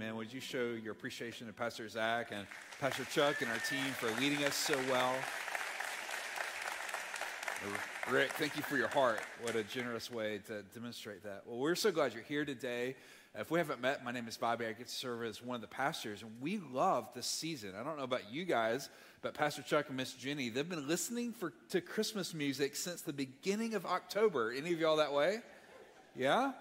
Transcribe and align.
Amen. 0.00 0.14
Would 0.14 0.32
you 0.32 0.38
show 0.38 0.76
your 0.80 0.92
appreciation 0.92 1.48
to 1.48 1.52
Pastor 1.52 1.88
Zach 1.88 2.28
and 2.30 2.46
Pastor 2.80 3.04
Chuck 3.06 3.42
and 3.42 3.50
our 3.50 3.58
team 3.68 3.84
for 3.94 4.08
leading 4.20 4.44
us 4.44 4.54
so 4.54 4.78
well? 4.88 5.12
Rick, 8.08 8.30
thank 8.34 8.56
you 8.56 8.62
for 8.62 8.76
your 8.76 8.86
heart. 8.86 9.18
What 9.42 9.56
a 9.56 9.64
generous 9.64 10.08
way 10.08 10.38
to 10.46 10.62
demonstrate 10.72 11.24
that. 11.24 11.42
Well, 11.46 11.58
we're 11.58 11.74
so 11.74 11.90
glad 11.90 12.14
you're 12.14 12.22
here 12.22 12.44
today. 12.44 12.94
If 13.34 13.50
we 13.50 13.58
haven't 13.58 13.80
met, 13.80 14.04
my 14.04 14.12
name 14.12 14.28
is 14.28 14.36
Bobby. 14.36 14.66
I 14.66 14.72
get 14.72 14.86
to 14.86 14.94
serve 14.94 15.24
as 15.24 15.42
one 15.42 15.56
of 15.56 15.62
the 15.62 15.66
pastors, 15.66 16.22
and 16.22 16.30
we 16.40 16.60
love 16.70 17.08
this 17.16 17.26
season. 17.26 17.72
I 17.76 17.82
don't 17.82 17.96
know 17.96 18.04
about 18.04 18.32
you 18.32 18.44
guys, 18.44 18.90
but 19.20 19.34
Pastor 19.34 19.62
Chuck 19.62 19.88
and 19.88 19.96
Miss 19.96 20.12
Jenny, 20.12 20.48
they've 20.48 20.68
been 20.68 20.86
listening 20.86 21.32
for, 21.32 21.52
to 21.70 21.80
Christmas 21.80 22.34
music 22.34 22.76
since 22.76 23.00
the 23.00 23.12
beginning 23.12 23.74
of 23.74 23.84
October. 23.84 24.52
Any 24.56 24.72
of 24.72 24.78
y'all 24.78 24.98
that 24.98 25.12
way? 25.12 25.40
Yeah? 26.14 26.52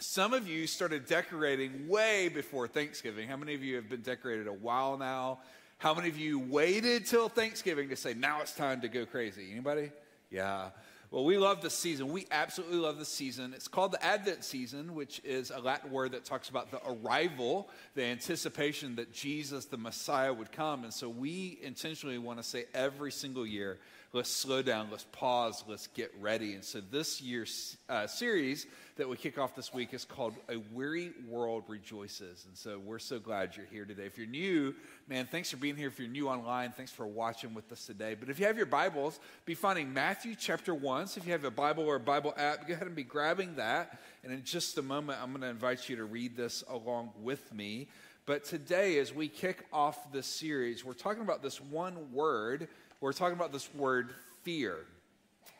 Some 0.00 0.34
of 0.34 0.48
you 0.48 0.66
started 0.66 1.06
decorating 1.06 1.86
way 1.88 2.28
before 2.28 2.66
Thanksgiving. 2.66 3.28
How 3.28 3.36
many 3.36 3.54
of 3.54 3.62
you 3.62 3.76
have 3.76 3.88
been 3.88 4.02
decorated 4.02 4.48
a 4.48 4.52
while 4.52 4.98
now? 4.98 5.38
How 5.78 5.94
many 5.94 6.08
of 6.08 6.18
you 6.18 6.40
waited 6.40 7.06
till 7.06 7.28
Thanksgiving 7.28 7.88
to 7.90 7.96
say, 7.96 8.12
now 8.12 8.40
it's 8.40 8.54
time 8.54 8.80
to 8.80 8.88
go 8.88 9.06
crazy? 9.06 9.50
Anybody? 9.52 9.92
Yeah. 10.30 10.70
Well, 11.12 11.24
we 11.24 11.38
love 11.38 11.62
the 11.62 11.70
season. 11.70 12.08
We 12.08 12.26
absolutely 12.32 12.78
love 12.78 12.98
the 12.98 13.04
season. 13.04 13.54
It's 13.54 13.68
called 13.68 13.92
the 13.92 14.04
Advent 14.04 14.42
season, 14.42 14.96
which 14.96 15.20
is 15.22 15.52
a 15.52 15.60
Latin 15.60 15.92
word 15.92 16.10
that 16.10 16.24
talks 16.24 16.48
about 16.48 16.72
the 16.72 16.80
arrival, 16.84 17.68
the 17.94 18.02
anticipation 18.02 18.96
that 18.96 19.12
Jesus, 19.12 19.66
the 19.66 19.76
Messiah, 19.76 20.32
would 20.32 20.50
come. 20.50 20.82
And 20.82 20.92
so 20.92 21.08
we 21.08 21.60
intentionally 21.62 22.18
want 22.18 22.40
to 22.40 22.42
say 22.42 22.64
every 22.74 23.12
single 23.12 23.46
year, 23.46 23.78
let's 24.14 24.30
slow 24.30 24.62
down, 24.62 24.86
let's 24.92 25.06
pause, 25.10 25.64
let's 25.66 25.88
get 25.88 26.12
ready. 26.20 26.54
And 26.54 26.62
so 26.62 26.80
this 26.80 27.20
year's 27.20 27.76
uh, 27.88 28.06
series 28.06 28.64
that 28.96 29.08
we 29.08 29.16
kick 29.16 29.38
off 29.38 29.56
this 29.56 29.74
week 29.74 29.92
is 29.92 30.04
called 30.04 30.34
A 30.48 30.58
Weary 30.72 31.10
World 31.28 31.64
Rejoices. 31.66 32.44
And 32.46 32.56
so 32.56 32.78
we're 32.78 33.00
so 33.00 33.18
glad 33.18 33.56
you're 33.56 33.66
here 33.66 33.84
today. 33.84 34.06
If 34.06 34.16
you're 34.16 34.28
new, 34.28 34.72
man, 35.08 35.26
thanks 35.26 35.50
for 35.50 35.56
being 35.56 35.74
here. 35.74 35.88
If 35.88 35.98
you're 35.98 36.06
new 36.06 36.28
online, 36.28 36.70
thanks 36.70 36.92
for 36.92 37.08
watching 37.08 37.54
with 37.54 37.70
us 37.72 37.86
today. 37.86 38.14
But 38.14 38.30
if 38.30 38.38
you 38.38 38.46
have 38.46 38.56
your 38.56 38.66
Bibles, 38.66 39.18
be 39.46 39.56
finding 39.56 39.92
Matthew 39.92 40.36
chapter 40.38 40.72
1. 40.72 41.08
So 41.08 41.18
if 41.18 41.26
you 41.26 41.32
have 41.32 41.42
a 41.42 41.50
Bible 41.50 41.82
or 41.82 41.96
a 41.96 42.00
Bible 42.00 42.34
app, 42.36 42.68
go 42.68 42.74
ahead 42.74 42.86
and 42.86 42.94
be 42.94 43.02
grabbing 43.02 43.56
that. 43.56 44.00
And 44.22 44.32
in 44.32 44.44
just 44.44 44.78
a 44.78 44.82
moment, 44.82 45.18
I'm 45.20 45.30
going 45.30 45.42
to 45.42 45.48
invite 45.48 45.88
you 45.88 45.96
to 45.96 46.04
read 46.04 46.36
this 46.36 46.62
along 46.68 47.10
with 47.20 47.52
me. 47.52 47.88
But 48.26 48.44
today, 48.44 48.98
as 49.00 49.12
we 49.12 49.28
kick 49.28 49.66
off 49.70 50.10
this 50.10 50.26
series, 50.26 50.82
we're 50.82 50.94
talking 50.94 51.22
about 51.22 51.42
this 51.42 51.60
one 51.60 52.10
word. 52.10 52.68
We're 53.00 53.12
talking 53.12 53.36
about 53.36 53.52
this 53.52 53.72
word 53.74 54.10
fear. 54.42 54.78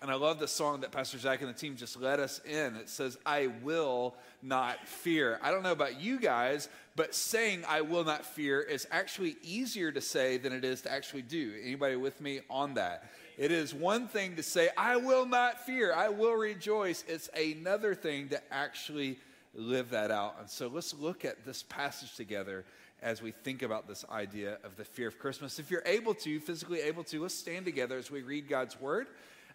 And 0.02 0.10
I 0.10 0.16
love 0.16 0.38
the 0.38 0.48
song 0.48 0.82
that 0.82 0.92
Pastor 0.92 1.18
Zach 1.18 1.40
and 1.40 1.48
the 1.48 1.58
team 1.58 1.76
just 1.76 1.98
led 1.98 2.20
us 2.20 2.38
in. 2.44 2.76
It 2.76 2.90
says, 2.90 3.16
I 3.24 3.46
will 3.62 4.14
not 4.42 4.86
fear. 4.86 5.38
I 5.42 5.50
don't 5.50 5.62
know 5.62 5.72
about 5.72 5.98
you 5.98 6.20
guys, 6.20 6.68
but 6.94 7.14
saying 7.14 7.64
I 7.66 7.80
will 7.80 8.04
not 8.04 8.26
fear 8.26 8.60
is 8.60 8.86
actually 8.90 9.36
easier 9.42 9.90
to 9.92 10.02
say 10.02 10.36
than 10.36 10.52
it 10.52 10.62
is 10.62 10.82
to 10.82 10.92
actually 10.92 11.22
do. 11.22 11.54
Anybody 11.62 11.96
with 11.96 12.20
me 12.20 12.40
on 12.50 12.74
that? 12.74 13.10
It 13.38 13.50
is 13.50 13.72
one 13.72 14.06
thing 14.06 14.36
to 14.36 14.42
say, 14.42 14.68
I 14.76 14.96
will 14.96 15.24
not 15.24 15.64
fear, 15.64 15.94
I 15.94 16.10
will 16.10 16.34
rejoice. 16.34 17.02
It's 17.08 17.30
another 17.34 17.94
thing 17.94 18.28
to 18.28 18.40
actually 18.52 19.18
live 19.54 19.90
that 19.90 20.10
out. 20.10 20.36
And 20.38 20.50
so 20.50 20.68
let's 20.68 20.92
look 20.94 21.24
at 21.24 21.46
this 21.46 21.62
passage 21.62 22.14
together 22.14 22.64
as 23.04 23.20
we 23.20 23.30
think 23.30 23.62
about 23.62 23.86
this 23.86 24.02
idea 24.10 24.56
of 24.64 24.76
the 24.76 24.84
fear 24.84 25.06
of 25.06 25.18
Christmas. 25.18 25.58
If 25.58 25.70
you're 25.70 25.82
able 25.84 26.14
to, 26.14 26.40
physically 26.40 26.80
able 26.80 27.04
to, 27.04 27.20
let's 27.20 27.34
stand 27.34 27.66
together 27.66 27.98
as 27.98 28.10
we 28.10 28.22
read 28.22 28.48
God's 28.48 28.80
word. 28.80 29.08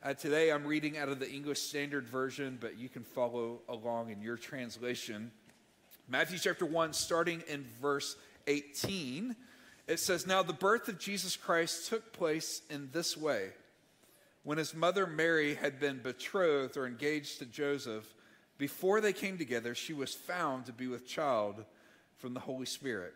Uh, 0.04 0.14
today 0.14 0.52
I'm 0.52 0.66
reading 0.66 1.00
out 1.00 1.10
of 1.10 1.20
the 1.20 1.30
English 1.30 1.60
Standard 1.60 2.08
Version, 2.08 2.60
but 2.62 2.78
you 2.78 2.90
can 2.90 3.04
follow 3.04 3.62
along 3.68 4.12
in 4.12 4.22
your 4.22 4.38
translation. 4.38 5.32
Matthew 6.08 6.38
chapter 6.38 6.64
1, 6.64 6.94
starting 6.94 7.42
in 7.48 7.66
verse 7.82 8.16
18, 8.46 9.36
it 9.88 10.00
says, 10.00 10.28
Now 10.28 10.44
the 10.44 10.54
birth 10.54 10.88
of 10.88 11.00
Jesus 11.00 11.36
Christ 11.36 11.90
took 11.90 12.14
place 12.14 12.62
in 12.70 12.90
this 12.94 13.18
way. 13.18 13.50
When 14.44 14.60
his 14.60 14.76
mother 14.76 15.08
Mary 15.08 15.56
had 15.56 15.80
been 15.80 15.98
betrothed 16.04 16.78
or 16.78 16.86
engaged 16.86 17.40
to 17.40 17.46
Joseph, 17.48 18.14
before 18.60 19.02
they 19.02 19.12
came 19.12 19.40
together, 19.40 19.74
she 19.74 19.94
was 19.94 20.14
found 20.14 20.68
to 20.68 20.72
be 20.72 20.86
with 20.86 21.08
child 21.08 21.66
from 22.18 22.36
the 22.36 22.42
Holy 22.42 22.68
Spirit. 22.68 23.16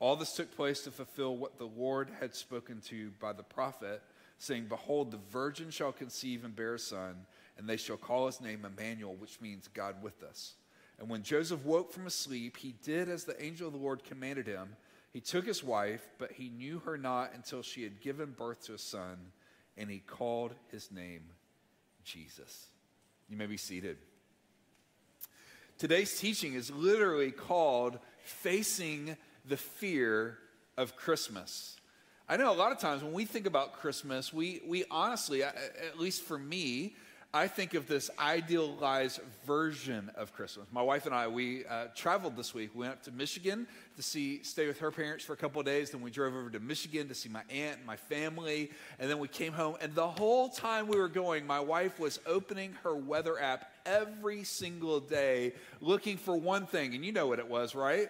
All 0.00 0.16
this 0.16 0.34
took 0.34 0.54
place 0.54 0.82
to 0.82 0.90
fulfill 0.90 1.36
what 1.36 1.58
the 1.58 1.66
Lord 1.66 2.10
had 2.20 2.34
spoken 2.34 2.80
to 2.82 3.10
by 3.20 3.32
the 3.32 3.42
prophet 3.42 4.02
saying, 4.38 4.66
Behold, 4.68 5.10
the 5.10 5.18
virgin 5.30 5.70
shall 5.70 5.92
conceive 5.92 6.44
and 6.44 6.54
bear 6.54 6.74
a 6.74 6.78
son, 6.78 7.26
and 7.56 7.68
they 7.68 7.76
shall 7.76 7.96
call 7.96 8.26
his 8.26 8.40
name 8.40 8.64
Emmanuel, 8.64 9.14
which 9.16 9.40
means 9.40 9.68
God 9.68 10.02
with 10.02 10.22
us. 10.22 10.54
And 10.98 11.08
when 11.08 11.22
Joseph 11.22 11.64
woke 11.64 11.92
from 11.92 12.04
his 12.04 12.14
sleep, 12.14 12.56
he 12.56 12.74
did 12.84 13.08
as 13.08 13.24
the 13.24 13.40
angel 13.42 13.66
of 13.66 13.72
the 13.72 13.80
Lord 13.80 14.04
commanded 14.04 14.46
him. 14.46 14.76
He 15.12 15.20
took 15.20 15.46
his 15.46 15.62
wife, 15.64 16.08
but 16.18 16.32
he 16.32 16.48
knew 16.48 16.80
her 16.80 16.96
not 16.96 17.32
until 17.34 17.62
she 17.62 17.82
had 17.82 18.00
given 18.00 18.34
birth 18.36 18.64
to 18.66 18.74
a 18.74 18.78
son, 18.78 19.32
and 19.76 19.90
he 19.90 19.98
called 19.98 20.54
his 20.70 20.90
name 20.90 21.22
Jesus. 22.04 22.66
You 23.28 23.36
may 23.36 23.46
be 23.46 23.56
seated. 23.56 23.98
Today's 25.78 26.18
teaching 26.18 26.54
is 26.54 26.70
literally 26.70 27.30
called 27.30 27.98
Facing 28.24 29.16
the 29.48 29.56
Fear 29.56 30.38
of 30.76 30.94
Christmas. 30.96 31.76
I 32.28 32.36
know 32.36 32.52
a 32.52 32.54
lot 32.54 32.72
of 32.72 32.78
times 32.78 33.02
when 33.02 33.14
we 33.14 33.24
think 33.24 33.46
about 33.46 33.72
Christmas, 33.72 34.32
we, 34.32 34.60
we 34.66 34.84
honestly, 34.90 35.42
at 35.42 35.98
least 35.98 36.22
for 36.22 36.38
me, 36.38 36.94
I 37.32 37.46
think 37.46 37.74
of 37.74 37.86
this 37.86 38.10
idealized 38.18 39.20
version 39.46 40.10
of 40.14 40.32
Christmas. 40.32 40.66
My 40.72 40.80
wife 40.80 41.04
and 41.04 41.14
I, 41.14 41.28
we 41.28 41.66
uh, 41.66 41.86
traveled 41.94 42.36
this 42.36 42.54
week. 42.54 42.70
We 42.74 42.80
went 42.80 42.92
up 42.92 43.02
to 43.04 43.12
Michigan 43.12 43.66
to 43.96 44.02
see, 44.02 44.42
stay 44.42 44.66
with 44.66 44.78
her 44.80 44.90
parents 44.90 45.24
for 45.24 45.34
a 45.34 45.36
couple 45.36 45.60
of 45.60 45.66
days. 45.66 45.90
Then 45.90 46.00
we 46.00 46.10
drove 46.10 46.34
over 46.34 46.48
to 46.50 46.60
Michigan 46.60 47.08
to 47.08 47.14
see 47.14 47.28
my 47.28 47.42
aunt 47.50 47.78
and 47.78 47.86
my 47.86 47.96
family. 47.96 48.70
And 48.98 49.10
then 49.10 49.18
we 49.18 49.28
came 49.28 49.52
home. 49.52 49.76
And 49.82 49.94
the 49.94 50.08
whole 50.08 50.48
time 50.48 50.86
we 50.86 50.98
were 50.98 51.08
going, 51.08 51.46
my 51.46 51.60
wife 51.60 51.98
was 51.98 52.18
opening 52.26 52.74
her 52.82 52.94
weather 52.94 53.38
app 53.38 53.70
every 53.84 54.44
single 54.44 55.00
day 55.00 55.52
looking 55.82 56.16
for 56.16 56.34
one 56.34 56.66
thing. 56.66 56.94
And 56.94 57.04
you 57.04 57.12
know 57.12 57.26
what 57.26 57.38
it 57.38 57.48
was, 57.48 57.74
right? 57.74 58.08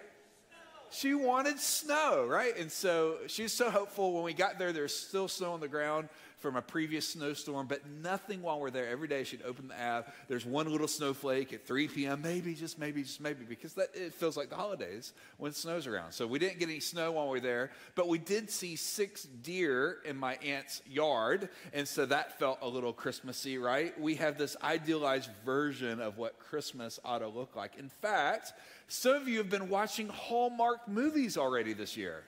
She 0.91 1.13
wanted 1.13 1.59
snow, 1.59 2.25
right? 2.27 2.57
And 2.57 2.71
so 2.71 3.17
she 3.27 3.43
was 3.43 3.53
so 3.53 3.69
hopeful. 3.69 4.13
When 4.13 4.23
we 4.23 4.33
got 4.33 4.59
there, 4.59 4.71
there's 4.73 4.95
still 4.95 5.27
snow 5.27 5.53
on 5.53 5.59
the 5.59 5.67
ground 5.67 6.09
from 6.39 6.55
a 6.55 6.61
previous 6.61 7.07
snowstorm, 7.07 7.67
but 7.67 7.81
nothing 8.01 8.41
while 8.41 8.59
we're 8.59 8.71
there. 8.71 8.87
Every 8.87 9.07
day 9.07 9.23
she'd 9.23 9.41
open 9.43 9.67
the 9.67 9.79
app. 9.79 10.13
There's 10.27 10.45
one 10.45 10.71
little 10.71 10.87
snowflake 10.87 11.51
at 11.53 11.67
3 11.67 11.89
p.m., 11.89 12.21
maybe, 12.21 12.55
just 12.55 12.79
maybe, 12.79 13.03
just 13.03 13.19
maybe, 13.19 13.43
because 13.43 13.73
that, 13.73 13.89
it 13.93 14.13
feels 14.13 14.37
like 14.37 14.49
the 14.49 14.55
holidays 14.55 15.13
when 15.37 15.51
snow's 15.51 15.85
around. 15.85 16.13
So 16.13 16.25
we 16.25 16.39
didn't 16.39 16.59
get 16.59 16.69
any 16.69 16.79
snow 16.79 17.11
while 17.11 17.25
we 17.25 17.39
were 17.39 17.39
there, 17.41 17.71
but 17.95 18.07
we 18.07 18.19
did 18.19 18.49
see 18.49 18.77
six 18.77 19.23
deer 19.23 19.97
in 20.05 20.15
my 20.15 20.35
aunt's 20.35 20.81
yard, 20.89 21.49
and 21.73 21.87
so 21.87 22.05
that 22.05 22.39
felt 22.39 22.59
a 22.61 22.67
little 22.67 22.93
Christmassy, 22.93 23.57
right? 23.57 23.99
We 23.99 24.15
have 24.15 24.37
this 24.37 24.55
idealized 24.63 25.29
version 25.45 25.99
of 25.99 26.17
what 26.17 26.39
Christmas 26.39 26.99
ought 27.03 27.19
to 27.19 27.27
look 27.27 27.55
like. 27.55 27.77
In 27.77 27.89
fact, 27.89 28.53
some 28.89 29.15
of 29.15 29.27
you 29.27 29.37
have 29.37 29.51
been 29.51 29.69
watching 29.69 30.09
Hallmark 30.09 30.87
movies 30.87 31.37
already 31.37 31.73
this 31.73 31.95
year. 31.95 32.23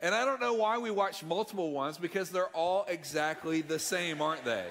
And 0.00 0.14
I 0.14 0.24
don't 0.24 0.40
know 0.40 0.54
why 0.54 0.78
we 0.78 0.90
watch 0.90 1.24
multiple 1.24 1.70
ones 1.70 1.96
because 1.96 2.30
they're 2.30 2.48
all 2.48 2.84
exactly 2.88 3.62
the 3.62 3.78
same, 3.78 4.20
aren't 4.20 4.44
they? 4.44 4.66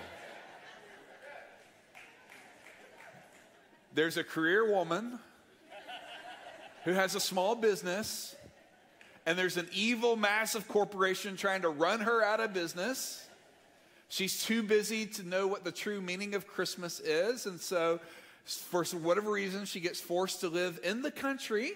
There's 3.94 4.18
a 4.18 4.24
career 4.24 4.70
woman 4.70 5.20
who 6.84 6.92
has 6.92 7.16
a 7.16 7.20
small 7.20 7.56
business, 7.56 8.36
and 9.26 9.38
there's 9.38 9.58
an 9.58 9.68
evil, 9.74 10.16
massive 10.16 10.68
corporation 10.68 11.36
trying 11.38 11.62
to 11.62 11.70
run 11.70 12.02
her 12.02 12.24
out 12.24 12.42
of 12.42 12.54
business. 12.54 13.27
She's 14.10 14.44
too 14.44 14.64
busy 14.64 15.06
to 15.06 15.24
know 15.28 15.48
what 15.48 15.64
the 15.64 15.72
true 15.72 16.00
meaning 16.00 16.34
of 16.34 16.48
Christmas 16.48 17.00
is. 17.00 17.46
And 17.46 17.60
so, 17.60 18.00
for 18.46 18.86
whatever 18.86 19.32
reason, 19.32 19.66
she 19.66 19.80
gets 19.80 20.00
forced 20.00 20.40
to 20.42 20.50
live 20.50 20.80
in 20.84 21.02
the 21.02 21.12
country. 21.12 21.74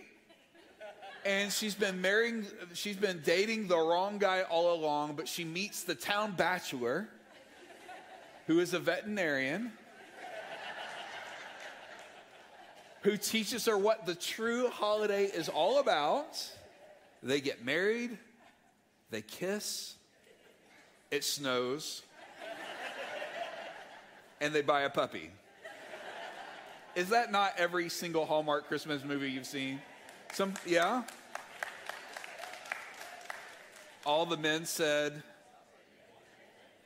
And 1.26 1.52
she's 1.52 1.76
been 1.76 2.02
marrying, 2.02 2.46
she's 2.74 2.96
been 2.96 3.22
dating 3.24 3.68
the 3.68 3.78
wrong 3.78 4.18
guy 4.18 4.44
all 4.44 4.74
along, 4.74 5.16
but 5.16 5.28
she 5.28 5.44
meets 5.44 5.84
the 5.84 5.94
town 5.94 6.34
bachelor 6.36 7.08
who 8.48 8.60
is 8.60 8.74
a 8.74 8.80
veterinarian. 8.80 9.72
who 13.02 13.18
teaches 13.18 13.66
her 13.66 13.78
what 13.78 14.06
the 14.06 14.16
true 14.16 14.70
holiday 14.70 15.26
is 15.26 15.50
all 15.50 15.80
about. 15.80 16.40
They 17.24 17.42
get 17.42 17.64
married, 17.64 18.18
they 19.10 19.22
kiss, 19.22 19.96
it 21.12 21.24
snows, 21.24 22.04
and 24.42 24.54
they 24.54 24.62
buy 24.62 24.82
a 24.82 24.90
puppy. 24.90 25.30
Is 26.96 27.10
that 27.10 27.32
not 27.32 27.54
every 27.58 27.88
single 27.88 28.26
Hallmark 28.26 28.68
Christmas 28.68 29.06
movie 29.06 29.32
you've 29.32 29.46
seen? 29.46 29.80
Some, 30.34 30.56
yeah? 30.66 31.04
All 34.06 34.26
the 34.26 34.36
men 34.36 34.66
said, 34.66 35.24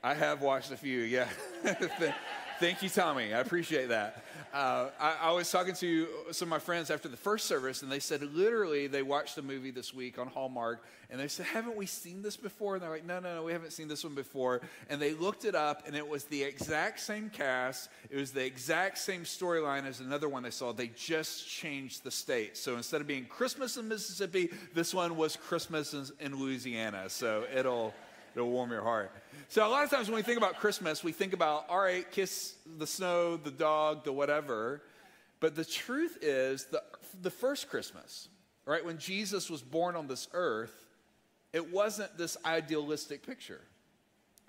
I 0.03 0.13
have 0.13 0.41
watched 0.41 0.71
a 0.71 0.77
few, 0.77 0.99
yeah. 0.99 1.27
Thank 2.59 2.83
you, 2.83 2.89
Tommy. 2.89 3.33
I 3.33 3.39
appreciate 3.39 3.89
that. 3.89 4.23
Uh, 4.55 4.89
I, 5.01 5.15
I, 5.23 5.31
was 5.33 5.51
talking 5.51 5.75
to 5.75 6.07
some 6.31 6.45
of 6.45 6.49
my 6.49 6.59
friends 6.59 6.89
after 6.89 7.09
the 7.09 7.17
first 7.17 7.45
service, 7.45 7.81
and 7.81 7.91
they 7.91 7.99
said 7.99 8.23
literally 8.23 8.87
they 8.87 9.03
watched 9.03 9.37
a 9.37 9.41
movie 9.41 9.69
this 9.69 9.93
week 9.93 10.17
on 10.17 10.27
Hallmark, 10.27 10.81
and 11.09 11.19
they 11.19 11.27
said, 11.27 11.45
Haven't 11.47 11.75
we 11.75 11.85
seen 11.85 12.21
this 12.21 12.37
before? 12.37 12.75
And 12.75 12.81
they're 12.81 12.89
like, 12.89 13.05
No, 13.05 13.19
no, 13.19 13.35
no, 13.35 13.43
we 13.43 13.51
haven't 13.51 13.73
seen 13.73 13.89
this 13.89 14.05
one 14.05 14.15
before. 14.15 14.61
And 14.89 15.01
they 15.01 15.11
looked 15.11 15.43
it 15.43 15.55
up, 15.55 15.83
and 15.85 15.93
it 15.93 16.07
was 16.07 16.23
the 16.23 16.41
exact 16.41 17.01
same 17.01 17.29
cast, 17.29 17.89
it 18.09 18.15
was 18.15 18.31
the 18.31 18.45
exact 18.45 18.97
same 18.97 19.23
storyline 19.23 19.85
as 19.85 19.99
another 19.99 20.29
one 20.29 20.43
they 20.43 20.51
saw. 20.51 20.71
They 20.71 20.87
just 20.95 21.45
changed 21.49 22.05
the 22.05 22.11
state. 22.11 22.55
So 22.55 22.77
instead 22.77 23.01
of 23.01 23.07
being 23.07 23.25
Christmas 23.25 23.75
in 23.75 23.89
Mississippi, 23.89 24.51
this 24.73 24.93
one 24.93 25.17
was 25.17 25.35
Christmas 25.35 25.93
in, 25.93 26.05
in 26.21 26.39
Louisiana. 26.39 27.09
So 27.09 27.43
it'll. 27.53 27.93
It'll 28.35 28.49
warm 28.49 28.71
your 28.71 28.83
heart. 28.83 29.11
So, 29.47 29.65
a 29.65 29.69
lot 29.69 29.83
of 29.83 29.89
times 29.89 30.09
when 30.09 30.15
we 30.17 30.21
think 30.21 30.37
about 30.37 30.57
Christmas, 30.59 31.03
we 31.03 31.11
think 31.13 31.33
about, 31.33 31.65
all 31.69 31.79
right, 31.79 32.09
kiss 32.11 32.55
the 32.77 32.87
snow, 32.87 33.37
the 33.37 33.51
dog, 33.51 34.03
the 34.03 34.11
whatever. 34.11 34.81
But 35.39 35.55
the 35.55 35.65
truth 35.65 36.17
is, 36.21 36.65
the, 36.65 36.83
the 37.21 37.29
first 37.29 37.69
Christmas, 37.69 38.27
right, 38.65 38.83
when 38.83 38.97
Jesus 38.97 39.49
was 39.49 39.61
born 39.61 39.95
on 39.95 40.07
this 40.07 40.27
earth, 40.33 40.73
it 41.53 41.71
wasn't 41.71 42.17
this 42.17 42.35
idealistic 42.45 43.25
picture. 43.25 43.61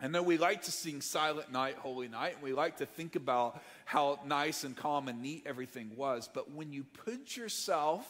I 0.01 0.09
know 0.09 0.23
we 0.23 0.37
like 0.37 0.63
to 0.65 0.73
sing 0.73 1.01
Silent 1.01 1.53
Night, 1.53 1.77
Holy 1.77 2.09
Night, 2.09 2.35
and 2.35 2.43
we 2.43 2.53
like 2.53 2.79
to 2.79 2.87
think 2.87 3.17
about 3.17 3.63
how 3.85 4.19
nice 4.27 4.65
and 4.65 4.77
calm 4.77 5.09
and 5.09 5.23
neat 5.23 5.45
everything 5.47 5.93
was. 5.97 6.29
But 6.33 6.51
when 6.51 6.73
you 6.73 6.85
put 6.85 7.37
yourself 7.37 8.07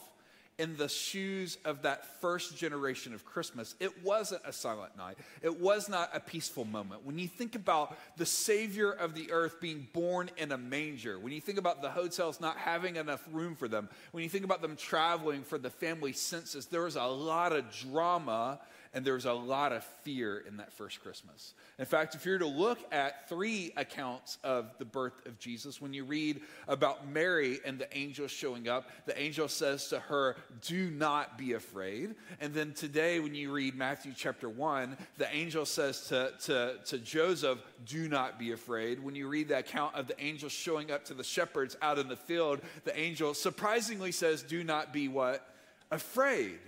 in 0.59 0.77
the 0.77 0.89
shoes 0.89 1.59
of 1.65 1.83
that 1.83 2.21
first 2.21 2.57
generation 2.57 3.13
of 3.13 3.25
Christmas, 3.25 3.75
it 3.79 4.03
wasn't 4.03 4.41
a 4.47 4.53
silent 4.53 4.97
night. 4.97 5.19
It 5.43 5.61
was 5.61 5.89
not 5.89 6.11
a 6.15 6.21
peaceful 6.21 6.65
moment. 6.65 7.05
When 7.05 7.19
you 7.19 7.29
think 7.29 7.55
about 7.55 7.97
the 8.17 8.25
Savior 8.25 8.91
of 8.91 9.15
the 9.15 9.31
earth 9.33 9.61
being 9.61 9.87
born 9.93 10.31
in 10.39 10.53
a 10.53 10.59
manger, 10.59 11.19
when 11.19 11.33
you 11.33 11.43
think 11.43 11.59
about 11.59 11.83
the 11.83 11.91
hotels 11.91 12.41
not 12.41 12.57
having 12.57 12.97
enough 12.97 13.23
room 13.33 13.55
for 13.55 13.69
them, 13.69 13.89
when 14.13 14.25
you 14.25 14.31
think 14.31 14.45
about 14.45 14.63
them 14.63 14.77
traveling 14.77 15.43
for 15.43 15.59
the 15.59 15.71
family 15.71 16.13
census, 16.13 16.65
there 16.67 16.83
was 16.83 16.97
a 16.97 17.05
lot 17.05 17.53
of 17.53 17.71
drama 17.71 18.59
and 18.97 19.05
there 19.05 19.13
was 19.13 19.27
a 19.27 19.33
lot 19.35 19.73
of 19.73 19.85
fear 20.05 20.43
in 20.49 20.57
that 20.57 20.73
first 20.73 21.03
Christmas. 21.03 21.53
In 21.79 21.85
fact, 21.85 22.15
if 22.15 22.25
you're 22.25 22.39
to 22.39 22.47
look 22.47 22.79
at 22.91 23.29
three 23.29 23.71
accounts 23.77 24.39
of 24.43 24.73
the 24.79 24.87
birth 24.87 25.27
of 25.27 25.39
Jesus, 25.39 25.83
when 25.83 25.93
you 25.93 26.03
read 26.03 26.41
about 26.67 27.07
Mary 27.07 27.61
and 27.67 27.79
the 27.79 27.95
angel 27.95 28.27
showing 28.27 28.71
up, 28.71 28.89
the 29.05 29.21
angel 29.21 29.49
says 29.49 29.89
to 29.89 30.01
her, 30.01 30.37
Do 30.63 30.91
not 30.91 31.37
be 31.37 31.53
afraid. 31.53 32.15
And 32.41 32.55
then 32.55 32.73
today, 32.73 33.21
when 33.21 33.35
you 33.35 33.53
read 33.53 33.75
Matthew 33.75 34.15
chapter 34.17 34.49
1, 34.49 34.97
the 35.19 35.31
angel 35.31 35.67
says 35.67 36.09
to, 36.09 36.33
to, 36.45 36.79
to 36.87 36.97
Joseph, 36.97 37.59
Do 37.85 38.09
not 38.09 38.39
be 38.39 38.53
afraid. 38.53 39.05
When 39.05 39.15
you 39.15 39.29
read 39.29 39.49
the 39.49 39.59
account 39.59 39.95
of 39.95 40.07
the 40.07 40.19
angel 40.19 40.49
showing 40.49 40.91
up 40.91 41.05
to 41.05 41.15
the 41.15 41.23
shepherds 41.23 41.77
out 41.83 41.99
in 41.99 42.09
the 42.09 42.17
field, 42.17 42.63
the 42.85 42.99
angel 42.99 43.35
surprisingly 43.35 44.11
says, 44.11 44.43
Do 44.43 44.65
not 44.65 44.95
be 44.95 45.07
what? 45.07 45.47
Afraid. 45.91 46.61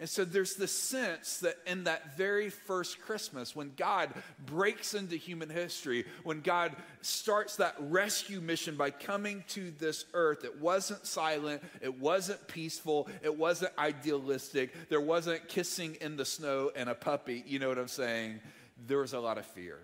And 0.00 0.08
so 0.08 0.24
there's 0.24 0.54
this 0.54 0.70
sense 0.70 1.38
that 1.38 1.56
in 1.66 1.84
that 1.84 2.16
very 2.16 2.50
first 2.50 3.00
Christmas, 3.00 3.56
when 3.56 3.72
God 3.76 4.10
breaks 4.46 4.94
into 4.94 5.16
human 5.16 5.50
history, 5.50 6.04
when 6.22 6.40
God 6.40 6.76
starts 7.00 7.56
that 7.56 7.74
rescue 7.80 8.40
mission 8.40 8.76
by 8.76 8.90
coming 8.90 9.42
to 9.48 9.72
this 9.72 10.04
earth, 10.14 10.44
it 10.44 10.60
wasn't 10.60 11.04
silent, 11.04 11.62
it 11.80 11.98
wasn't 11.98 12.46
peaceful, 12.46 13.08
it 13.22 13.36
wasn't 13.36 13.72
idealistic, 13.76 14.72
there 14.88 15.00
wasn't 15.00 15.48
kissing 15.48 15.96
in 16.00 16.16
the 16.16 16.24
snow 16.24 16.70
and 16.76 16.88
a 16.88 16.94
puppy. 16.94 17.42
You 17.44 17.58
know 17.58 17.68
what 17.68 17.78
I'm 17.78 17.88
saying? 17.88 18.38
There 18.86 18.98
was 18.98 19.14
a 19.14 19.20
lot 19.20 19.36
of 19.36 19.46
fear. 19.46 19.80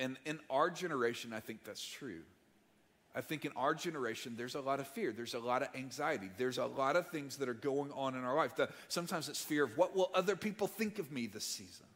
And 0.00 0.16
in 0.26 0.40
our 0.50 0.70
generation, 0.70 1.32
I 1.32 1.38
think 1.38 1.62
that's 1.62 1.84
true. 1.84 2.22
I 3.14 3.20
think 3.20 3.44
in 3.44 3.52
our 3.56 3.74
generation, 3.74 4.34
there's 4.36 4.56
a 4.56 4.60
lot 4.60 4.80
of 4.80 4.88
fear. 4.88 5.12
There's 5.12 5.34
a 5.34 5.38
lot 5.38 5.62
of 5.62 5.68
anxiety. 5.74 6.30
There's 6.36 6.58
a 6.58 6.66
lot 6.66 6.96
of 6.96 7.08
things 7.08 7.36
that 7.36 7.48
are 7.48 7.54
going 7.54 7.92
on 7.92 8.16
in 8.16 8.24
our 8.24 8.34
life. 8.34 8.56
The, 8.56 8.68
sometimes 8.88 9.28
it's 9.28 9.40
fear 9.40 9.64
of 9.64 9.76
what 9.78 9.94
will 9.94 10.10
other 10.14 10.34
people 10.34 10.66
think 10.66 10.98
of 10.98 11.12
me 11.12 11.26
this 11.26 11.44
season, 11.44 11.86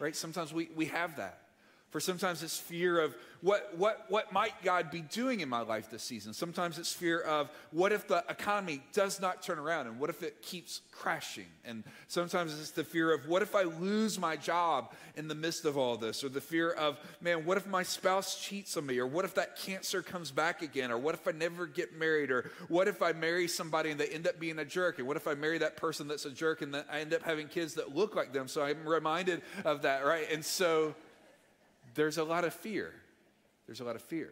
right? 0.00 0.16
Sometimes 0.16 0.52
we, 0.52 0.68
we 0.74 0.86
have 0.86 1.16
that. 1.18 1.40
For 1.90 1.98
sometimes 1.98 2.44
it's 2.44 2.56
fear 2.56 3.00
of 3.00 3.16
what, 3.40 3.72
what, 3.76 4.04
what 4.08 4.32
might 4.32 4.62
God 4.62 4.90
be 4.92 5.00
doing 5.00 5.40
in 5.40 5.48
my 5.48 5.62
life 5.62 5.90
this 5.90 6.04
season. 6.04 6.32
Sometimes 6.32 6.78
it's 6.78 6.92
fear 6.92 7.20
of 7.20 7.50
what 7.72 7.90
if 7.90 8.06
the 8.06 8.22
economy 8.28 8.80
does 8.92 9.20
not 9.20 9.42
turn 9.42 9.58
around 9.58 9.88
and 9.88 9.98
what 9.98 10.08
if 10.08 10.22
it 10.22 10.40
keeps 10.40 10.82
crashing. 10.92 11.46
And 11.64 11.82
sometimes 12.06 12.58
it's 12.60 12.70
the 12.70 12.84
fear 12.84 13.12
of 13.12 13.26
what 13.26 13.42
if 13.42 13.56
I 13.56 13.62
lose 13.62 14.20
my 14.20 14.36
job 14.36 14.92
in 15.16 15.26
the 15.26 15.34
midst 15.34 15.64
of 15.64 15.76
all 15.76 15.96
this. 15.96 16.22
Or 16.22 16.28
the 16.28 16.40
fear 16.40 16.70
of, 16.70 16.96
man, 17.20 17.44
what 17.44 17.56
if 17.56 17.66
my 17.66 17.82
spouse 17.82 18.40
cheats 18.40 18.76
on 18.76 18.86
me? 18.86 18.98
Or 18.98 19.06
what 19.06 19.24
if 19.24 19.34
that 19.34 19.56
cancer 19.56 20.00
comes 20.00 20.30
back 20.30 20.62
again? 20.62 20.92
Or 20.92 20.98
what 20.98 21.16
if 21.16 21.26
I 21.26 21.32
never 21.32 21.66
get 21.66 21.98
married? 21.98 22.30
Or 22.30 22.50
what 22.68 22.86
if 22.86 23.02
I 23.02 23.12
marry 23.12 23.48
somebody 23.48 23.90
and 23.90 23.98
they 23.98 24.08
end 24.08 24.28
up 24.28 24.38
being 24.38 24.60
a 24.60 24.64
jerk? 24.64 24.98
And 24.98 25.08
what 25.08 25.16
if 25.16 25.26
I 25.26 25.34
marry 25.34 25.58
that 25.58 25.76
person 25.76 26.06
that's 26.06 26.24
a 26.24 26.30
jerk 26.30 26.62
and 26.62 26.76
I 26.76 27.00
end 27.00 27.14
up 27.14 27.22
having 27.22 27.48
kids 27.48 27.74
that 27.74 27.96
look 27.96 28.14
like 28.14 28.32
them? 28.32 28.46
So 28.46 28.62
I'm 28.62 28.86
reminded 28.86 29.42
of 29.64 29.82
that, 29.82 30.04
right? 30.04 30.30
And 30.30 30.44
so 30.44 30.94
there's 31.94 32.18
a 32.18 32.24
lot 32.24 32.44
of 32.44 32.54
fear. 32.54 32.92
There's 33.66 33.80
a 33.80 33.84
lot 33.84 33.96
of 33.96 34.02
fear. 34.02 34.30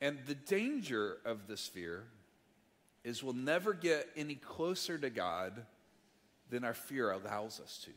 And 0.00 0.18
the 0.26 0.34
danger 0.34 1.18
of 1.24 1.46
this 1.46 1.66
fear 1.66 2.04
is 3.04 3.22
we'll 3.22 3.34
never 3.34 3.72
get 3.72 4.08
any 4.16 4.34
closer 4.34 4.98
to 4.98 5.10
God 5.10 5.64
than 6.48 6.64
our 6.64 6.74
fear 6.74 7.10
allows 7.10 7.60
us 7.60 7.80
to. 7.84 7.90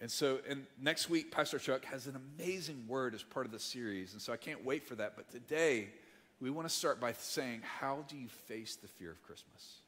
And 0.00 0.10
so, 0.10 0.40
and 0.48 0.66
next 0.80 1.08
week, 1.08 1.30
Pastor 1.30 1.58
Chuck 1.58 1.84
has 1.84 2.08
an 2.08 2.16
amazing 2.38 2.86
word 2.88 3.14
as 3.14 3.22
part 3.22 3.46
of 3.46 3.52
the 3.52 3.60
series. 3.60 4.12
And 4.14 4.20
so 4.20 4.32
I 4.32 4.36
can't 4.36 4.64
wait 4.64 4.82
for 4.82 4.96
that. 4.96 5.14
But 5.14 5.30
today, 5.30 5.90
we 6.40 6.50
want 6.50 6.68
to 6.68 6.74
start 6.74 7.00
by 7.00 7.12
saying, 7.12 7.60
How 7.62 8.04
do 8.08 8.16
you 8.16 8.26
face 8.26 8.74
the 8.74 8.88
fear 8.88 9.12
of 9.12 9.22
Christmas? 9.22 9.81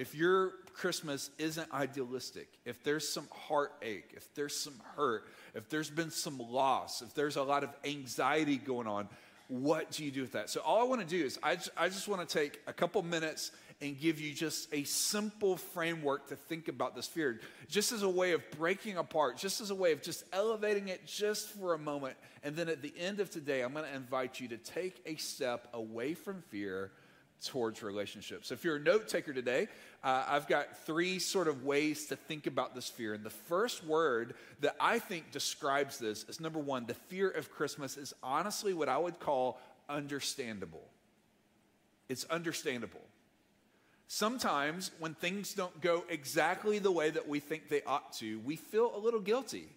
If 0.00 0.14
your 0.14 0.52
Christmas 0.72 1.28
isn't 1.36 1.70
idealistic, 1.74 2.48
if 2.64 2.82
there's 2.82 3.06
some 3.06 3.28
heartache, 3.30 4.14
if 4.16 4.34
there's 4.34 4.56
some 4.56 4.80
hurt, 4.96 5.24
if 5.54 5.68
there's 5.68 5.90
been 5.90 6.10
some 6.10 6.38
loss, 6.38 7.02
if 7.02 7.12
there's 7.12 7.36
a 7.36 7.42
lot 7.42 7.64
of 7.64 7.70
anxiety 7.84 8.56
going 8.56 8.86
on, 8.86 9.10
what 9.48 9.90
do 9.90 10.02
you 10.02 10.10
do 10.10 10.22
with 10.22 10.32
that? 10.32 10.48
So, 10.48 10.62
all 10.62 10.80
I 10.80 10.84
want 10.84 11.02
to 11.02 11.06
do 11.06 11.22
is, 11.22 11.38
I 11.42 11.56
just, 11.56 11.70
I 11.76 11.90
just 11.90 12.08
want 12.08 12.26
to 12.26 12.38
take 12.38 12.62
a 12.66 12.72
couple 12.72 13.02
minutes 13.02 13.50
and 13.82 14.00
give 14.00 14.18
you 14.18 14.32
just 14.32 14.72
a 14.72 14.84
simple 14.84 15.58
framework 15.58 16.28
to 16.28 16.36
think 16.36 16.68
about 16.68 16.96
this 16.96 17.06
fear, 17.06 17.38
just 17.68 17.92
as 17.92 18.02
a 18.02 18.08
way 18.08 18.32
of 18.32 18.40
breaking 18.52 18.96
apart, 18.96 19.36
just 19.36 19.60
as 19.60 19.68
a 19.68 19.74
way 19.74 19.92
of 19.92 20.00
just 20.00 20.24
elevating 20.32 20.88
it 20.88 21.06
just 21.06 21.50
for 21.50 21.74
a 21.74 21.78
moment. 21.78 22.16
And 22.42 22.56
then 22.56 22.70
at 22.70 22.80
the 22.80 22.94
end 22.98 23.20
of 23.20 23.28
today, 23.28 23.60
I'm 23.60 23.74
going 23.74 23.84
to 23.84 23.94
invite 23.94 24.40
you 24.40 24.48
to 24.48 24.56
take 24.56 25.02
a 25.04 25.16
step 25.16 25.68
away 25.74 26.14
from 26.14 26.42
fear 26.48 26.90
towards 27.46 27.82
relationships. 27.82 28.48
So 28.48 28.54
if 28.54 28.64
you're 28.64 28.76
a 28.76 28.80
note 28.80 29.08
taker 29.08 29.32
today, 29.32 29.68
uh, 30.02 30.24
I've 30.28 30.46
got 30.46 30.84
three 30.84 31.18
sort 31.18 31.48
of 31.48 31.64
ways 31.64 32.06
to 32.06 32.16
think 32.16 32.46
about 32.46 32.74
this 32.74 32.88
fear. 32.88 33.14
And 33.14 33.24
the 33.24 33.30
first 33.30 33.84
word 33.84 34.34
that 34.60 34.76
I 34.80 34.98
think 34.98 35.30
describes 35.30 35.98
this 35.98 36.24
is 36.28 36.40
number 36.40 36.58
one, 36.58 36.86
the 36.86 36.94
fear 36.94 37.28
of 37.30 37.50
Christmas 37.50 37.96
is 37.96 38.14
honestly 38.22 38.72
what 38.72 38.88
I 38.88 38.98
would 38.98 39.18
call 39.20 39.60
understandable. 39.88 40.86
It's 42.08 42.24
understandable. 42.24 43.02
Sometimes 44.08 44.90
when 44.98 45.14
things 45.14 45.54
don't 45.54 45.80
go 45.80 46.04
exactly 46.08 46.80
the 46.80 46.90
way 46.90 47.10
that 47.10 47.28
we 47.28 47.38
think 47.38 47.68
they 47.68 47.82
ought 47.82 48.12
to, 48.14 48.40
we 48.40 48.56
feel 48.56 48.92
a 48.94 48.98
little 48.98 49.20
guilty. 49.20 49.68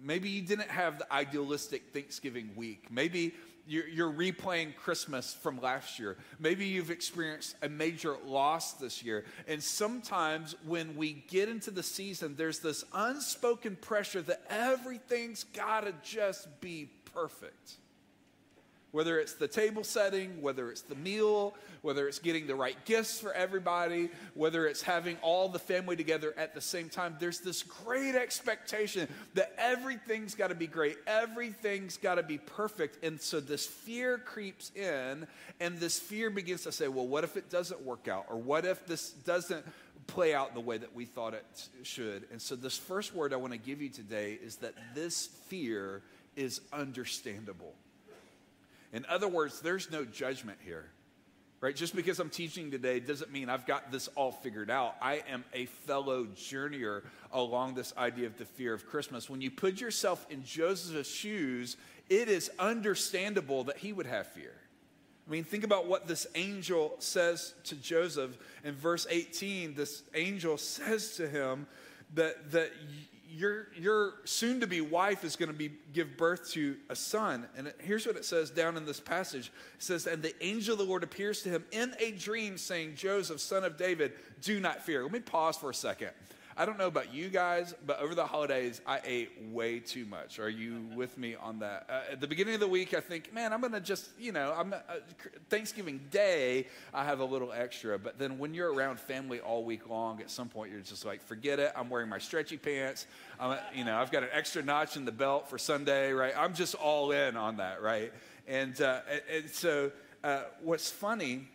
Maybe 0.00 0.28
you 0.28 0.42
didn't 0.42 0.70
have 0.70 0.98
the 0.98 1.10
idealistic 1.10 1.94
Thanksgiving 1.94 2.50
week. 2.56 2.90
Maybe 2.90 3.34
you're, 3.66 3.88
you're 3.88 4.12
replaying 4.12 4.76
Christmas 4.76 5.34
from 5.34 5.60
last 5.60 5.98
year. 5.98 6.16
Maybe 6.38 6.66
you've 6.66 6.90
experienced 6.90 7.56
a 7.62 7.68
major 7.68 8.16
loss 8.24 8.74
this 8.74 9.02
year. 9.02 9.24
And 9.48 9.62
sometimes 9.62 10.54
when 10.66 10.96
we 10.96 11.24
get 11.28 11.48
into 11.48 11.70
the 11.70 11.82
season, 11.82 12.36
there's 12.36 12.60
this 12.60 12.84
unspoken 12.92 13.76
pressure 13.76 14.22
that 14.22 14.42
everything's 14.48 15.44
got 15.44 15.84
to 15.84 15.94
just 16.02 16.60
be 16.60 16.90
perfect. 17.14 17.76
Whether 18.96 19.20
it's 19.20 19.34
the 19.34 19.46
table 19.46 19.84
setting, 19.84 20.40
whether 20.40 20.70
it's 20.70 20.80
the 20.80 20.94
meal, 20.94 21.54
whether 21.82 22.08
it's 22.08 22.18
getting 22.18 22.46
the 22.46 22.54
right 22.54 22.82
gifts 22.86 23.20
for 23.20 23.30
everybody, 23.34 24.08
whether 24.32 24.66
it's 24.66 24.80
having 24.80 25.18
all 25.20 25.50
the 25.50 25.58
family 25.58 25.96
together 25.96 26.32
at 26.38 26.54
the 26.54 26.62
same 26.62 26.88
time, 26.88 27.14
there's 27.20 27.40
this 27.40 27.62
great 27.62 28.14
expectation 28.14 29.06
that 29.34 29.52
everything's 29.58 30.34
got 30.34 30.48
to 30.48 30.54
be 30.54 30.66
great, 30.66 30.96
everything's 31.06 31.98
got 31.98 32.14
to 32.14 32.22
be 32.22 32.38
perfect. 32.38 33.04
And 33.04 33.20
so 33.20 33.38
this 33.38 33.66
fear 33.66 34.16
creeps 34.16 34.72
in, 34.74 35.26
and 35.60 35.78
this 35.78 35.98
fear 35.98 36.30
begins 36.30 36.62
to 36.62 36.72
say, 36.72 36.88
well, 36.88 37.06
what 37.06 37.22
if 37.22 37.36
it 37.36 37.50
doesn't 37.50 37.82
work 37.82 38.08
out? 38.08 38.24
Or 38.30 38.38
what 38.38 38.64
if 38.64 38.86
this 38.86 39.10
doesn't 39.10 39.66
play 40.06 40.34
out 40.34 40.54
the 40.54 40.60
way 40.60 40.78
that 40.78 40.94
we 40.94 41.04
thought 41.04 41.34
it 41.34 41.68
should? 41.82 42.24
And 42.32 42.40
so, 42.40 42.56
this 42.56 42.78
first 42.78 43.14
word 43.14 43.34
I 43.34 43.36
want 43.36 43.52
to 43.52 43.58
give 43.58 43.82
you 43.82 43.90
today 43.90 44.38
is 44.42 44.56
that 44.56 44.72
this 44.94 45.26
fear 45.48 46.00
is 46.34 46.62
understandable. 46.72 47.74
In 48.96 49.04
other 49.10 49.28
words, 49.28 49.60
there's 49.60 49.90
no 49.90 50.06
judgment 50.06 50.58
here. 50.64 50.86
Right? 51.60 51.76
Just 51.76 51.94
because 51.94 52.18
I'm 52.18 52.30
teaching 52.30 52.70
today 52.70 52.98
doesn't 52.98 53.30
mean 53.30 53.50
I've 53.50 53.66
got 53.66 53.92
this 53.92 54.08
all 54.08 54.32
figured 54.32 54.70
out. 54.70 54.96
I 55.02 55.22
am 55.28 55.44
a 55.52 55.66
fellow 55.66 56.24
journeyer 56.24 57.02
along 57.32 57.74
this 57.74 57.94
idea 57.96 58.26
of 58.26 58.38
the 58.38 58.46
fear 58.46 58.72
of 58.72 58.86
Christmas. 58.86 59.28
When 59.28 59.42
you 59.42 59.50
put 59.50 59.80
yourself 59.80 60.26
in 60.30 60.44
Joseph's 60.44 61.10
shoes, 61.10 61.76
it 62.08 62.28
is 62.28 62.50
understandable 62.58 63.64
that 63.64 63.76
he 63.76 63.92
would 63.92 64.06
have 64.06 64.26
fear. 64.28 64.52
I 65.26 65.30
mean, 65.30 65.44
think 65.44 65.64
about 65.64 65.86
what 65.86 66.06
this 66.06 66.26
angel 66.34 66.94
says 66.98 67.54
to 67.64 67.74
Joseph. 67.74 68.38
In 68.64 68.74
verse 68.74 69.06
18, 69.10 69.74
this 69.74 70.04
angel 70.14 70.56
says 70.56 71.16
to 71.16 71.28
him 71.28 71.66
that, 72.14 72.52
that 72.52 72.70
your, 73.36 73.68
your 73.76 74.14
soon 74.24 74.60
to 74.60 74.66
be 74.66 74.80
wife 74.80 75.22
is 75.22 75.36
going 75.36 75.50
to 75.50 75.54
be, 75.54 75.70
give 75.92 76.16
birth 76.16 76.50
to 76.52 76.76
a 76.88 76.96
son. 76.96 77.46
And 77.56 77.72
here's 77.78 78.06
what 78.06 78.16
it 78.16 78.24
says 78.24 78.50
down 78.50 78.76
in 78.78 78.86
this 78.86 78.98
passage 78.98 79.52
it 79.74 79.82
says, 79.82 80.06
And 80.06 80.22
the 80.22 80.34
angel 80.44 80.72
of 80.72 80.78
the 80.78 80.84
Lord 80.84 81.02
appears 81.02 81.42
to 81.42 81.50
him 81.50 81.64
in 81.70 81.94
a 81.98 82.12
dream, 82.12 82.56
saying, 82.56 82.94
Joseph, 82.94 83.40
son 83.40 83.62
of 83.64 83.76
David, 83.76 84.12
do 84.40 84.58
not 84.58 84.82
fear. 84.82 85.02
Let 85.02 85.12
me 85.12 85.20
pause 85.20 85.56
for 85.56 85.68
a 85.68 85.74
second. 85.74 86.10
I 86.58 86.64
don't 86.64 86.78
know 86.78 86.86
about 86.86 87.12
you 87.12 87.28
guys, 87.28 87.74
but 87.84 88.00
over 88.00 88.14
the 88.14 88.24
holidays, 88.24 88.80
I 88.86 89.00
ate 89.04 89.30
way 89.50 89.78
too 89.78 90.06
much. 90.06 90.38
Are 90.38 90.48
you 90.48 90.86
with 90.94 91.18
me 91.18 91.34
on 91.34 91.58
that? 91.58 91.84
Uh, 91.86 92.12
at 92.12 92.20
the 92.22 92.26
beginning 92.26 92.54
of 92.54 92.60
the 92.60 92.68
week, 92.68 92.94
I 92.94 93.00
think, 93.00 93.34
man, 93.34 93.52
I'm 93.52 93.60
going 93.60 93.74
to 93.74 93.80
just, 93.80 94.08
you 94.18 94.32
know, 94.32 94.54
I'm 94.56 94.72
uh, 94.72 94.78
Thanksgiving 95.50 96.00
Day, 96.10 96.66
I 96.94 97.04
have 97.04 97.20
a 97.20 97.24
little 97.26 97.52
extra. 97.52 97.98
But 97.98 98.18
then 98.18 98.38
when 98.38 98.54
you're 98.54 98.72
around 98.72 98.98
family 98.98 99.38
all 99.38 99.64
week 99.64 99.86
long, 99.90 100.22
at 100.22 100.30
some 100.30 100.48
point, 100.48 100.72
you're 100.72 100.80
just 100.80 101.04
like, 101.04 101.22
forget 101.22 101.58
it. 101.58 101.72
I'm 101.76 101.90
wearing 101.90 102.08
my 102.08 102.18
stretchy 102.18 102.56
pants. 102.56 103.06
I'm, 103.38 103.58
you 103.74 103.84
know, 103.84 103.98
I've 103.98 104.10
got 104.10 104.22
an 104.22 104.30
extra 104.32 104.62
notch 104.62 104.96
in 104.96 105.04
the 105.04 105.12
belt 105.12 105.50
for 105.50 105.58
Sunday, 105.58 106.12
right? 106.12 106.32
I'm 106.34 106.54
just 106.54 106.74
all 106.74 107.10
in 107.10 107.36
on 107.36 107.58
that, 107.58 107.82
right? 107.82 108.14
And, 108.48 108.80
uh, 108.80 109.00
and 109.30 109.50
so 109.50 109.92
uh, 110.24 110.44
what's 110.62 110.90
funny 110.90 111.48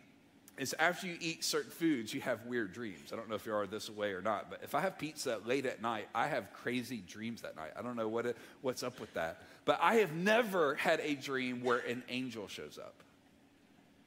is 0.62 0.76
after 0.78 1.08
you 1.08 1.16
eat 1.20 1.42
certain 1.42 1.72
foods, 1.72 2.14
you 2.14 2.20
have 2.20 2.46
weird 2.46 2.72
dreams. 2.72 3.12
I 3.12 3.16
don't 3.16 3.28
know 3.28 3.34
if 3.34 3.44
you 3.44 3.52
are 3.52 3.66
this 3.66 3.90
way 3.90 4.12
or 4.12 4.22
not, 4.22 4.48
but 4.48 4.60
if 4.62 4.76
I 4.76 4.80
have 4.80 4.96
pizza 4.96 5.40
late 5.44 5.66
at 5.66 5.82
night, 5.82 6.06
I 6.14 6.28
have 6.28 6.52
crazy 6.52 7.02
dreams 7.04 7.42
that 7.42 7.56
night. 7.56 7.72
I 7.76 7.82
don't 7.82 7.96
know 7.96 8.06
what 8.06 8.26
it, 8.26 8.36
what's 8.60 8.84
up 8.84 9.00
with 9.00 9.12
that. 9.14 9.42
But 9.64 9.80
I 9.82 9.96
have 9.96 10.12
never 10.12 10.76
had 10.76 11.00
a 11.00 11.16
dream 11.16 11.64
where 11.64 11.78
an 11.78 12.04
angel 12.08 12.46
shows 12.46 12.78
up. 12.78 12.94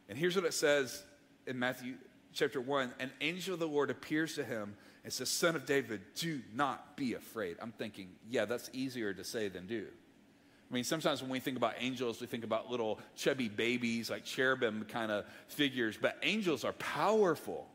And 0.07 0.17
here's 0.17 0.37
what 0.37 0.45
it 0.45 0.53
says 0.53 1.03
in 1.45 1.59
Matthew 1.59 1.95
chapter 2.31 2.61
1 2.61 2.93
An 3.01 3.11
angel 3.19 3.55
of 3.55 3.59
the 3.59 3.67
Lord 3.67 3.89
appears 3.89 4.35
to 4.35 4.45
him 4.45 4.77
and 5.03 5.11
says, 5.11 5.29
Son 5.29 5.57
of 5.57 5.65
David, 5.65 5.99
do 6.15 6.39
not 6.53 6.95
be 6.95 7.15
afraid. 7.15 7.57
I'm 7.61 7.73
thinking, 7.73 8.07
yeah, 8.29 8.45
that's 8.45 8.69
easier 8.71 9.13
to 9.13 9.25
say 9.25 9.49
than 9.49 9.67
do. 9.67 9.87
I 10.69 10.73
mean, 10.73 10.83
sometimes 10.83 11.21
when 11.21 11.29
we 11.29 11.39
think 11.39 11.57
about 11.57 11.75
angels, 11.79 12.19
we 12.19 12.27
think 12.27 12.43
about 12.43 12.71
little 12.71 12.99
chubby 13.15 13.49
babies, 13.49 14.09
like 14.09 14.25
cherubim 14.25 14.85
kind 14.89 15.11
of 15.11 15.25
figures, 15.47 15.97
but 15.99 16.17
angels 16.23 16.63
are 16.63 16.73
powerful. 16.73 17.67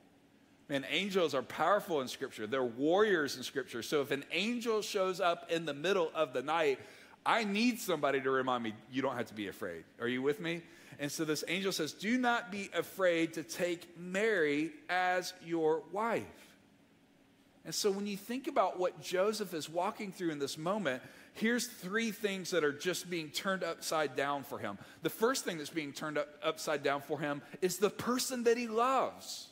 Man, 0.69 0.85
angels 0.91 1.35
are 1.35 1.43
powerful 1.43 2.01
in 2.01 2.09
Scripture. 2.09 2.47
They're 2.47 2.63
warriors 2.65 3.37
in 3.37 3.43
Scripture. 3.43 3.83
So 3.83 4.01
if 4.03 4.11
an 4.11 4.25
angel 4.33 4.83
shows 4.83 5.21
up 5.21 5.51
in 5.51 5.67
the 5.67 5.75
middle 5.75 6.11
of 6.15 6.33
the 6.33 6.43
night, 6.43 6.79
I 7.25 7.45
need 7.45 7.79
somebody 7.79 8.21
to 8.21 8.31
remind 8.31 8.65
me, 8.65 8.75
you 8.91 9.03
don't 9.03 9.17
have 9.17 9.27
to 9.27 9.35
be 9.35 9.49
afraid. 9.49 9.85
Are 10.01 10.09
you 10.09 10.23
with 10.23 10.41
me? 10.41 10.63
And 10.99 11.11
so 11.11 11.25
this 11.25 11.45
angel 11.49 11.73
says, 11.73 11.93
Do 11.93 12.19
not 12.19 12.51
be 12.51 12.71
afraid 12.75 13.35
to 13.35 13.43
take 13.43 13.99
Mary 13.99 14.71
as 14.89 15.33
your 15.45 15.83
wife. 15.93 16.25
And 17.65 17.75
so 17.75 17.91
when 17.91 18.07
you 18.07 18.17
think 18.17 18.49
about 18.49 18.79
what 18.79 19.01
Joseph 19.01 19.55
is 19.55 19.69
walking 19.69 20.13
through 20.13 20.31
in 20.31 20.39
this 20.39 20.57
moment, 20.57 21.03
here's 21.41 21.67
three 21.67 22.11
things 22.11 22.51
that 22.51 22.65
are 22.65 22.73
just 22.73 23.09
being 23.09 23.31
turned 23.31 23.65
upside 23.65 24.15
down 24.15 24.45
for 24.45 24.59
him. 24.59 24.79
The 25.03 25.11
first 25.11 25.45
thing 25.45 25.59
that's 25.59 25.71
being 25.71 25.93
turned 25.93 26.19
up, 26.19 26.29
upside 26.43 26.83
down 26.83 27.01
for 27.01 27.19
him 27.19 27.43
is 27.63 27.79
the 27.79 27.91
person 27.91 28.45
that 28.45 28.57
he 28.57 28.69
loves. 28.69 29.49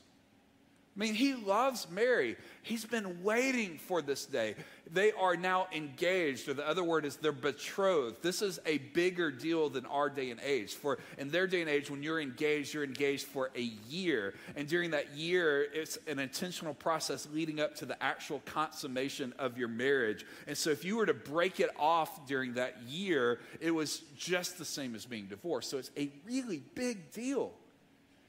I 0.98 1.00
mean, 1.00 1.14
he 1.14 1.34
loves 1.34 1.86
Mary. 1.88 2.36
He's 2.62 2.84
been 2.84 3.22
waiting 3.22 3.78
for 3.78 4.02
this 4.02 4.26
day. 4.26 4.56
They 4.92 5.12
are 5.12 5.36
now 5.36 5.68
engaged, 5.72 6.48
or 6.48 6.54
the 6.54 6.68
other 6.68 6.82
word 6.82 7.04
is 7.04 7.14
they're 7.14 7.30
betrothed. 7.30 8.20
This 8.20 8.42
is 8.42 8.58
a 8.66 8.78
bigger 8.78 9.30
deal 9.30 9.68
than 9.68 9.86
our 9.86 10.10
day 10.10 10.30
and 10.30 10.40
age. 10.40 10.74
For 10.74 10.98
in 11.16 11.30
their 11.30 11.46
day 11.46 11.60
and 11.60 11.70
age, 11.70 11.88
when 11.88 12.02
you're 12.02 12.20
engaged, 12.20 12.74
you're 12.74 12.82
engaged 12.82 13.26
for 13.26 13.50
a 13.54 13.70
year. 13.88 14.34
And 14.56 14.66
during 14.66 14.90
that 14.90 15.14
year, 15.14 15.68
it's 15.72 15.98
an 16.08 16.18
intentional 16.18 16.74
process 16.74 17.28
leading 17.32 17.60
up 17.60 17.76
to 17.76 17.86
the 17.86 18.02
actual 18.02 18.42
consummation 18.44 19.32
of 19.38 19.56
your 19.56 19.68
marriage. 19.68 20.26
And 20.48 20.58
so 20.58 20.70
if 20.70 20.84
you 20.84 20.96
were 20.96 21.06
to 21.06 21.14
break 21.14 21.60
it 21.60 21.70
off 21.78 22.26
during 22.26 22.54
that 22.54 22.82
year, 22.88 23.38
it 23.60 23.70
was 23.70 24.02
just 24.16 24.58
the 24.58 24.64
same 24.64 24.96
as 24.96 25.06
being 25.06 25.26
divorced. 25.26 25.70
So 25.70 25.78
it's 25.78 25.92
a 25.96 26.10
really 26.26 26.60
big 26.74 27.12
deal. 27.12 27.52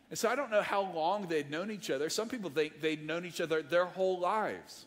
And 0.09 0.17
so 0.17 0.29
I 0.29 0.35
don't 0.35 0.49
know 0.49 0.61
how 0.61 0.91
long 0.91 1.27
they'd 1.27 1.51
known 1.51 1.69
each 1.69 1.89
other. 1.89 2.09
Some 2.09 2.29
people 2.29 2.49
think 2.49 2.81
they'd 2.81 3.05
known 3.05 3.25
each 3.25 3.41
other 3.41 3.61
their 3.61 3.85
whole 3.85 4.19
lives. 4.19 4.85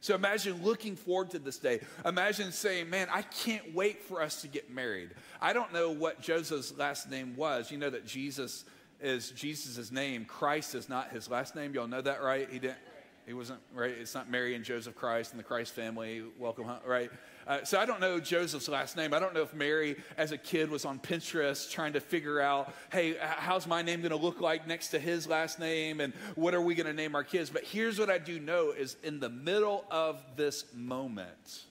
So 0.00 0.14
imagine 0.14 0.62
looking 0.62 0.94
forward 0.94 1.30
to 1.30 1.38
this 1.38 1.58
day. 1.58 1.80
Imagine 2.04 2.52
saying, 2.52 2.88
Man, 2.88 3.08
I 3.10 3.22
can't 3.22 3.74
wait 3.74 4.02
for 4.02 4.22
us 4.22 4.42
to 4.42 4.48
get 4.48 4.70
married. 4.70 5.10
I 5.40 5.52
don't 5.52 5.72
know 5.72 5.90
what 5.90 6.20
Joseph's 6.20 6.76
last 6.76 7.10
name 7.10 7.34
was. 7.36 7.70
You 7.70 7.78
know 7.78 7.90
that 7.90 8.06
Jesus 8.06 8.64
is 9.00 9.30
Jesus' 9.30 9.90
name. 9.90 10.24
Christ 10.24 10.74
is 10.74 10.88
not 10.88 11.10
his 11.10 11.30
last 11.30 11.56
name. 11.56 11.74
Y'all 11.74 11.88
know 11.88 12.00
that, 12.00 12.22
right? 12.22 12.48
He 12.50 12.58
didn't. 12.58 12.78
He 13.26 13.34
wasn't 13.34 13.60
right. 13.74 13.90
It's 13.90 14.14
not 14.14 14.30
Mary 14.30 14.54
and 14.54 14.64
Joseph 14.64 14.94
Christ 14.94 15.32
and 15.32 15.38
the 15.38 15.44
Christ 15.44 15.74
family. 15.74 16.22
Welcome, 16.38 16.64
home, 16.64 16.78
right? 16.86 17.10
Uh, 17.48 17.64
so 17.64 17.80
I 17.80 17.86
don't 17.86 18.00
know 18.00 18.20
Joseph's 18.20 18.68
last 18.68 18.94
name. 18.94 19.14
I 19.14 19.18
don't 19.18 19.32
know 19.32 19.40
if 19.40 19.54
Mary, 19.54 19.96
as 20.18 20.32
a 20.32 20.38
kid, 20.38 20.70
was 20.70 20.84
on 20.84 20.98
Pinterest 20.98 21.70
trying 21.70 21.94
to 21.94 22.00
figure 22.00 22.42
out, 22.42 22.74
hey, 22.92 23.16
how's 23.18 23.66
my 23.66 23.80
name 23.80 24.02
going 24.02 24.10
to 24.10 24.16
look 24.16 24.42
like 24.42 24.66
next 24.66 24.88
to 24.88 24.98
his 24.98 25.26
last 25.26 25.58
name, 25.58 26.00
and 26.00 26.12
what 26.34 26.52
are 26.52 26.60
we 26.60 26.74
going 26.74 26.86
to 26.86 26.92
name 26.92 27.14
our 27.14 27.24
kids? 27.24 27.48
But 27.48 27.64
here's 27.64 27.98
what 27.98 28.10
I 28.10 28.18
do 28.18 28.38
know: 28.38 28.72
is 28.72 28.98
in 29.02 29.18
the 29.18 29.30
middle 29.30 29.86
of 29.90 30.22
this 30.36 30.66
moment, 30.74 31.62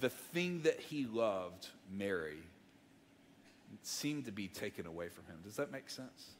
the 0.00 0.08
thing 0.08 0.62
that 0.62 0.80
he 0.80 1.04
loved, 1.04 1.68
Mary, 1.92 2.38
seemed 3.82 4.24
to 4.24 4.32
be 4.32 4.48
taken 4.48 4.86
away 4.86 5.10
from 5.10 5.26
him. 5.26 5.36
Does 5.44 5.56
that 5.56 5.70
make 5.70 5.90
sense? 5.90 6.35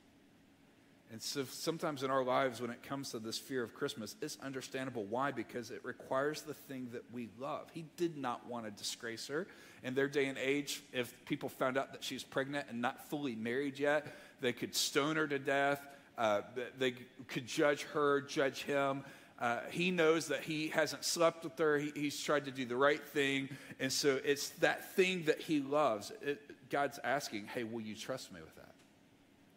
And 1.12 1.22
so 1.22 1.44
sometimes 1.44 2.02
in 2.02 2.10
our 2.10 2.24
lives, 2.24 2.60
when 2.60 2.70
it 2.70 2.82
comes 2.82 3.12
to 3.12 3.20
this 3.20 3.38
fear 3.38 3.62
of 3.62 3.74
Christmas, 3.74 4.16
it's 4.20 4.36
understandable. 4.42 5.04
Why? 5.04 5.30
Because 5.30 5.70
it 5.70 5.84
requires 5.84 6.42
the 6.42 6.54
thing 6.54 6.88
that 6.92 7.04
we 7.12 7.28
love. 7.38 7.68
He 7.72 7.84
did 7.96 8.16
not 8.16 8.46
want 8.48 8.64
to 8.64 8.72
disgrace 8.72 9.28
her. 9.28 9.46
In 9.84 9.94
their 9.94 10.08
day 10.08 10.26
and 10.26 10.36
age, 10.36 10.82
if 10.92 11.14
people 11.24 11.48
found 11.48 11.78
out 11.78 11.92
that 11.92 12.02
she's 12.02 12.24
pregnant 12.24 12.66
and 12.68 12.82
not 12.82 13.08
fully 13.08 13.36
married 13.36 13.78
yet, 13.78 14.16
they 14.40 14.52
could 14.52 14.74
stone 14.74 15.14
her 15.14 15.28
to 15.28 15.38
death. 15.38 15.86
Uh, 16.18 16.40
they 16.78 16.94
could 17.28 17.46
judge 17.46 17.82
her, 17.94 18.22
judge 18.22 18.64
him. 18.64 19.04
Uh, 19.38 19.60
he 19.70 19.90
knows 19.90 20.28
that 20.28 20.42
he 20.42 20.68
hasn't 20.68 21.04
slept 21.04 21.44
with 21.44 21.58
her. 21.58 21.78
He, 21.78 21.92
he's 21.94 22.20
tried 22.20 22.46
to 22.46 22.50
do 22.50 22.64
the 22.64 22.76
right 22.76 23.02
thing. 23.02 23.50
And 23.78 23.92
so 23.92 24.18
it's 24.24 24.48
that 24.60 24.96
thing 24.96 25.24
that 25.26 25.40
he 25.40 25.60
loves. 25.60 26.10
It, 26.22 26.40
God's 26.68 26.98
asking, 27.04 27.46
hey, 27.46 27.62
will 27.62 27.82
you 27.82 27.94
trust 27.94 28.32
me 28.32 28.40
with 28.40 28.56
that? 28.56 28.65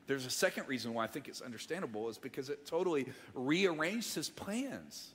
There's 0.10 0.26
a 0.26 0.32
second 0.32 0.68
reason 0.68 0.96
why 0.96 1.04
I 1.04 1.08
think 1.08 1.28
it's 1.28 1.40
understandable 1.40 2.10
is 2.10 2.18
because 2.18 2.50
it 2.50 2.66
totally 2.66 3.06
rearranged 3.36 4.16
his 4.16 4.28
plans. 4.28 5.14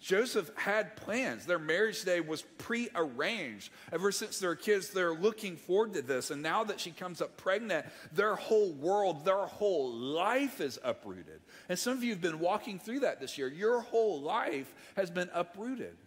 Joseph 0.00 0.50
had 0.56 0.96
plans. 0.96 1.44
Their 1.44 1.58
marriage 1.58 2.06
day 2.06 2.20
was 2.22 2.40
prearranged. 2.56 3.70
Ever 3.92 4.10
since 4.10 4.38
they 4.38 4.46
were 4.46 4.56
kids, 4.56 4.88
they're 4.88 5.12
looking 5.12 5.58
forward 5.58 5.92
to 5.92 6.00
this. 6.00 6.30
And 6.30 6.42
now 6.42 6.64
that 6.64 6.80
she 6.80 6.90
comes 6.90 7.20
up 7.20 7.36
pregnant, 7.36 7.84
their 8.12 8.34
whole 8.34 8.72
world, 8.72 9.26
their 9.26 9.44
whole 9.44 9.92
life 9.92 10.58
is 10.62 10.78
uprooted. 10.82 11.42
And 11.68 11.78
some 11.78 11.92
of 11.92 12.02
you 12.02 12.12
have 12.12 12.22
been 12.22 12.38
walking 12.38 12.78
through 12.78 13.00
that 13.00 13.20
this 13.20 13.36
year. 13.36 13.48
Your 13.48 13.82
whole 13.82 14.22
life 14.22 14.74
has 14.96 15.10
been 15.10 15.28
uprooted. 15.34 15.98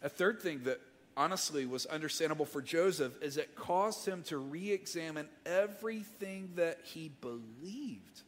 A 0.00 0.08
third 0.08 0.40
thing 0.40 0.62
that 0.64 0.80
honestly 1.18 1.66
was 1.66 1.84
understandable 1.86 2.46
for 2.46 2.62
Joseph 2.62 3.20
is 3.20 3.36
it 3.36 3.56
caused 3.56 4.06
him 4.06 4.22
to 4.22 4.38
re 4.38 4.70
examine 4.70 5.28
everything 5.44 6.52
that 6.54 6.78
he 6.84 7.10
believed. 7.20 8.22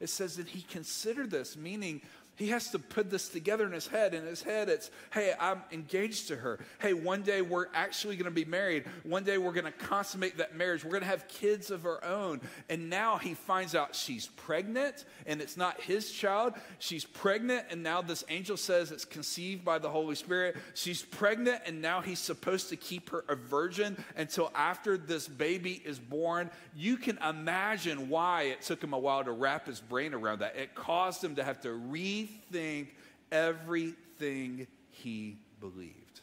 It 0.00 0.08
says 0.08 0.36
that 0.36 0.48
he 0.48 0.62
considered 0.62 1.30
this, 1.30 1.56
meaning 1.56 2.00
He 2.36 2.48
has 2.48 2.70
to 2.70 2.78
put 2.78 3.10
this 3.10 3.28
together 3.28 3.66
in 3.66 3.72
his 3.72 3.86
head. 3.86 4.14
In 4.14 4.24
his 4.26 4.42
head, 4.42 4.68
it's, 4.68 4.90
hey, 5.12 5.32
I'm 5.40 5.62
engaged 5.72 6.28
to 6.28 6.36
her. 6.36 6.58
Hey, 6.80 6.92
one 6.92 7.22
day 7.22 7.40
we're 7.42 7.66
actually 7.74 8.16
going 8.16 8.26
to 8.26 8.30
be 8.30 8.44
married. 8.44 8.84
One 9.04 9.24
day 9.24 9.38
we're 9.38 9.52
going 9.52 9.64
to 9.64 9.72
consummate 9.72 10.36
that 10.36 10.54
marriage. 10.54 10.84
We're 10.84 10.90
going 10.90 11.02
to 11.02 11.08
have 11.08 11.26
kids 11.28 11.70
of 11.70 11.86
our 11.86 12.04
own. 12.04 12.42
And 12.68 12.90
now 12.90 13.16
he 13.16 13.34
finds 13.34 13.74
out 13.74 13.94
she's 13.94 14.26
pregnant 14.26 15.04
and 15.24 15.40
it's 15.40 15.56
not 15.56 15.80
his 15.80 16.10
child. 16.12 16.54
She's 16.78 17.04
pregnant, 17.04 17.66
and 17.70 17.82
now 17.82 18.02
this 18.02 18.24
angel 18.28 18.56
says 18.56 18.92
it's 18.92 19.04
conceived 19.04 19.64
by 19.64 19.78
the 19.78 19.88
Holy 19.88 20.14
Spirit. 20.14 20.56
She's 20.74 21.02
pregnant, 21.02 21.62
and 21.66 21.80
now 21.80 22.00
he's 22.00 22.18
supposed 22.18 22.68
to 22.68 22.76
keep 22.76 23.10
her 23.10 23.24
a 23.28 23.34
virgin 23.34 23.96
until 24.16 24.52
after 24.54 24.96
this 24.96 25.26
baby 25.26 25.82
is 25.84 25.98
born. 25.98 26.50
You 26.74 26.96
can 26.96 27.18
imagine 27.18 28.08
why 28.08 28.42
it 28.42 28.62
took 28.62 28.82
him 28.82 28.92
a 28.92 28.98
while 28.98 29.24
to 29.24 29.32
wrap 29.32 29.66
his 29.66 29.80
brain 29.80 30.14
around 30.14 30.40
that. 30.40 30.56
It 30.56 30.74
caused 30.74 31.24
him 31.24 31.36
to 31.36 31.44
have 31.44 31.60
to 31.62 31.72
read 31.72 32.25
rethink 32.52 32.88
everything 33.32 34.66
he 34.90 35.36
believed. 35.60 36.20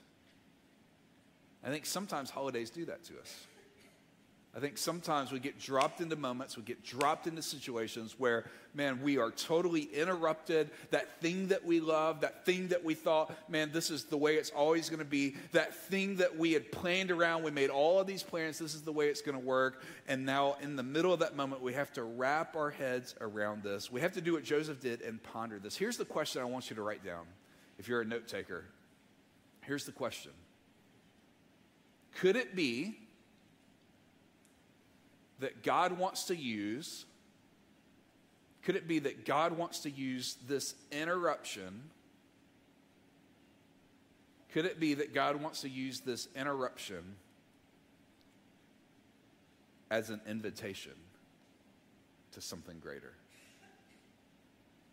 I 1.64 1.70
think 1.70 1.86
sometimes 1.86 2.30
holidays 2.30 2.70
do 2.70 2.86
that 2.86 3.04
to 3.06 3.20
us. 3.20 3.48
I 4.56 4.60
think 4.60 4.78
sometimes 4.78 5.32
we 5.32 5.40
get 5.40 5.60
dropped 5.60 6.00
into 6.00 6.16
moments, 6.16 6.56
we 6.56 6.62
get 6.62 6.84
dropped 6.84 7.26
into 7.26 7.42
situations 7.42 8.16
where, 8.20 8.46
man, 8.76 9.02
we 9.02 9.18
are 9.18 9.32
totally 9.32 9.82
interrupted. 9.82 10.70
That 10.92 11.20
thing 11.22 11.48
that 11.48 11.66
we 11.66 11.80
love, 11.80 12.22
that 12.22 12.46
thing 12.46 12.68
that 12.68 12.84
we 12.84 12.94
thought, 12.94 13.34
man, 13.50 13.72
this 13.74 13.90
is 13.90 14.04
the 14.04 14.18
way 14.18 14.36
it's 14.36 14.52
always 14.52 14.90
going 14.90 15.00
to 15.00 15.06
be, 15.06 15.36
that 15.54 15.76
thing 15.76 16.18
that 16.18 16.38
we 16.38 16.54
had 16.54 16.72
planned 16.72 17.10
around, 17.10 17.42
we 17.42 17.50
made 17.50 17.72
all 17.72 18.00
of 18.00 18.06
these 18.06 18.22
plans, 18.22 18.60
this 18.60 18.76
is 18.76 18.84
the 18.84 18.92
way 18.92 19.08
it's 19.08 19.22
going 19.22 19.38
to 19.38 19.44
work. 19.44 19.82
And 20.08 20.24
now, 20.24 20.58
in 20.62 20.76
the 20.76 20.84
middle 20.84 21.12
of 21.12 21.22
that 21.22 21.36
moment, 21.36 21.64
we 21.64 21.74
have 21.74 21.92
to 21.94 22.04
wrap 22.04 22.56
our 22.56 22.70
heads 22.70 23.16
around 23.22 23.64
this. 23.64 23.92
We 23.92 24.02
have 24.02 24.14
to 24.14 24.22
do 24.22 24.34
what 24.34 24.44
Joseph 24.44 24.80
did 24.80 25.02
and 25.02 25.22
ponder 25.24 25.58
this. 25.58 25.76
Here's 25.76 25.98
the 25.98 26.06
question 26.06 26.44
I 26.44 26.46
want 26.46 26.70
you 26.70 26.76
to 26.76 26.84
write 26.84 27.04
down 27.04 27.26
if 27.80 27.88
you're 27.88 28.02
a 28.02 28.06
note 28.06 28.28
taker. 28.28 28.66
Here's 29.62 29.86
the 29.86 29.92
question 29.92 30.32
Could 32.14 32.36
it 32.36 32.56
be 32.56 33.00
that 35.44 35.62
God 35.62 35.98
wants 35.98 36.26
to 36.26 36.36
use? 36.36 37.06
Could 38.64 38.78
it 38.78 38.88
be 38.88 39.00
that 39.00 39.26
God 39.26 39.58
wants 39.58 39.80
to 39.80 39.90
use 39.90 40.38
this 40.48 40.74
interruption? 40.90 41.90
Could 44.54 44.66
it 44.66 44.80
be 44.80 44.94
that 44.94 45.14
God 45.14 45.42
wants 45.42 45.62
to 45.62 45.70
use 45.70 46.00
this 46.00 46.30
interruption 46.34 47.16
as 49.92 50.10
an 50.10 50.22
invitation 50.26 50.94
to 52.32 52.40
something 52.40 52.80
greater? 52.80 53.12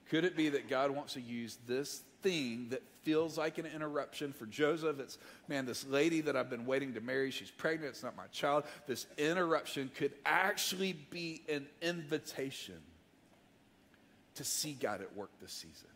Could 0.09 0.25
it 0.25 0.37
be 0.37 0.49
that 0.49 0.69
God 0.69 0.90
wants 0.90 1.12
to 1.12 1.21
use 1.21 1.59
this 1.69 2.02
thing 2.22 2.68
that 2.70 2.82
feels 3.02 3.38
like 3.38 3.58
an 3.58 3.66
interruption 3.66 4.32
for 4.32 4.46
Joseph? 4.46 5.00
It's, 5.00 5.18
man, 5.48 5.66
this 5.66 5.86
lady 5.86 6.20
that 6.22 6.36
I've 6.36 6.50
been 6.50 6.66
waiting 6.66 6.94
to 6.94 7.00
marry, 7.00 7.30
she's 7.30 7.50
pregnant, 7.50 7.90
it's 7.90 8.02
not 8.02 8.16
my 8.16 8.26
child. 8.26 8.64
This 8.86 9.06
interruption 9.18 9.90
could 9.94 10.12
actually 10.24 10.92
be 10.92 11.42
an 11.48 11.66
invitation 11.82 12.76
to 14.36 14.44
see 14.44 14.72
God 14.72 15.00
at 15.00 15.16
work 15.16 15.30
this 15.40 15.52
season. 15.52 15.88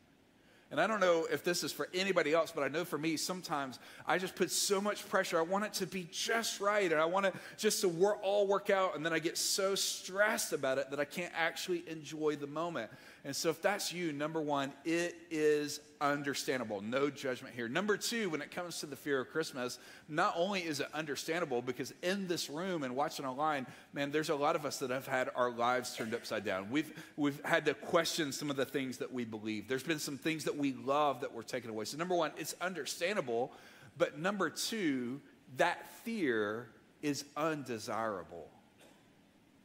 And 0.70 0.80
I 0.80 0.88
don't 0.88 0.98
know 0.98 1.26
if 1.30 1.44
this 1.44 1.62
is 1.62 1.72
for 1.72 1.88
anybody 1.94 2.32
else, 2.32 2.50
but 2.52 2.64
I 2.64 2.68
know 2.68 2.84
for 2.84 2.98
me, 2.98 3.16
sometimes 3.16 3.78
I 4.08 4.18
just 4.18 4.34
put 4.34 4.50
so 4.50 4.80
much 4.80 5.08
pressure. 5.08 5.38
I 5.38 5.42
want 5.42 5.64
it 5.64 5.74
to 5.74 5.86
be 5.86 6.08
just 6.10 6.60
right, 6.60 6.90
and 6.90 7.00
I 7.00 7.04
want 7.04 7.26
it 7.26 7.34
just 7.56 7.80
to 7.82 8.14
all 8.22 8.48
work 8.48 8.70
out, 8.70 8.96
and 8.96 9.06
then 9.06 9.12
I 9.12 9.20
get 9.20 9.38
so 9.38 9.76
stressed 9.76 10.52
about 10.52 10.78
it 10.78 10.90
that 10.90 10.98
I 10.98 11.04
can't 11.04 11.32
actually 11.36 11.84
enjoy 11.86 12.34
the 12.36 12.48
moment. 12.48 12.90
And 13.26 13.34
so, 13.34 13.48
if 13.48 13.62
that's 13.62 13.90
you, 13.90 14.12
number 14.12 14.38
one, 14.38 14.70
it 14.84 15.16
is 15.30 15.80
understandable. 15.98 16.82
No 16.82 17.08
judgment 17.08 17.54
here. 17.54 17.68
Number 17.68 17.96
two, 17.96 18.28
when 18.28 18.42
it 18.42 18.50
comes 18.50 18.80
to 18.80 18.86
the 18.86 18.96
fear 18.96 19.20
of 19.22 19.30
Christmas, 19.30 19.78
not 20.10 20.34
only 20.36 20.60
is 20.60 20.80
it 20.80 20.88
understandable, 20.92 21.62
because 21.62 21.94
in 22.02 22.28
this 22.28 22.50
room 22.50 22.82
and 22.82 22.94
watching 22.94 23.24
online, 23.24 23.66
man, 23.94 24.10
there's 24.10 24.28
a 24.28 24.34
lot 24.34 24.56
of 24.56 24.66
us 24.66 24.78
that 24.80 24.90
have 24.90 25.06
had 25.06 25.30
our 25.34 25.50
lives 25.50 25.96
turned 25.96 26.14
upside 26.14 26.44
down. 26.44 26.70
We've, 26.70 26.92
we've 27.16 27.42
had 27.46 27.64
to 27.64 27.72
question 27.72 28.30
some 28.30 28.50
of 28.50 28.56
the 28.56 28.66
things 28.66 28.98
that 28.98 29.10
we 29.10 29.24
believe. 29.24 29.68
There's 29.68 29.82
been 29.82 29.98
some 29.98 30.18
things 30.18 30.44
that 30.44 30.58
we 30.58 30.74
love 30.74 31.22
that 31.22 31.32
were 31.32 31.42
taken 31.42 31.70
away. 31.70 31.86
So, 31.86 31.96
number 31.96 32.14
one, 32.14 32.32
it's 32.36 32.54
understandable. 32.60 33.52
But 33.96 34.18
number 34.18 34.50
two, 34.50 35.22
that 35.56 35.90
fear 36.04 36.68
is 37.00 37.24
undesirable. 37.38 38.48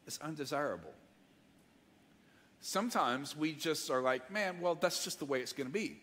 It's 0.07 0.19
undesirable. 0.19 0.93
Sometimes 2.61 3.35
we 3.35 3.53
just 3.53 3.89
are 3.89 4.01
like, 4.01 4.31
man, 4.31 4.59
well, 4.59 4.75
that's 4.75 5.03
just 5.03 5.19
the 5.19 5.25
way 5.25 5.39
it's 5.39 5.53
going 5.53 5.67
to 5.67 5.73
be. 5.73 6.01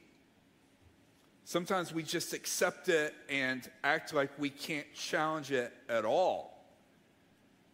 Sometimes 1.45 1.93
we 1.93 2.03
just 2.03 2.33
accept 2.33 2.89
it 2.89 3.15
and 3.29 3.69
act 3.85 4.13
like 4.13 4.31
we 4.39 4.51
can't 4.51 4.93
challenge 4.95 5.53
it 5.53 5.73
at 5.89 6.05
all. 6.05 6.53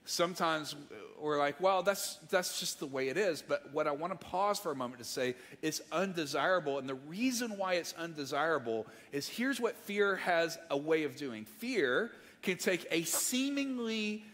Sometimes 0.05 0.75
we're 1.19 1.39
like, 1.39 1.61
well, 1.61 1.83
that's, 1.83 2.17
that's 2.29 2.59
just 2.59 2.81
the 2.81 2.87
way 2.87 3.09
it 3.09 3.17
is. 3.17 3.41
But 3.41 3.73
what 3.73 3.87
I 3.87 3.93
want 3.93 4.19
to 4.19 4.27
pause 4.27 4.59
for 4.59 4.73
a 4.73 4.75
moment 4.75 4.99
to 4.99 5.09
say 5.09 5.37
it's 5.63 5.81
undesirable. 5.93 6.79
And 6.79 6.89
the 6.89 6.97
reason 6.97 7.57
why 7.57 7.75
it's 7.75 7.95
undesirable 7.95 8.87
is 9.13 9.29
here's 9.29 9.61
what 9.61 9.77
fear 9.77 10.17
has 10.17 10.59
a 10.71 10.77
way 10.77 11.05
of 11.05 11.17
doing 11.17 11.45
fear 11.45 12.11
can 12.43 12.59
take 12.59 12.87
a 12.91 13.05
seemingly 13.05 14.25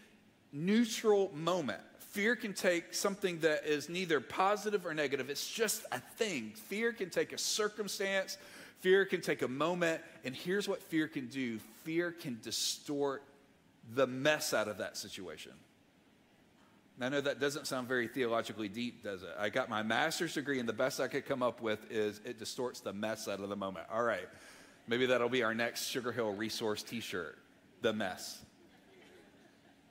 neutral 0.51 1.31
moment 1.35 1.81
Fear 2.09 2.35
can 2.35 2.53
take 2.53 2.93
something 2.93 3.39
that 3.39 3.65
is 3.65 3.87
neither 3.87 4.19
positive 4.19 4.85
or 4.85 4.93
negative, 4.93 5.29
it's 5.29 5.47
just 5.49 5.85
a 5.91 5.99
thing. 5.99 6.53
Fear 6.55 6.93
can 6.93 7.09
take 7.09 7.33
a 7.33 7.37
circumstance, 7.37 8.37
fear 8.79 9.05
can 9.05 9.21
take 9.21 9.43
a 9.43 9.47
moment, 9.47 10.01
and 10.25 10.35
here's 10.35 10.67
what 10.67 10.81
fear 10.81 11.07
can 11.07 11.27
do 11.27 11.59
fear 11.83 12.11
can 12.11 12.39
distort 12.43 13.23
the 13.95 14.05
mess 14.05 14.53
out 14.53 14.67
of 14.67 14.77
that 14.77 14.97
situation. 14.97 15.53
I 17.01 17.09
know 17.09 17.21
that 17.21 17.39
doesn't 17.39 17.65
sound 17.65 17.87
very 17.87 18.07
theologically 18.07 18.67
deep, 18.67 19.03
does 19.03 19.23
it? 19.23 19.29
I 19.39 19.49
got 19.49 19.69
my 19.69 19.83
master's 19.83 20.33
degree, 20.33 20.59
and 20.59 20.67
the 20.67 20.73
best 20.73 20.99
I 20.99 21.07
could 21.07 21.25
come 21.25 21.41
up 21.41 21.61
with 21.61 21.79
is 21.89 22.19
it 22.25 22.39
distorts 22.39 22.81
the 22.81 22.91
mess 22.91 23.27
out 23.27 23.39
of 23.39 23.49
the 23.49 23.55
moment. 23.55 23.85
All 23.91 24.03
right, 24.03 24.27
maybe 24.87 25.05
that'll 25.05 25.29
be 25.29 25.43
our 25.43 25.53
next 25.53 25.87
Sugar 25.87 26.11
Hill 26.11 26.31
resource 26.33 26.83
t 26.83 26.99
shirt 26.99 27.37
the 27.81 27.93
mess. 27.93 28.43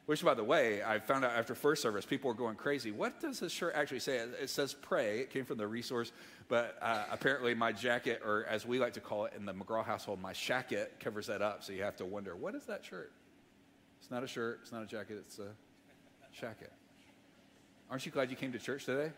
Which, 0.09 0.25
by 0.25 0.33
the 0.33 0.43
way, 0.43 0.83
I 0.83 1.01
found 1.01 1.27
out 1.27 1.33
after 1.33 1.55
first 1.55 1.83
service, 1.83 2.07
people 2.07 2.29
were 2.29 2.35
going 2.35 2.57
crazy. 2.57 2.91
What 2.91 3.21
does 3.21 3.41
this 3.41 3.53
shirt 3.53 3.75
actually 3.75 3.99
say? 3.99 4.17
It 4.17 4.49
says 4.49 4.73
pray. 4.73 5.19
It 5.19 5.29
came 5.29 5.45
from 5.45 5.59
the 5.59 5.67
resource, 5.67 6.13
but 6.49 6.79
uh, 6.81 7.05
apparently 7.11 7.53
my 7.55 7.73
jacket, 7.73 8.23
or 8.25 8.47
as 8.49 8.65
we 8.65 8.79
like 8.79 8.95
to 8.95 9.01
call 9.01 9.27
it 9.27 9.35
in 9.37 9.45
the 9.45 9.53
McGraw 9.53 9.85
household, 9.85 10.19
my 10.23 10.33
shacket 10.33 10.99
covers 10.99 11.27
that 11.27 11.43
up. 11.43 11.63
So 11.63 11.75
you 11.75 11.83
have 11.83 11.97
to 11.97 12.07
wonder, 12.07 12.35
what 12.35 12.55
is 12.55 12.65
that 12.65 12.87
shirt? 12.87 13.13
It's 14.01 14.11
not 14.11 14.25
a 14.25 14.27
shirt. 14.27 14.61
It's 14.63 14.73
not 14.73 14.83
a 14.83 14.87
jacket. 14.87 15.19
It's 15.27 15.41
a 15.41 15.51
shacket. 16.35 16.71
Aren't 17.91 18.07
you 18.07 18.11
glad 18.11 18.31
you 18.31 18.37
came 18.37 18.53
to 18.53 18.59
church 18.59 18.87
today? 18.87 19.13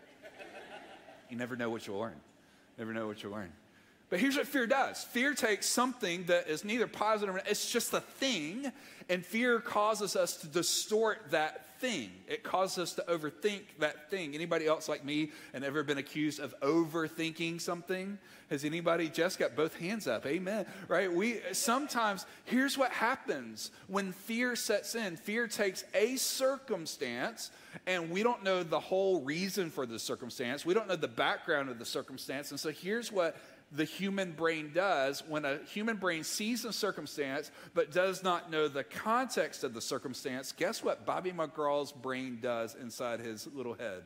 You 1.28 1.36
never 1.36 1.54
know 1.54 1.70
what 1.70 1.86
you'll 1.86 2.00
learn. 2.00 2.20
Never 2.78 2.92
know 2.92 3.06
what 3.06 3.22
you'll 3.22 3.30
learn. 3.30 3.52
But 4.10 4.18
here's 4.18 4.36
what 4.36 4.48
fear 4.48 4.66
does 4.66 5.04
fear 5.04 5.34
takes 5.34 5.66
something 5.66 6.24
that 6.24 6.48
is 6.48 6.64
neither 6.64 6.88
positive, 6.88 7.40
it's 7.46 7.70
just 7.70 7.94
a 7.94 8.00
thing, 8.00 8.70
and 9.08 9.24
fear 9.24 9.60
causes 9.60 10.16
us 10.16 10.36
to 10.38 10.48
distort 10.48 11.30
that 11.30 11.66
thing. 11.80 12.10
It 12.28 12.42
causes 12.42 12.78
us 12.78 12.94
to 12.94 13.02
overthink 13.02 13.62
that 13.78 14.10
thing. 14.10 14.34
Anybody 14.34 14.66
else 14.66 14.88
like 14.88 15.04
me 15.04 15.30
and 15.54 15.64
ever 15.64 15.82
been 15.82 15.98
accused 15.98 16.38
of 16.38 16.54
overthinking 16.60 17.60
something? 17.60 18.18
Has 18.50 18.64
anybody 18.64 19.08
just 19.08 19.38
got 19.38 19.56
both 19.56 19.76
hands 19.76 20.06
up? 20.06 20.26
Amen. 20.26 20.66
Right? 20.88 21.10
We 21.10 21.40
sometimes 21.52 22.26
here's 22.44 22.76
what 22.76 22.90
happens 22.90 23.70
when 23.86 24.12
fear 24.12 24.56
sets 24.56 24.94
in. 24.94 25.16
Fear 25.16 25.46
takes 25.46 25.84
a 25.94 26.16
circumstance 26.16 27.50
and 27.86 28.10
we 28.10 28.22
don't 28.22 28.42
know 28.42 28.62
the 28.62 28.80
whole 28.80 29.20
reason 29.22 29.70
for 29.70 29.86
the 29.86 29.98
circumstance. 29.98 30.66
We 30.66 30.74
don't 30.74 30.88
know 30.88 30.96
the 30.96 31.08
background 31.08 31.70
of 31.70 31.78
the 31.78 31.84
circumstance. 31.84 32.50
And 32.50 32.58
so 32.58 32.70
here's 32.70 33.12
what 33.12 33.36
the 33.72 33.84
human 33.84 34.32
brain 34.32 34.72
does 34.74 35.22
when 35.28 35.44
a 35.44 35.58
human 35.64 35.96
brain 35.96 36.24
sees 36.24 36.64
a 36.64 36.72
circumstance 36.72 37.50
but 37.72 37.92
does 37.92 38.22
not 38.22 38.50
know 38.50 38.66
the 38.66 38.82
context 38.84 39.62
of 39.62 39.74
the 39.74 39.80
circumstance. 39.80 40.52
Guess 40.52 40.82
what 40.82 41.06
Bobby 41.06 41.30
McGraw's 41.30 41.92
brain 41.92 42.38
does 42.42 42.74
inside 42.74 43.20
his 43.20 43.46
little 43.54 43.74
head? 43.74 44.02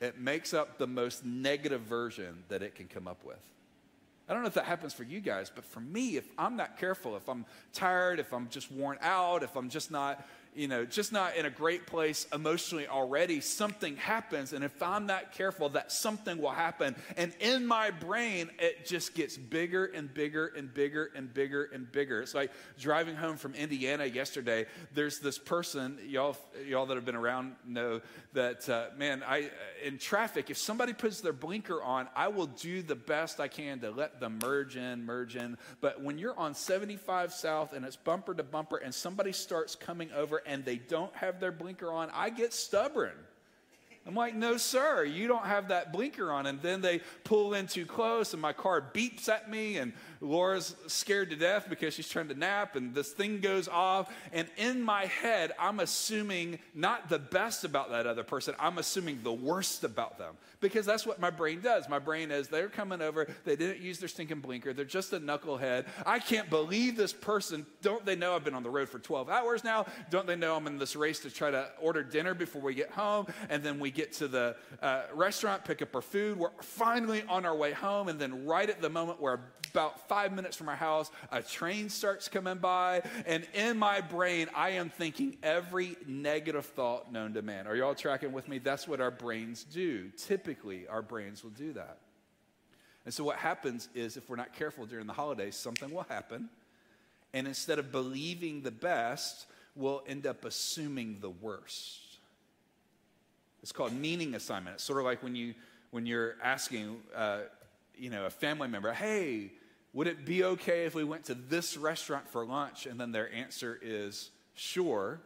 It 0.00 0.18
makes 0.18 0.54
up 0.54 0.78
the 0.78 0.86
most 0.86 1.24
negative 1.24 1.82
version 1.82 2.42
that 2.48 2.62
it 2.62 2.74
can 2.74 2.88
come 2.88 3.06
up 3.06 3.24
with. 3.24 3.38
I 4.28 4.32
don't 4.32 4.42
know 4.42 4.48
if 4.48 4.54
that 4.54 4.64
happens 4.64 4.94
for 4.94 5.02
you 5.02 5.20
guys, 5.20 5.50
but 5.52 5.64
for 5.64 5.80
me, 5.80 6.16
if 6.16 6.24
I'm 6.38 6.56
not 6.56 6.78
careful, 6.78 7.16
if 7.16 7.28
I'm 7.28 7.44
tired, 7.72 8.20
if 8.20 8.32
I'm 8.32 8.48
just 8.48 8.70
worn 8.70 8.96
out, 9.02 9.42
if 9.42 9.56
I'm 9.56 9.68
just 9.68 9.90
not 9.90 10.24
you 10.54 10.66
know, 10.66 10.84
just 10.84 11.12
not 11.12 11.36
in 11.36 11.46
a 11.46 11.50
great 11.50 11.86
place 11.86 12.26
emotionally 12.32 12.88
already, 12.88 13.40
something 13.40 13.96
happens. 13.96 14.52
And 14.52 14.64
if 14.64 14.82
I'm 14.82 15.06
not 15.06 15.32
careful, 15.32 15.68
that 15.70 15.92
something 15.92 16.38
will 16.38 16.50
happen. 16.50 16.96
And 17.16 17.32
in 17.40 17.66
my 17.66 17.90
brain, 17.90 18.50
it 18.58 18.84
just 18.84 19.14
gets 19.14 19.36
bigger 19.36 19.86
and 19.86 20.12
bigger 20.12 20.48
and 20.48 20.72
bigger 20.72 21.10
and 21.14 21.32
bigger 21.32 21.70
and 21.72 21.90
bigger. 21.90 22.20
It's 22.20 22.34
like 22.34 22.50
driving 22.78 23.14
home 23.14 23.36
from 23.36 23.54
Indiana 23.54 24.06
yesterday. 24.06 24.66
There's 24.92 25.20
this 25.20 25.38
person, 25.38 25.98
y'all, 26.06 26.36
y'all 26.66 26.86
that 26.86 26.96
have 26.96 27.04
been 27.04 27.14
around 27.14 27.54
know 27.64 28.00
that, 28.32 28.68
uh, 28.68 28.86
man, 28.96 29.22
I, 29.26 29.50
in 29.84 29.98
traffic, 29.98 30.50
if 30.50 30.58
somebody 30.58 30.92
puts 30.92 31.20
their 31.20 31.32
blinker 31.32 31.80
on, 31.80 32.08
I 32.16 32.28
will 32.28 32.46
do 32.46 32.82
the 32.82 32.96
best 32.96 33.38
I 33.38 33.46
can 33.46 33.78
to 33.80 33.90
let 33.90 34.18
them 34.18 34.40
merge 34.42 34.76
in, 34.76 35.04
merge 35.04 35.36
in. 35.36 35.56
But 35.80 36.02
when 36.02 36.18
you're 36.18 36.38
on 36.38 36.54
75 36.54 37.32
South 37.32 37.72
and 37.72 37.84
it's 37.84 37.96
bumper 37.96 38.34
to 38.34 38.42
bumper 38.42 38.78
and 38.78 38.92
somebody 38.92 39.32
starts 39.32 39.76
coming 39.76 40.10
over 40.12 40.39
and 40.46 40.64
they 40.64 40.76
don't 40.76 41.14
have 41.16 41.40
their 41.40 41.52
blinker 41.52 41.90
on, 41.90 42.10
I 42.14 42.30
get 42.30 42.52
stubborn. 42.52 43.12
I'm 44.06 44.14
like, 44.14 44.34
no, 44.34 44.56
sir, 44.56 45.04
you 45.04 45.28
don't 45.28 45.44
have 45.44 45.68
that 45.68 45.92
blinker 45.92 46.32
on. 46.32 46.46
And 46.46 46.60
then 46.62 46.80
they 46.80 47.00
pull 47.22 47.52
in 47.52 47.66
too 47.66 47.84
close, 47.84 48.32
and 48.32 48.40
my 48.40 48.54
car 48.54 48.82
beeps 48.94 49.28
at 49.28 49.50
me, 49.50 49.76
and 49.76 49.92
Laura's 50.22 50.74
scared 50.86 51.30
to 51.30 51.36
death 51.36 51.66
because 51.68 51.94
she's 51.94 52.08
trying 52.08 52.28
to 52.28 52.34
nap, 52.34 52.76
and 52.76 52.94
this 52.94 53.12
thing 53.12 53.40
goes 53.40 53.68
off. 53.68 54.10
And 54.32 54.48
in 54.56 54.82
my 54.82 55.04
head, 55.04 55.52
I'm 55.58 55.80
assuming 55.80 56.60
not 56.74 57.10
the 57.10 57.18
best 57.18 57.64
about 57.64 57.90
that 57.90 58.06
other 58.06 58.24
person, 58.24 58.54
I'm 58.58 58.78
assuming 58.78 59.20
the 59.22 59.32
worst 59.32 59.84
about 59.84 60.18
them 60.18 60.34
because 60.60 60.86
that's 60.86 61.06
what 61.06 61.20
my 61.20 61.30
brain 61.30 61.60
does. 61.60 61.88
My 61.88 61.98
brain 61.98 62.30
is 62.30 62.48
they're 62.48 62.68
coming 62.68 63.00
over, 63.00 63.26
they 63.44 63.56
didn't 63.56 63.80
use 63.80 63.98
their 63.98 64.08
stinking 64.08 64.40
blinker, 64.40 64.72
they're 64.72 64.84
just 64.84 65.12
a 65.12 65.20
knucklehead. 65.20 65.86
I 66.06 66.18
can't 66.18 66.50
believe 66.50 66.96
this 66.96 67.12
person. 67.12 67.66
Don't 67.82 68.04
they 68.04 68.16
know 68.16 68.34
I've 68.34 68.44
been 68.44 68.54
on 68.54 68.62
the 68.62 68.70
road 68.70 68.88
for 68.88 68.98
12 68.98 69.28
hours 69.28 69.64
now? 69.64 69.86
Don't 70.10 70.26
they 70.26 70.36
know 70.36 70.56
I'm 70.56 70.66
in 70.66 70.78
this 70.78 70.96
race 70.96 71.20
to 71.20 71.30
try 71.30 71.50
to 71.50 71.70
order 71.80 72.02
dinner 72.02 72.34
before 72.34 72.62
we 72.62 72.74
get 72.74 72.90
home? 72.90 73.26
And 73.48 73.62
then 73.62 73.80
we 73.80 73.90
get 73.90 74.12
to 74.14 74.28
the 74.28 74.56
uh, 74.82 75.02
restaurant, 75.14 75.64
pick 75.64 75.82
up 75.82 75.94
our 75.94 76.02
food. 76.02 76.38
We're 76.38 76.50
finally 76.60 77.22
on 77.28 77.44
our 77.44 77.56
way 77.56 77.72
home, 77.72 78.08
and 78.08 78.18
then 78.18 78.46
right 78.46 78.68
at 78.68 78.80
the 78.80 78.90
moment 78.90 79.20
we're 79.20 79.40
about 79.70 80.08
five 80.08 80.32
minutes 80.32 80.56
from 80.56 80.68
our 80.68 80.76
house, 80.76 81.10
a 81.32 81.42
train 81.42 81.88
starts 81.88 82.28
coming 82.28 82.58
by, 82.58 83.02
and 83.26 83.46
in 83.54 83.78
my 83.78 84.00
brain, 84.00 84.48
I 84.54 84.70
am 84.70 84.90
thinking 84.90 85.36
every 85.42 85.96
negative 86.06 86.66
thought 86.66 87.12
known 87.12 87.34
to 87.34 87.42
man. 87.42 87.66
Are 87.66 87.76
y'all 87.76 87.94
tracking 87.94 88.32
with 88.32 88.48
me? 88.48 88.58
That's 88.58 88.86
what 88.86 89.00
our 89.00 89.10
brains 89.10 89.64
do. 89.64 90.10
Typically, 90.16 90.86
our 90.88 91.02
brains 91.02 91.42
will 91.42 91.50
do 91.50 91.72
that. 91.74 91.98
And 93.04 93.14
so, 93.14 93.24
what 93.24 93.36
happens 93.36 93.88
is 93.94 94.16
if 94.16 94.28
we're 94.28 94.36
not 94.36 94.52
careful 94.54 94.86
during 94.86 95.06
the 95.06 95.12
holidays, 95.12 95.56
something 95.56 95.90
will 95.90 96.06
happen. 96.08 96.50
And 97.32 97.46
instead 97.46 97.78
of 97.78 97.92
believing 97.92 98.62
the 98.62 98.70
best, 98.70 99.46
we'll 99.76 100.02
end 100.06 100.26
up 100.26 100.44
assuming 100.44 101.18
the 101.20 101.30
worst. 101.30 102.00
It's 103.62 103.72
called 103.72 103.92
meaning 103.92 104.34
assignment. 104.34 104.74
It's 104.74 104.84
sort 104.84 104.98
of 104.98 105.04
like 105.04 105.22
when 105.22 105.34
you 105.34 105.54
when 105.90 106.06
you're 106.06 106.36
asking, 106.42 106.98
uh, 107.16 107.40
you 107.96 108.10
know, 108.10 108.26
a 108.26 108.30
family 108.30 108.68
member, 108.68 108.92
"Hey, 108.92 109.50
would 109.92 110.06
it 110.06 110.24
be 110.24 110.44
okay 110.44 110.84
if 110.84 110.94
we 110.94 111.04
went 111.04 111.24
to 111.24 111.34
this 111.34 111.76
restaurant 111.76 112.28
for 112.28 112.44
lunch? 112.44 112.86
And 112.86 112.98
then 113.00 113.12
their 113.12 113.32
answer 113.32 113.78
is, 113.82 114.30
Sure. 114.54 115.20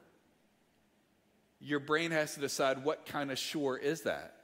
Your 1.61 1.81
brain 1.81 2.11
has 2.11 2.35
to 2.35 2.41
decide 2.41 2.85
what 2.85 3.07
kind 3.07 3.33
of 3.33 3.39
sure 3.39 3.77
is 3.77 4.03
that? 4.03 4.35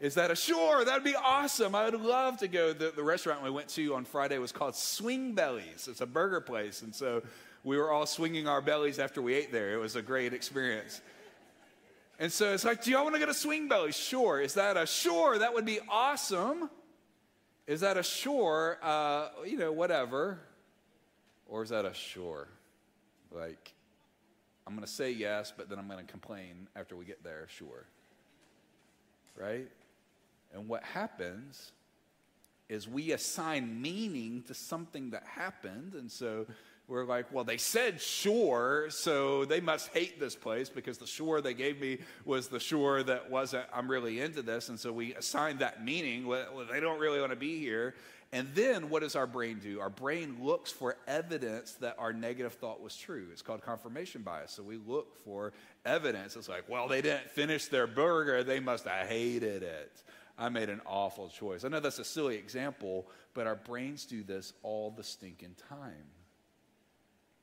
Is 0.00 0.14
that 0.14 0.32
a 0.32 0.34
sure? 0.34 0.84
That'd 0.84 1.04
be 1.04 1.14
awesome. 1.14 1.76
I 1.76 1.84
would 1.88 2.00
love 2.00 2.38
to 2.38 2.48
go. 2.48 2.72
The, 2.72 2.90
the 2.90 3.04
restaurant 3.04 3.42
we 3.42 3.50
went 3.50 3.68
to 3.70 3.94
on 3.94 4.04
Friday 4.04 4.38
was 4.38 4.50
called 4.50 4.74
Swing 4.74 5.34
Bellies. 5.34 5.86
It's 5.88 6.00
a 6.00 6.06
burger 6.06 6.40
place. 6.40 6.82
And 6.82 6.92
so 6.92 7.22
we 7.62 7.76
were 7.76 7.92
all 7.92 8.06
swinging 8.06 8.48
our 8.48 8.60
bellies 8.60 8.98
after 8.98 9.22
we 9.22 9.34
ate 9.34 9.52
there. 9.52 9.72
It 9.72 9.76
was 9.76 9.94
a 9.94 10.02
great 10.02 10.32
experience. 10.32 11.00
And 12.18 12.32
so 12.32 12.52
it's 12.52 12.64
like, 12.64 12.82
do 12.82 12.90
y'all 12.90 13.04
want 13.04 13.14
to 13.14 13.20
go 13.20 13.26
to 13.26 13.34
Swing 13.34 13.68
Bellies? 13.68 13.96
Sure. 13.96 14.40
Is 14.40 14.54
that 14.54 14.76
a 14.76 14.86
sure? 14.86 15.38
That 15.38 15.54
would 15.54 15.64
be 15.64 15.78
awesome. 15.88 16.68
Is 17.66 17.80
that 17.80 17.96
a 17.96 18.02
sure, 18.02 18.78
uh, 18.82 19.28
you 19.46 19.56
know, 19.56 19.72
whatever? 19.72 20.40
Or 21.46 21.62
is 21.62 21.70
that 21.70 21.84
a 21.84 21.94
sure? 21.94 22.48
Like, 23.30 23.72
I'm 24.66 24.74
going 24.74 24.86
to 24.86 24.92
say 24.92 25.10
yes, 25.10 25.52
but 25.56 25.68
then 25.68 25.78
I'm 25.78 25.88
going 25.88 26.04
to 26.04 26.10
complain 26.10 26.68
after 26.74 26.96
we 26.96 27.04
get 27.04 27.22
there, 27.22 27.46
sure. 27.48 27.86
Right? 29.36 29.68
And 30.52 30.68
what 30.68 30.82
happens 30.82 31.72
is 32.68 32.88
we 32.88 33.12
assign 33.12 33.80
meaning 33.82 34.42
to 34.46 34.54
something 34.54 35.10
that 35.10 35.24
happened. 35.24 35.94
And 35.94 36.10
so 36.10 36.46
we're 36.88 37.04
like, 37.04 37.32
well, 37.32 37.44
they 37.44 37.56
said 37.56 38.00
sure, 38.00 38.88
so 38.90 39.44
they 39.44 39.60
must 39.60 39.88
hate 39.88 40.18
this 40.20 40.34
place 40.34 40.68
because 40.68 40.98
the 40.98 41.06
sure 41.06 41.40
they 41.40 41.54
gave 41.54 41.80
me 41.80 41.98
was 42.24 42.48
the 42.48 42.60
sure 42.60 43.02
that 43.02 43.30
wasn't, 43.30 43.64
I'm 43.72 43.90
really 43.90 44.20
into 44.20 44.42
this. 44.42 44.68
And 44.68 44.78
so 44.78 44.92
we 44.92 45.14
assigned 45.14 45.60
that 45.60 45.84
meaning. 45.84 46.26
Well, 46.26 46.66
they 46.70 46.80
don't 46.80 46.98
really 46.98 47.20
want 47.20 47.30
to 47.30 47.36
be 47.36 47.58
here. 47.58 47.94
And 48.34 48.48
then 48.54 48.88
what 48.88 49.02
does 49.02 49.14
our 49.14 49.26
brain 49.26 49.58
do? 49.62 49.80
Our 49.80 49.90
brain 49.90 50.38
looks 50.40 50.72
for 50.72 50.96
evidence 51.06 51.72
that 51.74 51.96
our 51.98 52.12
negative 52.12 52.54
thought 52.54 52.82
was 52.82 52.96
true. 52.96 53.28
It's 53.30 53.42
called 53.42 53.62
confirmation 53.62 54.22
bias. 54.22 54.52
So 54.52 54.62
we 54.62 54.78
look 54.78 55.16
for 55.22 55.52
evidence. 55.84 56.36
It's 56.36 56.48
like, 56.48 56.68
well, 56.68 56.88
they 56.88 57.02
didn't 57.02 57.30
finish 57.30 57.66
their 57.66 57.86
burger. 57.86 58.42
They 58.42 58.58
must 58.58 58.86
have 58.86 59.06
hated 59.06 59.62
it. 59.62 60.02
I 60.38 60.48
made 60.48 60.70
an 60.70 60.80
awful 60.86 61.28
choice. 61.28 61.64
I 61.64 61.68
know 61.68 61.80
that's 61.80 61.98
a 61.98 62.04
silly 62.04 62.36
example, 62.36 63.06
but 63.34 63.46
our 63.46 63.54
brains 63.54 64.06
do 64.06 64.22
this 64.22 64.54
all 64.62 64.90
the 64.90 65.04
stinking 65.04 65.56
time. 65.68 66.06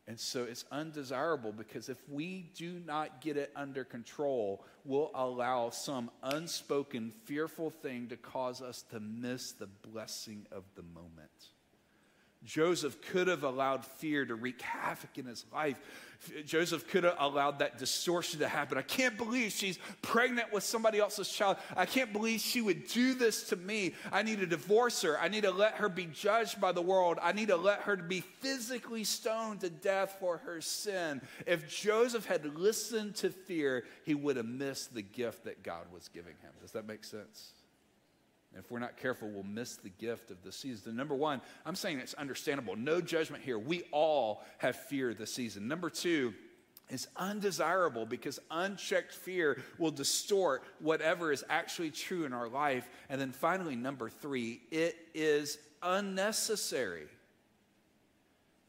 And 0.09 0.19
so 0.19 0.45
it's 0.45 0.65
undesirable 0.71 1.51
because 1.51 1.87
if 1.87 1.97
we 2.09 2.49
do 2.55 2.81
not 2.83 3.21
get 3.21 3.37
it 3.37 3.51
under 3.55 3.83
control, 3.83 4.65
we'll 4.83 5.11
allow 5.13 5.69
some 5.69 6.09
unspoken, 6.23 7.11
fearful 7.25 7.69
thing 7.69 8.07
to 8.07 8.17
cause 8.17 8.59
us 8.59 8.81
to 8.89 8.99
miss 8.99 9.51
the 9.51 9.67
blessing 9.67 10.47
of 10.51 10.63
the 10.75 10.81
moment. 10.81 11.29
Joseph 12.45 13.01
could 13.01 13.27
have 13.27 13.43
allowed 13.43 13.85
fear 13.85 14.25
to 14.25 14.35
wreak 14.35 14.61
havoc 14.61 15.17
in 15.17 15.25
his 15.25 15.45
life. 15.53 15.79
Joseph 16.45 16.87
could 16.87 17.05
have 17.05 17.15
allowed 17.19 17.59
that 17.59 17.77
distortion 17.77 18.39
to 18.39 18.47
happen. 18.47 18.77
I 18.77 18.81
can't 18.81 19.17
believe 19.17 19.51
she's 19.51 19.79
pregnant 20.01 20.51
with 20.51 20.63
somebody 20.63 20.99
else's 20.99 21.29
child. 21.29 21.57
I 21.77 21.85
can't 21.85 22.11
believe 22.11 22.41
she 22.41 22.61
would 22.61 22.87
do 22.87 23.13
this 23.13 23.43
to 23.49 23.55
me. 23.55 23.93
I 24.11 24.23
need 24.23 24.39
to 24.39 24.45
divorce 24.45 25.01
her. 25.03 25.17
I 25.19 25.29
need 25.29 25.43
to 25.43 25.51
let 25.51 25.75
her 25.75 25.87
be 25.87 26.07
judged 26.07 26.59
by 26.59 26.73
the 26.73 26.81
world. 26.81 27.19
I 27.21 27.31
need 27.31 27.47
to 27.49 27.55
let 27.55 27.81
her 27.81 27.95
be 27.95 28.21
physically 28.21 29.05
stoned 29.05 29.61
to 29.61 29.69
death 29.69 30.17
for 30.19 30.37
her 30.39 30.59
sin. 30.59 31.21
If 31.45 31.69
Joseph 31.69 32.25
had 32.25 32.57
listened 32.57 33.15
to 33.17 33.29
fear, 33.29 33.85
he 34.03 34.13
would 34.13 34.35
have 34.35 34.45
missed 34.45 34.93
the 34.93 35.01
gift 35.01 35.45
that 35.45 35.63
God 35.63 35.85
was 35.91 36.09
giving 36.09 36.35
him. 36.41 36.51
Does 36.61 36.71
that 36.71 36.85
make 36.85 37.05
sense? 37.05 37.53
If 38.57 38.71
we're 38.71 38.79
not 38.79 38.97
careful, 38.97 39.29
we'll 39.29 39.43
miss 39.43 39.75
the 39.75 39.89
gift 39.89 40.31
of 40.31 40.43
the 40.43 40.51
season. 40.51 40.95
Number 40.95 41.15
one, 41.15 41.41
I'm 41.65 41.75
saying 41.75 41.99
it's 41.99 42.15
understandable. 42.15 42.75
No 42.75 42.99
judgment 42.99 43.43
here. 43.43 43.59
We 43.59 43.83
all 43.91 44.43
have 44.57 44.75
fear 44.75 45.13
this 45.13 45.33
season. 45.33 45.67
Number 45.67 45.89
two, 45.89 46.33
is 46.89 47.07
undesirable 47.15 48.05
because 48.05 48.39
unchecked 48.49 49.13
fear 49.13 49.61
will 49.77 49.91
distort 49.91 50.63
whatever 50.79 51.31
is 51.31 51.43
actually 51.49 51.91
true 51.91 52.25
in 52.25 52.33
our 52.33 52.49
life. 52.49 52.89
And 53.09 53.21
then 53.21 53.31
finally, 53.31 53.75
number 53.75 54.09
three, 54.09 54.61
it 54.71 54.97
is 55.13 55.59
unnecessary. 55.83 57.05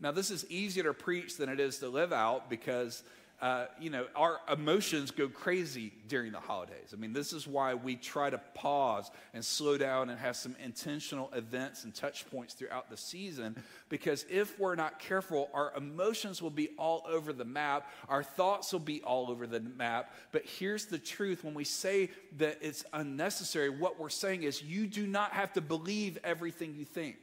Now, 0.00 0.12
this 0.12 0.30
is 0.30 0.50
easier 0.50 0.84
to 0.84 0.94
preach 0.94 1.36
than 1.36 1.48
it 1.48 1.60
is 1.60 1.78
to 1.78 1.88
live 1.88 2.12
out 2.12 2.48
because 2.48 3.02
uh, 3.40 3.66
you 3.81 3.88
know, 3.88 4.07
our 4.14 4.38
emotions 4.53 5.11
go 5.11 5.26
crazy 5.26 5.92
during 6.09 6.33
the 6.33 6.40
holidays. 6.40 6.92
I 6.92 6.96
mean, 6.96 7.14
this 7.14 7.33
is 7.33 7.46
why 7.46 7.72
we 7.74 7.96
try 7.96 8.29
to 8.29 8.38
pause 8.55 9.11
and 9.33 9.42
slow 9.42 9.79
down 9.79 10.11
and 10.11 10.18
have 10.20 10.37
some 10.37 10.55
intentional 10.62 11.31
events 11.35 11.85
and 11.85 11.94
touch 11.94 12.31
points 12.31 12.53
throughout 12.53 12.90
the 12.90 12.98
season. 12.98 13.57
Because 13.88 14.26
if 14.29 14.59
we're 14.59 14.74
not 14.74 14.98
careful, 14.98 15.48
our 15.55 15.72
emotions 15.74 16.42
will 16.42 16.50
be 16.50 16.68
all 16.76 17.03
over 17.09 17.33
the 17.33 17.46
map, 17.46 17.90
our 18.11 18.22
thoughts 18.22 18.72
will 18.72 18.81
be 18.81 19.00
all 19.03 19.31
over 19.31 19.46
the 19.46 19.61
map. 19.61 20.12
But 20.33 20.44
here's 20.44 20.87
the 20.87 20.98
truth 20.98 21.42
when 21.42 21.55
we 21.55 21.64
say 21.64 22.11
that 22.37 22.59
it's 22.61 22.85
unnecessary, 22.92 23.70
what 23.70 23.98
we're 23.98 24.11
saying 24.11 24.42
is 24.42 24.62
you 24.62 24.87
do 24.87 25.07
not 25.07 25.33
have 25.33 25.55
to 25.55 25.62
believe 25.62 26.18
everything 26.24 26.74
you 26.74 26.85
think 26.85 27.16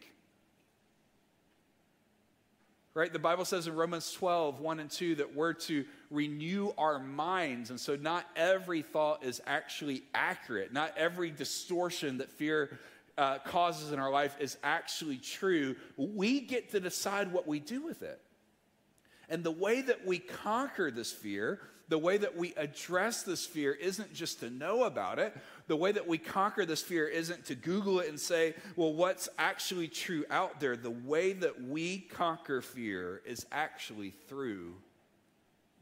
right? 2.97 3.13
The 3.13 3.19
Bible 3.19 3.45
says 3.45 3.67
in 3.67 3.75
Romans 3.75 4.11
12, 4.11 4.59
1 4.59 4.79
and 4.79 4.89
2, 4.89 5.15
that 5.15 5.35
we're 5.35 5.53
to 5.53 5.85
renew 6.09 6.71
our 6.79 6.97
minds. 6.97 7.69
And 7.69 7.79
so 7.79 7.95
not 7.95 8.25
every 8.35 8.81
thought 8.81 9.23
is 9.23 9.39
actually 9.45 10.01
accurate. 10.15 10.73
Not 10.73 10.97
every 10.97 11.29
distortion 11.29 12.17
that 12.17 12.31
fear 12.31 12.79
uh, 13.15 13.37
causes 13.45 13.91
in 13.91 13.99
our 13.99 14.09
life 14.09 14.35
is 14.39 14.57
actually 14.63 15.17
true. 15.17 15.75
We 15.95 16.41
get 16.41 16.71
to 16.71 16.79
decide 16.79 17.31
what 17.31 17.47
we 17.47 17.59
do 17.59 17.83
with 17.83 18.01
it. 18.01 18.19
And 19.29 19.43
the 19.43 19.51
way 19.51 19.81
that 19.81 20.05
we 20.05 20.19
conquer 20.19 20.89
this 20.89 21.11
fear, 21.11 21.59
the 21.89 21.97
way 21.97 22.17
that 22.17 22.35
we 22.35 22.53
address 22.55 23.23
this 23.23 23.45
fear 23.45 23.73
isn't 23.73 24.13
just 24.13 24.39
to 24.39 24.49
know 24.49 24.83
about 24.83 25.19
it. 25.19 25.35
The 25.67 25.75
way 25.75 25.91
that 25.91 26.07
we 26.07 26.17
conquer 26.17 26.65
this 26.65 26.81
fear 26.81 27.07
isn't 27.07 27.45
to 27.45 27.55
Google 27.55 27.99
it 27.99 28.09
and 28.09 28.19
say, 28.19 28.55
well, 28.75 28.93
what's 28.93 29.27
actually 29.37 29.87
true 29.87 30.25
out 30.29 30.59
there? 30.59 30.75
The 30.75 30.91
way 30.91 31.33
that 31.33 31.63
we 31.63 31.99
conquer 31.99 32.61
fear 32.61 33.21
is 33.25 33.45
actually 33.51 34.11
through 34.27 34.75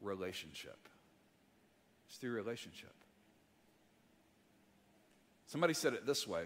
relationship. 0.02 0.78
It's 2.08 2.18
through 2.18 2.34
relationship. 2.34 2.94
Somebody 5.48 5.74
said 5.74 5.94
it 5.94 6.06
this 6.06 6.28
way 6.28 6.46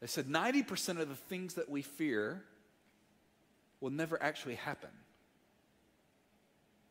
they 0.00 0.06
said 0.06 0.26
90% 0.26 1.00
of 1.00 1.08
the 1.08 1.14
things 1.14 1.54
that 1.54 1.70
we 1.70 1.82
fear 1.82 2.42
will 3.80 3.90
never 3.90 4.22
actually 4.22 4.56
happen. 4.56 4.90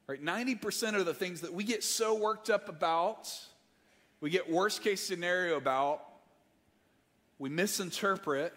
Right? 0.07 0.23
90% 0.23 0.95
of 0.95 1.05
the 1.05 1.13
things 1.13 1.41
that 1.41 1.53
we 1.53 1.63
get 1.63 1.83
so 1.83 2.15
worked 2.15 2.49
up 2.49 2.69
about, 2.69 3.31
we 4.21 4.29
get 4.29 4.49
worst 4.49 4.81
case 4.81 5.01
scenario 5.01 5.57
about, 5.57 6.01
we 7.39 7.49
misinterpret. 7.49 8.53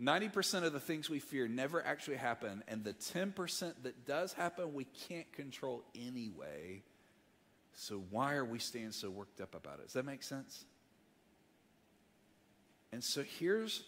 90% 0.00 0.64
of 0.64 0.72
the 0.72 0.80
things 0.80 1.08
we 1.08 1.18
fear 1.18 1.46
never 1.46 1.84
actually 1.84 2.16
happen, 2.16 2.64
and 2.66 2.82
the 2.82 2.94
10% 2.94 3.74
that 3.82 4.06
does 4.06 4.32
happen, 4.32 4.74
we 4.74 4.84
can't 5.08 5.30
control 5.32 5.84
anyway. 5.94 6.82
So, 7.74 8.02
why 8.10 8.34
are 8.34 8.44
we 8.44 8.58
staying 8.58 8.92
so 8.92 9.10
worked 9.10 9.40
up 9.40 9.54
about 9.54 9.78
it? 9.78 9.84
Does 9.84 9.92
that 9.92 10.04
make 10.04 10.22
sense? 10.22 10.64
And 12.90 13.02
so, 13.02 13.22
here's 13.22 13.84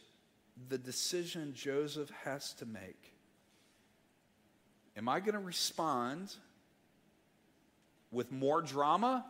the 0.68 0.78
decision 0.78 1.52
Joseph 1.54 2.10
has 2.24 2.52
to 2.54 2.66
make 2.66 3.13
Am 4.96 5.09
I 5.09 5.20
going 5.20 5.35
to 5.35 5.40
respond 5.40 6.35
with 8.11 8.30
more 8.30 8.62
drama? 8.62 9.24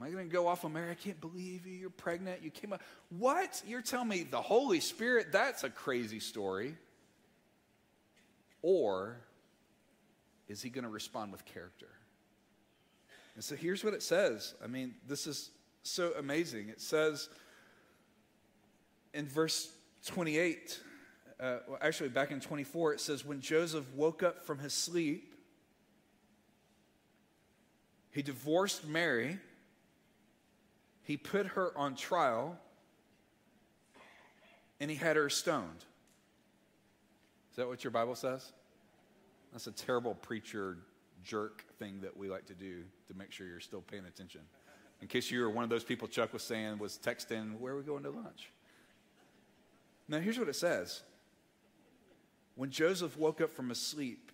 Am 0.00 0.06
I 0.06 0.10
going 0.10 0.28
to 0.28 0.32
go 0.32 0.46
off 0.46 0.64
on 0.64 0.72
Mary? 0.72 0.90
I 0.90 0.94
can't 0.94 1.20
believe 1.20 1.66
you. 1.66 1.74
You're 1.74 1.90
pregnant. 1.90 2.42
You 2.42 2.50
came 2.50 2.72
up. 2.72 2.80
What? 3.10 3.62
You're 3.66 3.82
telling 3.82 4.08
me 4.08 4.22
the 4.22 4.40
Holy 4.40 4.80
Spirit? 4.80 5.32
That's 5.32 5.64
a 5.64 5.70
crazy 5.70 6.20
story. 6.20 6.74
Or 8.62 9.16
is 10.48 10.62
he 10.62 10.70
going 10.70 10.84
to 10.84 10.90
respond 10.90 11.32
with 11.32 11.44
character? 11.44 11.88
And 13.34 13.44
so 13.44 13.56
here's 13.56 13.84
what 13.84 13.94
it 13.94 14.02
says. 14.02 14.54
I 14.62 14.66
mean, 14.66 14.94
this 15.06 15.26
is 15.26 15.50
so 15.82 16.12
amazing. 16.18 16.68
It 16.68 16.80
says 16.80 17.28
in 19.12 19.26
verse 19.26 19.70
28, 20.06 20.80
uh, 21.40 21.58
well, 21.66 21.78
actually, 21.80 22.10
back 22.10 22.30
in 22.30 22.40
24, 22.40 22.94
it 22.94 23.00
says, 23.00 23.24
When 23.24 23.40
Joseph 23.40 23.86
woke 23.94 24.22
up 24.22 24.44
from 24.44 24.58
his 24.58 24.72
sleep, 24.72 25.34
he 28.10 28.22
divorced 28.22 28.86
Mary 28.86 29.38
he 31.10 31.16
put 31.16 31.44
her 31.48 31.76
on 31.76 31.96
trial 31.96 32.56
and 34.78 34.88
he 34.88 34.96
had 34.96 35.16
her 35.16 35.28
stoned. 35.28 35.84
Is 37.50 37.56
that 37.56 37.66
what 37.66 37.82
your 37.82 37.90
Bible 37.90 38.14
says? 38.14 38.52
That's 39.50 39.66
a 39.66 39.72
terrible 39.72 40.14
preacher 40.14 40.78
jerk 41.24 41.64
thing 41.80 42.00
that 42.02 42.16
we 42.16 42.28
like 42.28 42.46
to 42.46 42.54
do 42.54 42.84
to 43.08 43.14
make 43.14 43.32
sure 43.32 43.48
you're 43.48 43.58
still 43.58 43.80
paying 43.80 44.04
attention. 44.04 44.42
In 45.02 45.08
case 45.08 45.32
you 45.32 45.40
were 45.40 45.50
one 45.50 45.64
of 45.64 45.70
those 45.70 45.82
people 45.82 46.06
Chuck 46.06 46.32
was 46.32 46.44
saying, 46.44 46.78
was 46.78 46.96
texting, 47.04 47.58
where 47.58 47.72
are 47.72 47.78
we 47.78 47.82
going 47.82 48.04
to 48.04 48.10
lunch? 48.10 48.52
Now, 50.06 50.20
here's 50.20 50.38
what 50.38 50.48
it 50.48 50.54
says 50.54 51.02
When 52.60 52.68
Joseph 52.70 53.16
woke 53.16 53.40
up 53.40 53.50
from 53.56 53.70
his 53.70 53.80
sleep, 53.80 54.30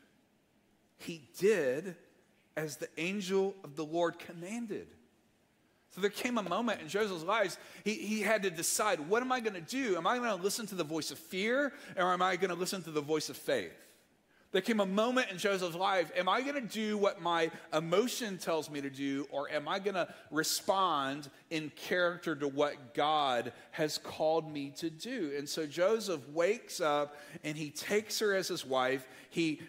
he 0.99 1.29
did 1.39 1.95
as 2.57 2.77
the 2.77 2.89
angel 2.97 3.55
of 3.63 3.77
the 3.77 3.85
Lord 3.85 4.19
commanded. 4.19 4.89
So 5.95 6.01
there 6.01 6.11
came 6.11 6.37
a 6.37 6.43
moment 6.43 6.81
in 6.81 6.89
Joseph's 6.89 7.23
life, 7.23 7.57
he, 7.85 7.95
he 7.95 8.23
had 8.23 8.43
to 8.43 8.51
decide 8.51 8.99
what 8.99 9.23
am 9.23 9.31
I 9.31 9.39
going 9.39 9.55
to 9.55 9.61
do? 9.61 9.97
Am 9.97 10.09
I 10.09 10.19
going 10.19 10.37
to 10.37 10.43
listen 10.43 10.67
to 10.67 10.75
the 10.75 10.83
voice 10.83 11.13
of 11.13 11.21
fear 11.21 11.73
or 11.97 12.13
am 12.13 12.21
I 12.21 12.35
going 12.35 12.51
to 12.51 12.57
listen 12.57 12.83
to 12.83 12.91
the 12.91 13.01
voice 13.01 13.29
of 13.29 13.37
faith? 13.37 13.86
There 14.53 14.63
came 14.63 14.81
a 14.81 14.87
moment 14.87 15.31
in 15.31 15.39
Joseph's 15.39 15.77
life 15.77 16.11
am 16.17 16.29
I 16.29 16.41
going 16.41 16.55
to 16.55 16.61
do 16.61 16.97
what 16.97 17.21
my 17.21 17.51
emotion 17.73 18.39
tells 18.39 18.71
me 18.71 18.81
to 18.81 18.91
do, 18.91 19.27
or 19.31 19.51
am 19.51 19.69
I 19.69 19.79
going 19.79 19.95
to 19.95 20.09
respond 20.31 21.29
in 21.51 21.71
character 21.75 22.35
to 22.37 22.49
what 22.49 22.95
God 22.95 23.53
has 23.73 23.99
called 23.99 24.51
me 24.51 24.73
to 24.77 24.89
do? 24.89 25.33
And 25.37 25.49
so 25.49 25.67
Joseph 25.67 26.27
wakes 26.31 26.81
up 26.81 27.17
and 27.45 27.57
he 27.57 27.71
takes 27.71 28.19
her 28.21 28.35
as 28.35 28.49
his 28.49 28.65
wife. 28.65 29.07
He, 29.31 29.61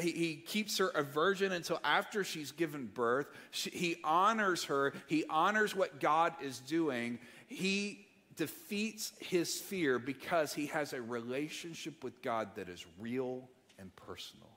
he, 0.00 0.10
he 0.12 0.34
keeps 0.36 0.78
her 0.78 0.88
a 0.88 1.02
virgin 1.02 1.52
until 1.52 1.80
after 1.84 2.24
she's 2.24 2.52
given 2.52 2.86
birth. 2.86 3.26
She, 3.50 3.70
he 3.70 3.96
honors 4.04 4.64
her, 4.64 4.94
he 5.06 5.24
honors 5.28 5.74
what 5.74 6.00
God 6.00 6.34
is 6.40 6.60
doing. 6.60 7.18
He 7.48 8.06
defeats 8.36 9.12
his 9.18 9.60
fear 9.60 9.98
because 9.98 10.54
he 10.54 10.66
has 10.66 10.92
a 10.92 11.02
relationship 11.02 12.02
with 12.02 12.22
God 12.22 12.54
that 12.54 12.68
is 12.68 12.86
real 12.98 13.48
and 13.80 13.94
personal. 13.96 14.50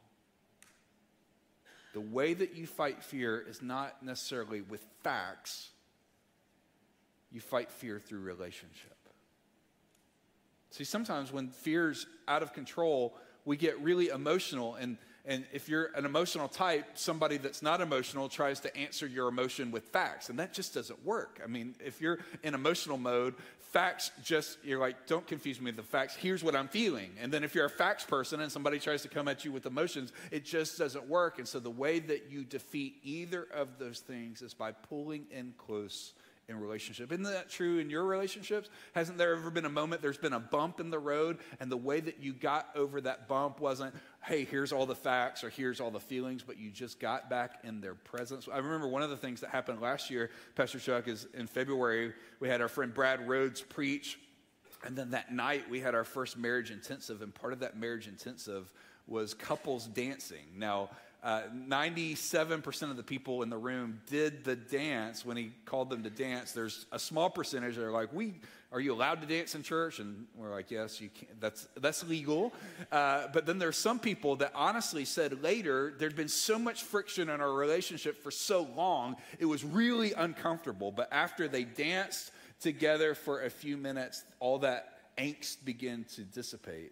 The 1.93 2.01
way 2.01 2.33
that 2.33 2.55
you 2.55 2.67
fight 2.67 3.03
fear 3.03 3.43
is 3.47 3.62
not 3.62 4.03
necessarily 4.03 4.62
with 4.62 4.86
facts, 5.03 5.69
you 7.31 7.39
fight 7.39 7.71
fear 7.71 7.99
through 7.99 8.19
relationship. 8.19 8.97
See, 10.71 10.83
sometimes 10.83 11.31
when 11.31 11.49
fear's 11.49 12.07
out 12.27 12.41
of 12.41 12.51
control, 12.51 13.15
we 13.45 13.57
get 13.57 13.79
really 13.81 14.07
emotional 14.07 14.75
and 14.75 14.97
and 15.25 15.45
if 15.53 15.69
you're 15.69 15.89
an 15.95 16.05
emotional 16.05 16.49
type, 16.49 16.86
somebody 16.95 17.38
that's 17.38 17.62
not 17.62 17.79
emotional 17.79 18.27
tries 18.27 18.59
to 18.62 18.77
answer 18.77 19.07
your 19.07 19.29
emotion 19.29 19.71
with 19.71 19.83
facts, 19.86 20.29
and 20.29 20.38
that 20.39 20.53
just 20.53 20.73
doesn't 20.73 21.05
work. 21.05 21.39
I 21.43 21.47
mean, 21.47 21.75
if 21.83 22.01
you're 22.01 22.19
in 22.43 22.53
emotional 22.53 22.97
mode, 22.97 23.36
facts 23.73 24.12
just, 24.23 24.57
you're 24.63 24.79
like, 24.79 25.07
don't 25.07 25.25
confuse 25.25 25.59
me 25.59 25.65
with 25.67 25.77
the 25.77 25.83
facts. 25.83 26.15
Here's 26.15 26.43
what 26.43 26.55
I'm 26.55 26.67
feeling. 26.67 27.09
And 27.19 27.31
then 27.31 27.43
if 27.43 27.55
you're 27.55 27.65
a 27.65 27.69
facts 27.69 28.03
person 28.03 28.41
and 28.41 28.51
somebody 28.51 28.79
tries 28.79 29.01
to 29.01 29.07
come 29.07 29.27
at 29.27 29.43
you 29.45 29.51
with 29.51 29.65
emotions, 29.65 30.13
it 30.29 30.45
just 30.45 30.77
doesn't 30.77 31.07
work. 31.07 31.39
And 31.39 31.47
so 31.47 31.59
the 31.59 31.71
way 31.71 31.99
that 31.99 32.29
you 32.29 32.43
defeat 32.43 32.97
either 33.03 33.47
of 33.53 33.79
those 33.79 33.99
things 33.99 34.41
is 34.41 34.53
by 34.53 34.73
pulling 34.73 35.25
in 35.31 35.53
close 35.57 36.13
in 36.49 36.59
relationship. 36.59 37.12
Isn't 37.12 37.23
that 37.23 37.49
true 37.49 37.79
in 37.79 37.89
your 37.89 38.05
relationships? 38.05 38.69
Hasn't 38.93 39.17
there 39.17 39.33
ever 39.33 39.49
been 39.49 39.65
a 39.65 39.69
moment 39.69 40.01
there's 40.01 40.17
been 40.17 40.33
a 40.33 40.39
bump 40.39 40.79
in 40.79 40.89
the 40.89 40.99
road 40.99 41.38
and 41.59 41.71
the 41.71 41.77
way 41.77 41.99
that 41.99 42.19
you 42.19 42.33
got 42.33 42.67
over 42.75 42.99
that 43.01 43.27
bump 43.27 43.59
wasn't, 43.59 43.95
hey, 44.23 44.45
here's 44.45 44.71
all 44.71 44.86
the 44.86 44.95
facts 44.95 45.43
or 45.43 45.49
here's 45.49 45.81
all 45.81 45.91
the 45.91 45.99
feelings, 45.99 46.43
but 46.43 46.57
you 46.57 46.71
just 46.71 46.99
got 46.99 47.29
back 47.29 47.59
in 47.63 47.81
their 47.81 47.93
presence? 47.93 48.47
I 48.51 48.57
remember 48.57 48.88
one 48.88 49.01
of 49.01 49.09
the 49.09 49.17
things 49.17 49.41
that 49.41 49.49
happened 49.49 49.81
last 49.81 50.09
year, 50.09 50.29
Pastor 50.55 50.79
Chuck, 50.79 51.07
is 51.07 51.27
in 51.33 51.45
February, 51.45 52.13
we 52.39 52.47
had 52.47 52.62
our 52.62 52.69
friend 52.69 52.93
Brad 52.93 53.27
Rhodes 53.27 53.62
preach. 53.62 54.17
And 54.86 54.97
then 54.97 55.12
that 55.12 55.31
night 55.31 55.69
we 55.69 55.79
had 55.79 55.95
our 55.95 56.03
first 56.03 56.38
marriage 56.38 56.71
intensive, 56.71 57.21
and 57.21 57.33
part 57.33 57.53
of 57.53 57.59
that 57.59 57.77
marriage 57.77 58.07
intensive 58.07 58.71
was 59.07 59.33
couples 59.33 59.88
dancing. 59.88 60.45
Now, 60.57 60.89
uh, 61.23 61.43
97% 61.53 62.91
of 62.91 62.97
the 62.97 63.03
people 63.03 63.43
in 63.43 63.49
the 63.49 63.57
room 63.57 64.01
did 64.07 64.43
the 64.43 64.57
dance 64.57 65.25
when 65.25 65.38
he 65.38 65.53
called 65.63 65.89
them 65.89 66.03
to 66.03 66.09
dance. 66.09 66.51
There's 66.51 66.86
a 66.91 66.99
small 66.99 67.29
percentage 67.29 67.77
that 67.77 67.86
are 67.86 67.91
like, 67.91 68.12
"We 68.12 68.33
are 68.73 68.79
you 68.81 68.91
allowed 68.91 69.21
to 69.21 69.27
dance 69.27 69.55
in 69.55 69.63
church?" 69.63 69.99
And 69.99 70.27
we're 70.36 70.51
like, 70.51 70.69
"Yes, 70.69 70.99
you 70.99 71.09
can. 71.09 71.29
That's 71.39 71.65
that's 71.77 72.03
legal." 72.03 72.53
Uh, 72.91 73.27
but 73.31 73.45
then 73.45 73.57
there's 73.57 73.77
some 73.77 73.99
people 73.99 74.36
that 74.38 74.51
honestly 74.53 75.05
said 75.05 75.41
later 75.41 75.93
there'd 75.97 76.15
been 76.15 76.27
so 76.27 76.59
much 76.59 76.83
friction 76.83 77.29
in 77.29 77.39
our 77.39 77.53
relationship 77.53 78.21
for 78.21 78.31
so 78.31 78.67
long 78.75 79.15
it 79.39 79.45
was 79.45 79.63
really 79.63 80.12
uncomfortable. 80.12 80.91
But 80.91 81.07
after 81.13 81.47
they 81.47 81.63
danced 81.63 82.31
together 82.59 83.15
for 83.15 83.43
a 83.43 83.49
few 83.49 83.77
minutes, 83.77 84.25
all 84.41 84.59
that 84.59 85.15
angst 85.17 85.63
began 85.63 86.03
to 86.15 86.23
dissipate. 86.23 86.91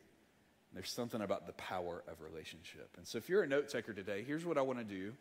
There's 0.73 0.91
something 0.91 1.21
about 1.21 1.47
the 1.47 1.53
power 1.53 2.03
of 2.07 2.21
relationship. 2.21 2.89
And 2.97 3.05
so 3.05 3.17
if 3.17 3.27
you're 3.27 3.43
a 3.43 3.47
note 3.47 3.69
taker 3.69 3.93
today, 3.93 4.23
here's 4.25 4.45
what 4.45 4.57
I 4.57 4.61
want 4.61 4.79
to 4.79 4.85
do 4.85 5.13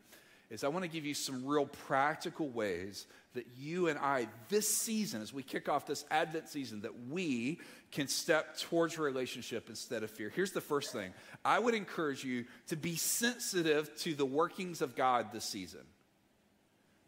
is 0.50 0.64
I 0.64 0.68
want 0.68 0.84
to 0.84 0.90
give 0.90 1.04
you 1.06 1.14
some 1.14 1.46
real 1.46 1.66
practical 1.66 2.48
ways 2.48 3.06
that 3.34 3.46
you 3.56 3.86
and 3.86 3.98
I 3.98 4.26
this 4.48 4.68
season 4.68 5.22
as 5.22 5.32
we 5.32 5.44
kick 5.44 5.68
off 5.68 5.86
this 5.86 6.04
Advent 6.10 6.48
season 6.48 6.80
that 6.80 7.08
we 7.08 7.60
can 7.92 8.08
step 8.08 8.58
towards 8.58 8.98
relationship 8.98 9.68
instead 9.68 10.02
of 10.02 10.10
fear. 10.10 10.30
Here's 10.34 10.50
the 10.50 10.60
first 10.60 10.92
thing. 10.92 11.12
I 11.44 11.58
would 11.58 11.74
encourage 11.74 12.24
you 12.24 12.46
to 12.68 12.76
be 12.76 12.96
sensitive 12.96 13.94
to 13.98 14.14
the 14.14 14.26
workings 14.26 14.82
of 14.82 14.96
God 14.96 15.32
this 15.32 15.44
season. 15.44 15.82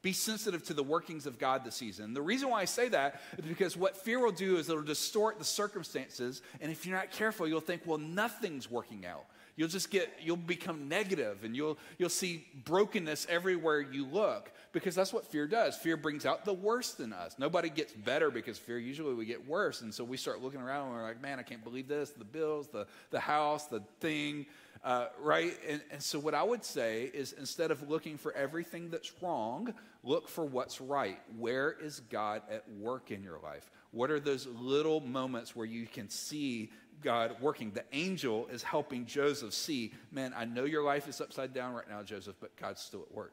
Be 0.02 0.12
sensitive 0.12 0.64
to 0.64 0.74
the 0.74 0.82
workings 0.82 1.26
of 1.26 1.38
God 1.38 1.64
this 1.64 1.76
season. 1.76 2.12
The 2.12 2.22
reason 2.22 2.50
why 2.50 2.60
I 2.60 2.64
say 2.64 2.88
that 2.88 3.22
is 3.38 3.44
because 3.44 3.76
what 3.76 3.96
fear 3.96 4.18
will 4.18 4.32
do 4.32 4.56
is 4.56 4.68
it'll 4.68 4.82
distort 4.82 5.38
the 5.38 5.44
circumstances. 5.44 6.42
And 6.60 6.72
if 6.72 6.84
you're 6.84 6.96
not 6.96 7.12
careful, 7.12 7.46
you'll 7.46 7.60
think, 7.60 7.82
well, 7.86 7.98
nothing's 7.98 8.68
working 8.68 9.06
out. 9.06 9.24
You'll 9.54 9.68
just 9.68 9.90
get, 9.90 10.10
you'll 10.20 10.36
become 10.36 10.88
negative 10.88 11.44
and 11.44 11.54
you'll, 11.54 11.78
you'll 11.98 12.08
see 12.08 12.46
brokenness 12.64 13.26
everywhere 13.28 13.80
you 13.80 14.06
look 14.06 14.50
because 14.72 14.94
that's 14.94 15.12
what 15.12 15.26
fear 15.26 15.46
does. 15.46 15.76
Fear 15.76 15.98
brings 15.98 16.24
out 16.24 16.44
the 16.44 16.54
worst 16.54 17.00
in 17.00 17.12
us. 17.12 17.36
Nobody 17.38 17.68
gets 17.68 17.92
better 17.92 18.30
because 18.30 18.58
fear, 18.58 18.78
usually 18.78 19.14
we 19.14 19.26
get 19.26 19.46
worse. 19.46 19.82
And 19.82 19.92
so 19.92 20.04
we 20.04 20.16
start 20.16 20.42
looking 20.42 20.60
around 20.60 20.86
and 20.86 20.96
we're 20.96 21.02
like, 21.02 21.20
man, 21.20 21.38
I 21.38 21.42
can't 21.42 21.62
believe 21.62 21.86
this 21.86 22.10
the 22.10 22.24
bills, 22.24 22.68
the, 22.68 22.86
the 23.10 23.20
house, 23.20 23.66
the 23.66 23.82
thing, 24.00 24.46
uh, 24.84 25.06
right? 25.20 25.56
And, 25.68 25.80
and 25.90 26.02
so, 26.02 26.18
what 26.18 26.34
I 26.34 26.42
would 26.42 26.64
say 26.64 27.10
is 27.12 27.32
instead 27.32 27.70
of 27.70 27.88
looking 27.88 28.18
for 28.18 28.32
everything 28.32 28.90
that's 28.90 29.12
wrong, 29.22 29.72
look 30.02 30.28
for 30.28 30.44
what's 30.44 30.80
right. 30.80 31.18
Where 31.38 31.70
is 31.70 32.00
God 32.00 32.42
at 32.50 32.68
work 32.70 33.10
in 33.10 33.22
your 33.22 33.38
life? 33.42 33.70
What 33.92 34.10
are 34.10 34.20
those 34.20 34.46
little 34.46 35.00
moments 35.00 35.54
where 35.54 35.66
you 35.66 35.86
can 35.86 36.08
see 36.08 36.70
God 37.02 37.36
working. 37.40 37.72
The 37.72 37.84
angel 37.92 38.48
is 38.50 38.62
helping 38.62 39.04
Joseph 39.04 39.52
see, 39.52 39.92
man, 40.10 40.32
I 40.36 40.44
know 40.44 40.64
your 40.64 40.82
life 40.82 41.08
is 41.08 41.20
upside 41.20 41.52
down 41.52 41.74
right 41.74 41.88
now, 41.88 42.02
Joseph, 42.02 42.36
but 42.40 42.54
God's 42.56 42.80
still 42.80 43.02
at 43.02 43.12
work. 43.12 43.32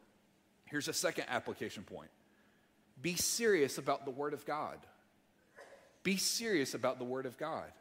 Here's 0.65 0.87
a 0.87 0.93
second 0.93 1.25
application 1.29 1.83
point 1.83 2.09
be 3.01 3.15
serious 3.15 3.77
about 3.77 4.05
the 4.05 4.11
Word 4.11 4.33
of 4.33 4.45
God. 4.45 4.77
Be 6.03 6.17
serious 6.17 6.73
about 6.73 6.97
the 6.97 7.05
Word 7.05 7.25
of 7.25 7.37
God. 7.37 7.71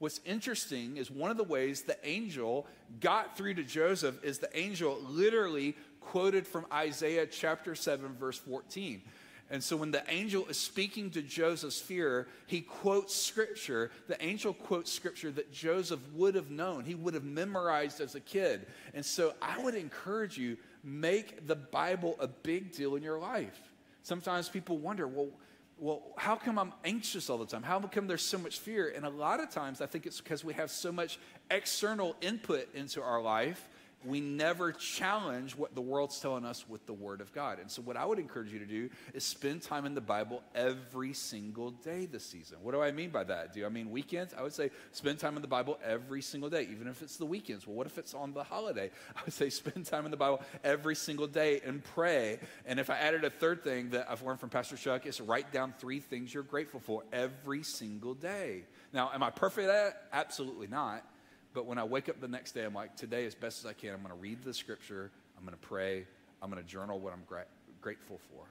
What's 0.00 0.20
interesting 0.24 0.96
is 0.96 1.10
one 1.10 1.30
of 1.30 1.36
the 1.36 1.44
ways 1.44 1.82
the 1.82 1.98
angel 2.08 2.66
got 3.00 3.36
through 3.36 3.54
to 3.54 3.62
Joseph 3.62 4.24
is 4.24 4.38
the 4.38 4.58
angel 4.58 4.98
literally 5.06 5.76
quoted 6.00 6.46
from 6.46 6.64
Isaiah 6.72 7.26
chapter 7.26 7.74
7, 7.74 8.16
verse 8.18 8.38
14. 8.38 9.02
And 9.50 9.62
so 9.62 9.76
when 9.76 9.90
the 9.90 10.02
angel 10.08 10.46
is 10.46 10.58
speaking 10.58 11.10
to 11.10 11.20
Joseph's 11.20 11.80
fear, 11.80 12.28
he 12.46 12.62
quotes 12.62 13.14
scripture. 13.14 13.90
The 14.08 14.22
angel 14.24 14.54
quotes 14.54 14.90
scripture 14.90 15.30
that 15.32 15.52
Joseph 15.52 16.00
would 16.14 16.34
have 16.34 16.50
known, 16.50 16.86
he 16.86 16.94
would 16.94 17.12
have 17.12 17.24
memorized 17.24 18.00
as 18.00 18.14
a 18.14 18.20
kid. 18.20 18.66
And 18.94 19.04
so 19.04 19.34
I 19.42 19.62
would 19.62 19.74
encourage 19.74 20.38
you 20.38 20.56
make 20.82 21.46
the 21.46 21.56
Bible 21.56 22.16
a 22.18 22.26
big 22.26 22.72
deal 22.72 22.94
in 22.94 23.02
your 23.02 23.18
life. 23.18 23.60
Sometimes 24.02 24.48
people 24.48 24.78
wonder, 24.78 25.06
well, 25.06 25.28
well, 25.80 26.02
how 26.18 26.36
come 26.36 26.58
I'm 26.58 26.74
anxious 26.84 27.30
all 27.30 27.38
the 27.38 27.46
time? 27.46 27.62
How 27.62 27.80
come 27.80 28.06
there's 28.06 28.22
so 28.22 28.36
much 28.36 28.58
fear? 28.58 28.92
And 28.94 29.06
a 29.06 29.08
lot 29.08 29.40
of 29.40 29.48
times 29.48 29.80
I 29.80 29.86
think 29.86 30.04
it's 30.04 30.20
because 30.20 30.44
we 30.44 30.52
have 30.52 30.70
so 30.70 30.92
much 30.92 31.18
external 31.50 32.14
input 32.20 32.72
into 32.74 33.02
our 33.02 33.20
life 33.20 33.66
we 34.04 34.20
never 34.20 34.72
challenge 34.72 35.56
what 35.56 35.74
the 35.74 35.80
world's 35.80 36.18
telling 36.20 36.44
us 36.44 36.66
with 36.68 36.86
the 36.86 36.92
Word 36.92 37.20
of 37.20 37.32
God. 37.32 37.58
And 37.58 37.70
so, 37.70 37.82
what 37.82 37.96
I 37.96 38.04
would 38.04 38.18
encourage 38.18 38.52
you 38.52 38.58
to 38.58 38.66
do 38.66 38.88
is 39.12 39.24
spend 39.24 39.62
time 39.62 39.84
in 39.84 39.94
the 39.94 40.00
Bible 40.00 40.42
every 40.54 41.12
single 41.12 41.70
day 41.70 42.06
this 42.06 42.24
season. 42.24 42.58
What 42.62 42.72
do 42.72 42.80
I 42.80 42.92
mean 42.92 43.10
by 43.10 43.24
that? 43.24 43.52
Do 43.52 43.64
I 43.66 43.68
mean 43.68 43.90
weekends? 43.90 44.32
I 44.32 44.42
would 44.42 44.54
say 44.54 44.70
spend 44.92 45.18
time 45.18 45.36
in 45.36 45.42
the 45.42 45.48
Bible 45.48 45.78
every 45.84 46.22
single 46.22 46.48
day, 46.48 46.66
even 46.70 46.88
if 46.88 47.02
it's 47.02 47.18
the 47.18 47.26
weekends. 47.26 47.66
Well, 47.66 47.76
what 47.76 47.86
if 47.86 47.98
it's 47.98 48.14
on 48.14 48.32
the 48.32 48.42
holiday? 48.42 48.90
I 49.16 49.20
would 49.24 49.34
say 49.34 49.50
spend 49.50 49.84
time 49.84 50.06
in 50.06 50.10
the 50.10 50.16
Bible 50.16 50.40
every 50.64 50.94
single 50.94 51.26
day 51.26 51.60
and 51.64 51.84
pray. 51.84 52.38
And 52.66 52.80
if 52.80 52.88
I 52.88 52.96
added 52.96 53.24
a 53.24 53.30
third 53.30 53.62
thing 53.62 53.90
that 53.90 54.10
I've 54.10 54.22
learned 54.22 54.40
from 54.40 54.50
Pastor 54.50 54.76
Chuck, 54.76 55.06
is 55.06 55.20
write 55.20 55.52
down 55.52 55.74
three 55.78 56.00
things 56.00 56.32
you're 56.32 56.42
grateful 56.42 56.80
for 56.80 57.02
every 57.12 57.62
single 57.62 58.14
day. 58.14 58.64
Now, 58.92 59.10
am 59.12 59.22
I 59.22 59.30
perfect 59.30 59.68
at 59.68 59.88
it? 59.88 59.94
Absolutely 60.12 60.66
not. 60.68 61.04
But 61.52 61.66
when 61.66 61.78
I 61.78 61.84
wake 61.84 62.08
up 62.08 62.20
the 62.20 62.28
next 62.28 62.52
day, 62.52 62.64
I'm 62.64 62.74
like, 62.74 62.96
today, 62.96 63.26
as 63.26 63.34
best 63.34 63.60
as 63.60 63.66
I 63.66 63.72
can, 63.72 63.90
I'm 63.90 64.02
going 64.02 64.14
to 64.14 64.20
read 64.20 64.42
the 64.44 64.54
scripture, 64.54 65.10
I'm 65.36 65.44
going 65.44 65.56
to 65.58 65.66
pray, 65.66 66.06
I'm 66.40 66.50
going 66.50 66.62
to 66.62 66.68
journal 66.68 66.98
what 66.98 67.12
I'm 67.12 67.24
gra- 67.26 67.46
grateful 67.80 68.20
for. 68.30 68.44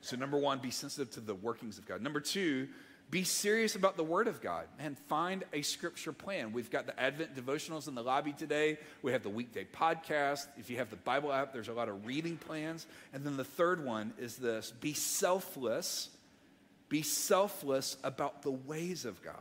So, 0.00 0.16
number 0.16 0.36
one, 0.36 0.58
be 0.58 0.70
sensitive 0.70 1.10
to 1.12 1.20
the 1.20 1.34
workings 1.34 1.78
of 1.78 1.86
God. 1.86 2.02
Number 2.02 2.20
two, 2.20 2.68
be 3.10 3.22
serious 3.24 3.76
about 3.76 3.96
the 3.96 4.04
Word 4.04 4.28
of 4.28 4.40
God 4.40 4.66
and 4.78 4.98
find 4.98 5.44
a 5.52 5.62
scripture 5.62 6.12
plan. 6.12 6.52
We've 6.52 6.70
got 6.70 6.86
the 6.86 6.98
Advent 6.98 7.36
devotionals 7.36 7.86
in 7.86 7.94
the 7.94 8.02
lobby 8.02 8.32
today. 8.32 8.78
We 9.02 9.12
have 9.12 9.22
the 9.22 9.30
weekday 9.30 9.66
podcast. 9.72 10.46
If 10.58 10.68
you 10.68 10.78
have 10.78 10.90
the 10.90 10.96
Bible 10.96 11.32
app, 11.32 11.52
there's 11.52 11.68
a 11.68 11.72
lot 11.72 11.88
of 11.88 12.06
reading 12.06 12.36
plans. 12.36 12.86
And 13.12 13.24
then 13.24 13.36
the 13.36 13.44
third 13.44 13.84
one 13.84 14.12
is 14.18 14.36
this 14.36 14.72
be 14.80 14.94
selfless. 14.94 16.10
Be 16.88 17.02
selfless 17.02 17.96
about 18.02 18.42
the 18.42 18.50
ways 18.50 19.04
of 19.04 19.22
God. 19.22 19.34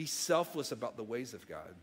Be 0.00 0.06
selfless 0.06 0.72
about 0.72 0.96
the 0.96 1.04
ways 1.04 1.34
of 1.34 1.46
God. 1.46 1.74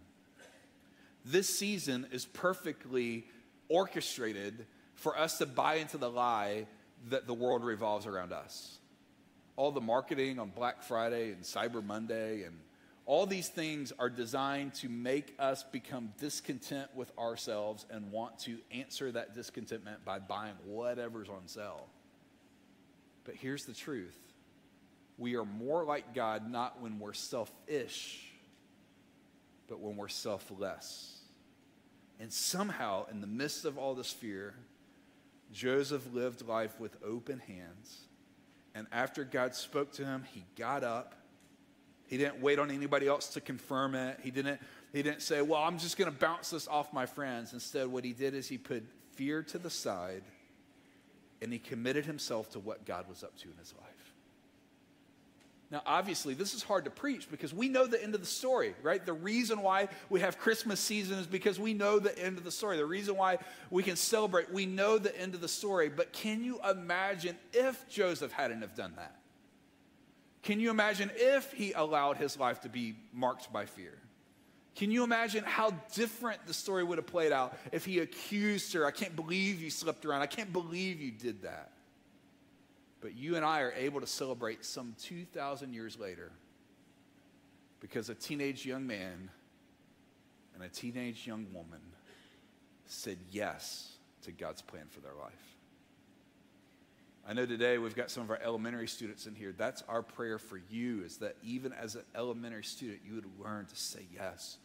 This 1.24 1.48
season 1.48 2.08
is 2.12 2.26
perfectly 2.26 3.28
orchestrated 3.70 4.66
for 4.96 5.16
us 5.16 5.38
to 5.38 5.46
buy 5.46 5.76
into 5.76 6.00
the 6.00 6.10
lie 6.10 6.66
that 7.10 7.28
the 7.28 7.36
world 7.36 7.64
revolves 7.64 8.08
around 8.08 8.34
us. 8.34 8.80
All 9.56 9.72
the 9.72 9.82
marketing 9.82 10.40
on 10.40 10.50
Black 10.50 10.82
Friday 10.82 11.32
and 11.32 11.44
Cyber 11.44 11.86
Monday 11.86 12.42
and 12.42 12.58
all 13.06 13.28
these 13.28 13.50
things 13.50 13.94
are 14.00 14.10
designed 14.10 14.74
to 14.74 14.90
make 14.90 15.36
us 15.38 15.62
become 15.72 16.12
discontent 16.20 16.90
with 16.96 17.16
ourselves 17.20 17.86
and 17.92 18.12
want 18.12 18.40
to 18.40 18.58
answer 18.72 19.12
that 19.12 19.36
discontentment 19.36 20.04
by 20.04 20.18
buying 20.18 20.56
whatever's 20.66 21.30
on 21.30 21.46
sale. 21.46 21.86
But 23.26 23.36
here's 23.36 23.66
the 23.66 23.76
truth 23.76 24.18
we 25.18 25.36
are 25.36 25.46
more 25.46 25.84
like 25.84 26.14
God 26.14 26.50
not 26.50 26.82
when 26.82 27.00
we're 27.00 27.14
selfish, 27.14 28.24
but 29.68 29.80
when 29.80 29.98
we're 29.98 30.08
selfless. 30.08 31.18
And 32.20 32.32
somehow, 32.32 33.06
in 33.12 33.22
the 33.22 33.28
midst 33.28 33.66
of 33.66 33.78
all 33.78 33.96
this 33.96 34.12
fear, 34.12 34.56
Joseph 35.52 36.14
lived 36.14 36.48
life 36.48 36.80
with 36.80 36.98
open 37.04 37.40
hands. 37.40 38.02
And 38.76 38.88
after 38.92 39.24
God 39.24 39.56
spoke 39.56 39.92
to 39.94 40.06
him, 40.06 40.24
he 40.34 40.44
got 40.56 40.84
up. 40.84 41.16
He 42.08 42.18
didn't 42.18 42.42
wait 42.42 42.60
on 42.60 42.72
anybody 42.72 43.08
else 43.08 43.30
to 43.30 43.42
confirm 43.42 43.96
it. 43.96 44.20
He 44.24 44.32
didn't, 44.32 44.60
he 44.94 45.04
didn't 45.04 45.22
say, 45.22 45.42
Well, 45.42 45.62
I'm 45.62 45.78
just 45.78 45.98
going 45.98 46.12
to 46.12 46.18
bounce 46.18 46.52
this 46.52 46.68
off 46.68 46.94
my 46.94 47.06
friends. 47.06 47.54
Instead, 47.54 47.88
what 47.88 48.04
he 48.04 48.14
did 48.14 48.34
is 48.34 48.48
he 48.48 48.58
put 48.58 48.84
fear 49.14 49.44
to 49.44 49.58
the 49.58 49.70
side 49.70 50.24
and 51.42 51.52
he 51.52 51.60
committed 51.60 52.06
himself 52.06 52.52
to 52.52 52.60
what 52.60 52.86
God 52.86 53.08
was 53.10 53.24
up 53.24 53.36
to 53.40 53.50
in 53.50 53.58
his 53.58 53.74
life. 53.80 54.07
Now, 55.70 55.82
obviously, 55.86 56.34
this 56.34 56.54
is 56.54 56.64
hard 56.64 56.86
to 56.86 56.90
preach 56.90 57.30
because 57.30 57.54
we 57.54 57.68
know 57.68 57.88
the 57.88 58.02
end 58.02 58.16
of 58.16 58.22
the 58.22 58.28
story, 58.28 58.74
right? 58.82 59.06
The 59.06 59.12
reason 59.12 59.62
why 59.62 59.90
we 60.10 60.22
have 60.22 60.40
Christmas 60.40 60.80
season 60.80 61.20
is 61.20 61.28
because 61.28 61.60
we 61.60 61.74
know 61.74 62.00
the 62.00 62.18
end 62.18 62.38
of 62.38 62.46
the 62.46 62.52
story. 62.52 62.78
The 62.78 62.86
reason 62.86 63.18
why 63.18 63.40
we 63.70 63.84
can 63.84 63.98
celebrate, 63.98 64.52
we 64.52 64.66
know 64.66 64.98
the 64.98 65.18
end 65.20 65.36
of 65.36 65.42
the 65.42 65.50
story. 65.50 65.90
But 65.90 66.14
can 66.14 66.42
you 66.42 66.62
imagine 66.68 67.36
if 67.52 67.88
Joseph 67.90 68.32
hadn't 68.32 68.62
have 68.62 68.76
done 68.76 68.94
that? 68.96 69.18
Can 70.42 70.62
you 70.62 70.70
imagine 70.70 71.12
if 71.16 71.52
he 71.52 71.74
allowed 71.74 72.16
his 72.16 72.40
life 72.40 72.62
to 72.62 72.70
be 72.70 72.96
marked 73.12 73.52
by 73.52 73.66
fear? 73.66 73.98
Can 74.76 74.92
you 74.92 75.04
imagine 75.04 75.44
how 75.44 75.72
different 75.94 76.46
the 76.46 76.54
story 76.54 76.86
would 76.86 76.98
have 76.98 77.08
played 77.08 77.34
out 77.34 77.58
if 77.74 77.84
he 77.84 78.00
accused 78.00 78.72
her? 78.72 78.86
I 78.86 78.92
can't 78.92 79.18
believe 79.18 79.62
you 79.62 79.70
slept 79.70 80.06
around. 80.06 80.22
I 80.22 80.28
can't 80.28 80.54
believe 80.54 81.02
you 81.02 81.12
did 81.12 81.42
that. 81.42 81.72
But 83.08 83.16
you 83.16 83.38
and 83.38 83.46
I 83.46 83.62
are 83.62 83.72
able 83.72 84.02
to 84.02 84.06
celebrate 84.06 84.66
some 84.66 84.94
2,000 85.02 85.74
years 85.74 85.98
later 85.98 86.30
because 87.80 88.10
a 88.10 88.14
teenage 88.14 88.66
young 88.66 88.86
man 88.86 89.30
and 90.54 90.62
a 90.62 90.68
teenage 90.68 91.26
young 91.26 91.48
woman 91.54 91.80
said 92.86 93.18
yes 93.32 93.94
to 94.24 94.34
God's 94.34 94.62
plan 94.62 94.88
for 94.90 95.00
their 95.00 95.14
life. 95.14 95.56
I 97.26 97.32
know 97.32 97.46
today 97.46 97.78
we've 97.78 97.96
got 97.96 98.12
some 98.12 98.24
of 98.24 98.30
our 98.30 98.42
elementary 98.44 98.90
students 98.90 99.26
in 99.26 99.36
here. 99.36 99.54
That's 99.58 99.84
our 99.88 100.04
prayer 100.04 100.38
for 100.38 100.60
you 100.70 101.02
is 101.06 101.16
that 101.20 101.38
even 101.42 101.72
as 101.72 101.96
an 101.96 102.04
elementary 102.14 102.66
student, 102.66 103.00
you 103.08 103.16
would 103.16 103.30
learn 103.40 103.68
to 103.68 103.76
say 103.78 104.02
yes 104.14 104.58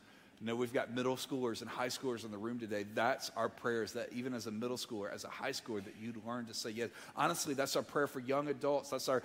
you 0.43 0.49
know, 0.49 0.57
we've 0.57 0.73
got 0.73 0.93
middle 0.93 1.15
schoolers 1.15 1.61
and 1.61 1.71
high 1.71 1.87
schoolers 1.87 2.25
in 2.25 2.33
the 2.33 2.37
room 2.37 2.59
today. 2.59 2.85
That's 2.95 3.31
our 3.37 3.49
prayers 3.49 3.93
that 3.93 4.13
even 4.13 4.35
as 4.35 4.49
a 4.49 4.51
middle 4.51 4.77
schooler, 4.77 5.15
as 5.15 5.23
a 5.23 5.29
high 5.29 5.53
schooler, 5.53 5.85
that 5.85 5.95
you'd 6.03 6.21
learn 6.27 6.47
to 6.47 6.55
say 6.55 6.71
yes. 6.71 6.89
Honestly, 7.15 7.55
that's 7.55 7.77
our 7.77 7.83
prayer 7.85 8.09
for 8.09 8.19
young 8.19 8.49
adults. 8.49 8.91
That's 8.91 9.09
our, 9.09 9.23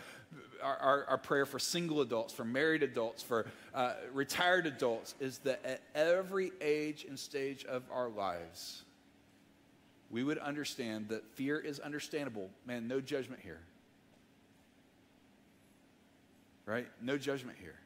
our, 0.62 0.78
our, 0.78 1.06
our 1.06 1.18
prayer 1.18 1.48
for 1.48 1.58
single 1.58 2.02
adults, 2.02 2.36
for 2.36 2.46
married 2.46 2.84
adults, 2.84 3.24
for 3.24 3.48
uh, 3.74 3.94
retired 4.14 4.68
adults, 4.68 5.16
is 5.20 5.40
that 5.40 5.66
at 5.66 5.82
every 5.96 6.52
age 6.62 7.04
and 7.10 7.18
stage 7.18 7.66
of 7.66 7.82
our 7.92 8.10
lives, 8.10 8.84
we 10.12 10.24
would 10.24 10.38
understand 10.38 11.10
that 11.10 11.26
fear 11.34 11.58
is 11.58 11.80
understandable. 11.80 12.52
Man, 12.68 12.88
no 12.88 13.02
judgment 13.02 13.42
here. 13.42 13.62
Right? 16.68 16.86
No 17.02 17.18
judgment 17.18 17.58
here. 17.60 17.80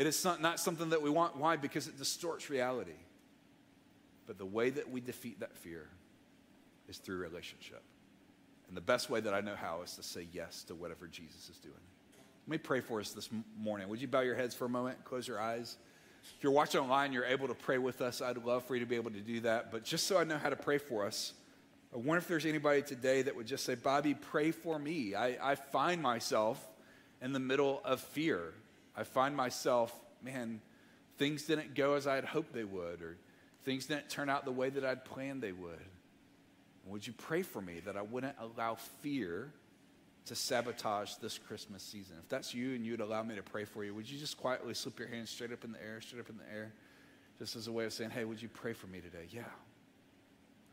It 0.00 0.06
is 0.06 0.24
not 0.24 0.58
something 0.58 0.88
that 0.90 1.02
we 1.02 1.10
want. 1.10 1.36
Why? 1.36 1.56
Because 1.56 1.86
it 1.86 1.98
distorts 1.98 2.48
reality. 2.48 2.96
But 4.26 4.38
the 4.38 4.46
way 4.46 4.70
that 4.70 4.90
we 4.90 5.02
defeat 5.02 5.40
that 5.40 5.54
fear 5.54 5.88
is 6.88 6.96
through 6.96 7.18
relationship. 7.18 7.82
And 8.68 8.74
the 8.74 8.80
best 8.80 9.10
way 9.10 9.20
that 9.20 9.34
I 9.34 9.42
know 9.42 9.54
how 9.54 9.82
is 9.82 9.96
to 9.96 10.02
say 10.02 10.26
yes 10.32 10.64
to 10.64 10.74
whatever 10.74 11.06
Jesus 11.06 11.50
is 11.50 11.58
doing. 11.58 11.74
Let 12.46 12.50
me 12.50 12.56
pray 12.56 12.80
for 12.80 12.98
us 12.98 13.10
this 13.10 13.28
morning. 13.58 13.90
Would 13.90 14.00
you 14.00 14.08
bow 14.08 14.20
your 14.20 14.36
heads 14.36 14.54
for 14.54 14.64
a 14.64 14.70
moment, 14.70 15.04
close 15.04 15.28
your 15.28 15.38
eyes? 15.38 15.76
If 16.34 16.42
you're 16.42 16.50
watching 16.50 16.80
online, 16.80 17.12
you're 17.12 17.26
able 17.26 17.48
to 17.48 17.54
pray 17.54 17.76
with 17.76 18.00
us. 18.00 18.22
I'd 18.22 18.42
love 18.42 18.64
for 18.64 18.76
you 18.76 18.80
to 18.80 18.86
be 18.86 18.96
able 18.96 19.10
to 19.10 19.20
do 19.20 19.40
that. 19.40 19.70
But 19.70 19.84
just 19.84 20.06
so 20.06 20.18
I 20.18 20.24
know 20.24 20.38
how 20.38 20.48
to 20.48 20.56
pray 20.56 20.78
for 20.78 21.04
us, 21.04 21.34
I 21.92 21.98
wonder 21.98 22.16
if 22.16 22.26
there's 22.26 22.46
anybody 22.46 22.80
today 22.80 23.20
that 23.20 23.36
would 23.36 23.46
just 23.46 23.66
say, 23.66 23.74
Bobby, 23.74 24.14
pray 24.14 24.50
for 24.50 24.78
me. 24.78 25.14
I, 25.14 25.52
I 25.52 25.56
find 25.56 26.00
myself 26.00 26.66
in 27.20 27.34
the 27.34 27.38
middle 27.38 27.82
of 27.84 28.00
fear. 28.00 28.54
I 29.00 29.04
find 29.04 29.34
myself, 29.34 29.98
man, 30.22 30.60
things 31.16 31.44
didn't 31.44 31.74
go 31.74 31.94
as 31.94 32.06
I 32.06 32.16
had 32.16 32.24
hoped 32.26 32.52
they 32.52 32.64
would, 32.64 33.00
or 33.00 33.16
things 33.64 33.86
didn't 33.86 34.10
turn 34.10 34.28
out 34.28 34.44
the 34.44 34.52
way 34.52 34.68
that 34.68 34.84
I'd 34.84 35.06
planned 35.06 35.42
they 35.42 35.52
would. 35.52 35.80
Would 36.84 37.06
you 37.06 37.14
pray 37.14 37.40
for 37.40 37.62
me 37.62 37.80
that 37.86 37.96
I 37.96 38.02
wouldn't 38.02 38.36
allow 38.38 38.74
fear 38.74 39.52
to 40.26 40.34
sabotage 40.34 41.14
this 41.14 41.38
Christmas 41.38 41.82
season? 41.82 42.16
If 42.22 42.28
that's 42.28 42.52
you 42.52 42.74
and 42.74 42.84
you'd 42.84 43.00
allow 43.00 43.22
me 43.22 43.36
to 43.36 43.42
pray 43.42 43.64
for 43.64 43.84
you, 43.84 43.94
would 43.94 44.10
you 44.10 44.18
just 44.18 44.36
quietly 44.36 44.74
slip 44.74 44.98
your 44.98 45.08
hand 45.08 45.28
straight 45.28 45.52
up 45.52 45.64
in 45.64 45.72
the 45.72 45.82
air, 45.82 46.02
straight 46.02 46.20
up 46.20 46.28
in 46.28 46.36
the 46.36 46.52
air, 46.52 46.72
just 47.38 47.56
as 47.56 47.68
a 47.68 47.72
way 47.72 47.86
of 47.86 47.94
saying, 47.94 48.10
hey, 48.10 48.24
would 48.24 48.42
you 48.42 48.50
pray 48.50 48.74
for 48.74 48.86
me 48.86 49.00
today? 49.00 49.28
Yeah, 49.30 49.42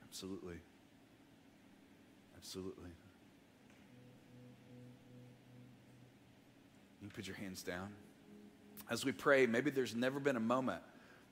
absolutely. 0.03 0.57
Absolutely. 2.35 2.89
You 7.01 7.09
put 7.09 7.25
your 7.25 7.37
hands 7.37 7.63
down. 7.63 7.87
As 8.89 9.03
we 9.03 9.11
pray, 9.11 9.45
maybe 9.45 9.69
there's 9.69 9.95
never 9.95 10.19
been 10.19 10.35
a 10.35 10.41
moment 10.41 10.81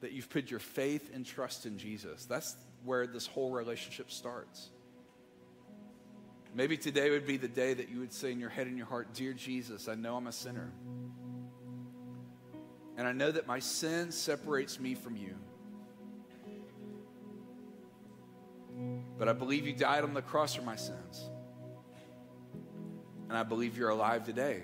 that 0.01 0.11
you've 0.11 0.29
put 0.29 0.51
your 0.51 0.59
faith 0.59 1.11
and 1.13 1.25
trust 1.25 1.65
in 1.65 1.77
Jesus. 1.77 2.25
That's 2.25 2.55
where 2.83 3.07
this 3.07 3.25
whole 3.25 3.51
relationship 3.51 4.11
starts. 4.11 4.69
Maybe 6.53 6.77
today 6.77 7.09
would 7.09 7.27
be 7.27 7.37
the 7.37 7.47
day 7.47 7.73
that 7.73 7.89
you 7.89 7.99
would 7.99 8.13
say 8.13 8.31
in 8.31 8.39
your 8.39 8.49
head 8.49 8.67
and 8.67 8.77
your 8.77 8.85
heart, 8.85 9.13
Dear 9.13 9.33
Jesus, 9.33 9.87
I 9.87 9.95
know 9.95 10.15
I'm 10.15 10.27
a 10.27 10.31
sinner. 10.31 10.71
And 12.97 13.07
I 13.07 13.11
know 13.11 13.29
that 13.31 13.45
my 13.45 13.59
sin 13.59 14.11
separates 14.11 14.79
me 14.79 14.95
from 14.95 15.17
you. 15.17 15.35
But 19.17 19.27
I 19.27 19.33
believe 19.33 19.65
you 19.65 19.73
died 19.73 20.03
on 20.03 20.13
the 20.13 20.21
cross 20.21 20.55
for 20.55 20.61
my 20.61 20.75
sins. 20.75 21.29
And 23.27 23.37
I 23.37 23.43
believe 23.43 23.77
you're 23.77 23.89
alive 23.89 24.23
today. 24.25 24.61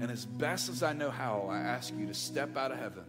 And 0.00 0.10
as 0.10 0.26
best 0.26 0.68
as 0.68 0.82
I 0.82 0.92
know 0.92 1.10
how, 1.10 1.48
I 1.50 1.58
ask 1.58 1.94
you 1.96 2.06
to 2.06 2.14
step 2.14 2.56
out 2.56 2.72
of 2.72 2.78
heaven 2.78 3.04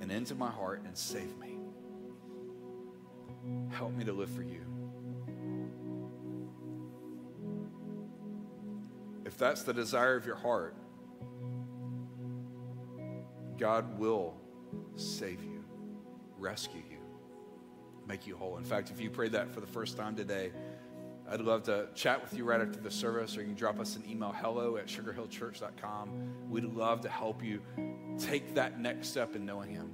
and 0.00 0.10
into 0.10 0.34
my 0.34 0.50
heart 0.50 0.82
and 0.84 0.96
save 0.96 1.36
me. 1.38 1.58
Help 3.70 3.92
me 3.94 4.04
to 4.04 4.12
live 4.12 4.30
for 4.30 4.42
you. 4.42 4.60
If 9.24 9.38
that's 9.38 9.62
the 9.62 9.72
desire 9.72 10.16
of 10.16 10.26
your 10.26 10.36
heart, 10.36 10.76
God 13.58 13.98
will 13.98 14.36
save 14.96 15.42
you, 15.42 15.64
rescue 16.38 16.82
you, 16.90 16.98
make 18.06 18.26
you 18.26 18.36
whole. 18.36 18.58
In 18.58 18.64
fact, 18.64 18.90
if 18.90 19.00
you 19.00 19.10
prayed 19.10 19.32
that 19.32 19.50
for 19.50 19.60
the 19.60 19.66
first 19.66 19.96
time 19.96 20.14
today, 20.16 20.52
I'd 21.30 21.40
love 21.40 21.62
to 21.64 21.88
chat 21.94 22.20
with 22.20 22.34
you 22.34 22.44
right 22.44 22.60
after 22.60 22.78
the 22.78 22.90
service, 22.90 23.36
or 23.36 23.40
you 23.40 23.46
can 23.46 23.54
drop 23.54 23.80
us 23.80 23.96
an 23.96 24.04
email 24.08 24.32
hello 24.32 24.76
at 24.76 24.86
sugarhillchurch.com. 24.86 26.50
We'd 26.50 26.64
love 26.64 27.00
to 27.02 27.08
help 27.08 27.42
you 27.42 27.62
take 28.18 28.54
that 28.54 28.78
next 28.78 29.08
step 29.08 29.34
in 29.34 29.46
knowing 29.46 29.70
Him. 29.70 29.90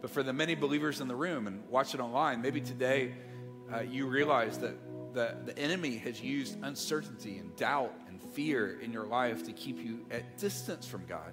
But 0.00 0.10
for 0.10 0.22
the 0.22 0.32
many 0.32 0.54
believers 0.54 1.00
in 1.00 1.08
the 1.08 1.14
room 1.14 1.46
and 1.46 1.68
watch 1.68 1.94
it 1.94 2.00
online, 2.00 2.42
maybe 2.42 2.60
today 2.60 3.14
uh, 3.72 3.80
you 3.80 4.06
realize 4.06 4.58
that 4.58 4.74
the, 5.14 5.36
the 5.44 5.56
enemy 5.58 5.98
has 5.98 6.20
used 6.20 6.58
uncertainty 6.62 7.38
and 7.38 7.54
doubt 7.56 7.94
and 8.08 8.20
fear 8.20 8.80
in 8.80 8.92
your 8.92 9.06
life 9.06 9.44
to 9.46 9.52
keep 9.52 9.78
you 9.78 10.06
at 10.10 10.38
distance 10.38 10.86
from 10.86 11.04
God. 11.06 11.32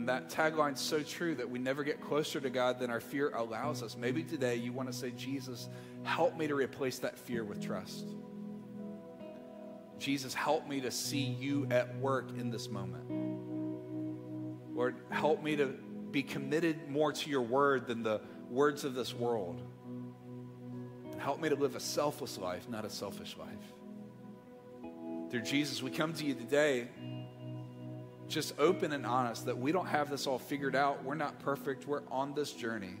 And 0.00 0.08
that 0.08 0.30
tagline's 0.30 0.80
so 0.80 1.02
true 1.02 1.34
that 1.34 1.50
we 1.50 1.58
never 1.58 1.84
get 1.84 2.00
closer 2.00 2.40
to 2.40 2.48
God 2.48 2.78
than 2.78 2.88
our 2.88 3.00
fear 3.00 3.34
allows 3.34 3.82
us. 3.82 3.98
Maybe 3.98 4.22
today 4.22 4.56
you 4.56 4.72
want 4.72 4.90
to 4.90 4.96
say, 4.96 5.10
Jesus, 5.10 5.68
help 6.04 6.38
me 6.38 6.46
to 6.46 6.54
replace 6.54 7.00
that 7.00 7.18
fear 7.18 7.44
with 7.44 7.62
trust. 7.62 8.06
Jesus, 9.98 10.32
help 10.32 10.66
me 10.66 10.80
to 10.80 10.90
see 10.90 11.20
you 11.20 11.68
at 11.70 11.94
work 11.98 12.30
in 12.30 12.50
this 12.50 12.70
moment. 12.70 13.04
Lord, 14.74 14.96
help 15.10 15.42
me 15.42 15.56
to 15.56 15.66
be 16.10 16.22
committed 16.22 16.88
more 16.88 17.12
to 17.12 17.28
your 17.28 17.42
word 17.42 17.86
than 17.86 18.02
the 18.02 18.22
words 18.48 18.84
of 18.84 18.94
this 18.94 19.12
world. 19.12 19.60
Help 21.18 21.42
me 21.42 21.50
to 21.50 21.56
live 21.56 21.76
a 21.76 21.80
selfless 21.80 22.38
life, 22.38 22.70
not 22.70 22.86
a 22.86 22.90
selfish 22.90 23.36
life. 23.36 23.74
Dear 25.28 25.42
Jesus, 25.42 25.82
we 25.82 25.90
come 25.90 26.14
to 26.14 26.24
you 26.24 26.32
today 26.32 26.88
just 28.30 28.54
open 28.58 28.92
and 28.92 29.04
honest 29.04 29.46
that 29.46 29.58
we 29.58 29.72
don't 29.72 29.86
have 29.86 30.08
this 30.08 30.26
all 30.26 30.38
figured 30.38 30.76
out. 30.76 31.04
We're 31.04 31.14
not 31.14 31.38
perfect. 31.40 31.86
We're 31.86 32.02
on 32.10 32.34
this 32.34 32.52
journey. 32.52 32.94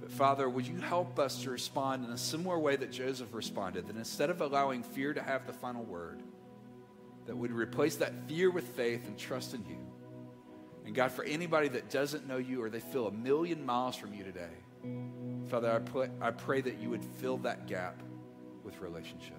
But 0.00 0.10
Father, 0.10 0.48
would 0.48 0.66
you 0.66 0.76
help 0.76 1.18
us 1.18 1.42
to 1.42 1.50
respond 1.50 2.04
in 2.04 2.10
a 2.10 2.18
similar 2.18 2.58
way 2.58 2.76
that 2.76 2.92
Joseph 2.92 3.32
responded? 3.32 3.88
That 3.88 3.96
instead 3.96 4.30
of 4.30 4.40
allowing 4.40 4.82
fear 4.82 5.14
to 5.14 5.22
have 5.22 5.46
the 5.46 5.52
final 5.52 5.82
word, 5.82 6.22
that 7.26 7.36
we'd 7.36 7.52
replace 7.52 7.96
that 7.96 8.12
fear 8.28 8.50
with 8.50 8.66
faith 8.68 9.06
and 9.06 9.18
trust 9.18 9.54
in 9.54 9.64
you. 9.66 9.78
And 10.84 10.94
God, 10.94 11.10
for 11.12 11.24
anybody 11.24 11.68
that 11.68 11.90
doesn't 11.90 12.26
know 12.26 12.38
you 12.38 12.62
or 12.62 12.70
they 12.70 12.80
feel 12.80 13.06
a 13.06 13.12
million 13.12 13.64
miles 13.64 13.96
from 13.96 14.14
you 14.14 14.24
today, 14.24 14.48
Father, 15.48 15.70
I 15.70 15.78
pray, 15.78 16.08
I 16.20 16.30
pray 16.30 16.60
that 16.60 16.78
you 16.78 16.90
would 16.90 17.04
fill 17.04 17.38
that 17.38 17.66
gap 17.66 18.02
with 18.64 18.80
relationship. 18.80 19.37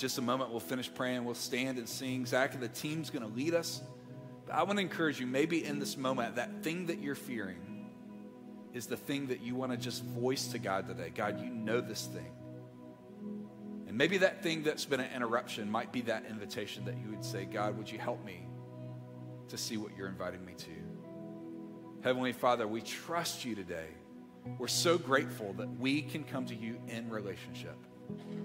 Just 0.00 0.16
a 0.16 0.22
moment, 0.22 0.50
we'll 0.50 0.60
finish 0.60 0.92
praying. 0.92 1.26
We'll 1.26 1.34
stand 1.34 1.76
and 1.76 1.86
sing. 1.86 2.24
Zach 2.24 2.54
and 2.54 2.62
the 2.62 2.68
team's 2.68 3.10
going 3.10 3.22
to 3.22 3.36
lead 3.36 3.52
us. 3.52 3.82
But 4.46 4.54
I 4.54 4.62
want 4.62 4.78
to 4.78 4.80
encourage 4.82 5.20
you, 5.20 5.26
maybe 5.26 5.62
in 5.62 5.78
this 5.78 5.98
moment, 5.98 6.36
that 6.36 6.62
thing 6.62 6.86
that 6.86 7.00
you're 7.00 7.14
fearing 7.14 7.86
is 8.72 8.86
the 8.86 8.96
thing 8.96 9.26
that 9.26 9.42
you 9.42 9.54
want 9.54 9.72
to 9.72 9.76
just 9.76 10.02
voice 10.02 10.46
to 10.48 10.58
God 10.58 10.88
today. 10.88 11.12
God, 11.14 11.44
you 11.44 11.50
know 11.50 11.82
this 11.82 12.06
thing. 12.06 12.32
And 13.88 13.98
maybe 13.98 14.16
that 14.18 14.42
thing 14.42 14.62
that's 14.62 14.86
been 14.86 15.00
an 15.00 15.14
interruption 15.14 15.70
might 15.70 15.92
be 15.92 16.00
that 16.02 16.24
invitation 16.30 16.86
that 16.86 16.96
you 16.96 17.10
would 17.10 17.24
say, 17.24 17.44
God, 17.44 17.76
would 17.76 17.92
you 17.92 17.98
help 17.98 18.24
me 18.24 18.46
to 19.48 19.58
see 19.58 19.76
what 19.76 19.94
you're 19.98 20.08
inviting 20.08 20.42
me 20.46 20.54
to? 20.56 20.70
Heavenly 22.02 22.32
Father, 22.32 22.66
we 22.66 22.80
trust 22.80 23.44
you 23.44 23.54
today. 23.54 23.88
We're 24.56 24.68
so 24.68 24.96
grateful 24.96 25.52
that 25.58 25.68
we 25.78 26.00
can 26.00 26.24
come 26.24 26.46
to 26.46 26.54
you 26.54 26.80
in 26.88 27.10
relationship. 27.10 27.76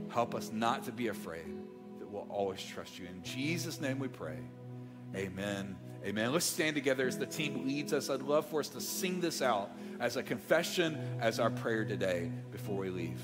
Help 0.10 0.36
us 0.36 0.51
not 0.51 0.84
to 0.86 0.91
be 0.91 1.08
afraid, 1.08 1.58
that 1.99 2.10
we'll 2.10 2.28
always 2.30 2.64
trust 2.64 2.99
you. 2.99 3.06
In 3.08 3.22
Jesus' 3.24 3.82
name 3.82 3.99
we 3.99 4.08
pray. 4.08 4.39
Amen. 5.16 5.76
Amen. 6.06 6.32
Let's 6.32 6.45
stand 6.45 6.76
together 6.76 7.08
as 7.08 7.18
the 7.18 7.26
team 7.26 7.66
leads 7.66 7.91
us. 7.91 8.10
I'd 8.10 8.22
love 8.22 8.45
for 8.45 8.60
us 8.60 8.70
to 8.70 8.82
sing 8.82 9.22
this 9.22 9.41
out 9.41 9.72
as 9.99 10.18
a 10.18 10.24
confession, 10.24 10.99
as 11.20 11.39
our 11.39 11.49
prayer 11.49 11.84
today 11.84 12.32
before 12.51 12.78
we 12.78 12.89
leave. 12.89 13.22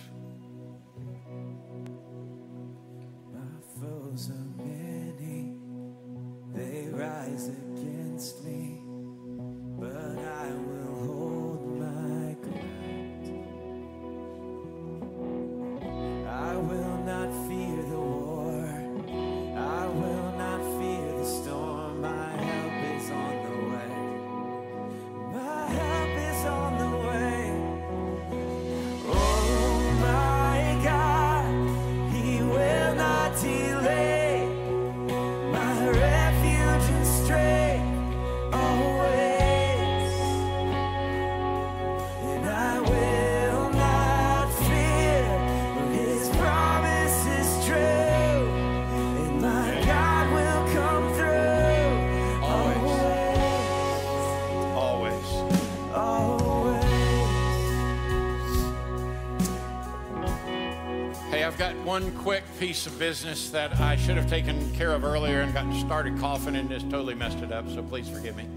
One 61.92 62.18
quick 62.20 62.46
piece 62.58 62.88
of 62.88 62.98
business 62.98 63.50
that 63.50 63.78
I 63.82 63.98
should 63.98 64.16
have 64.16 64.30
taken 64.30 64.74
care 64.76 64.94
of 64.94 65.04
earlier 65.04 65.42
and 65.42 65.54
gotten 65.54 65.78
started 65.78 66.18
coughing 66.20 66.56
and 66.56 66.70
just 66.70 66.90
totally 66.90 67.16
messed 67.16 67.40
it 67.40 67.52
up, 67.52 67.70
so 67.70 67.84
please 67.84 68.08
forgive 68.08 68.38
me. 68.38 68.48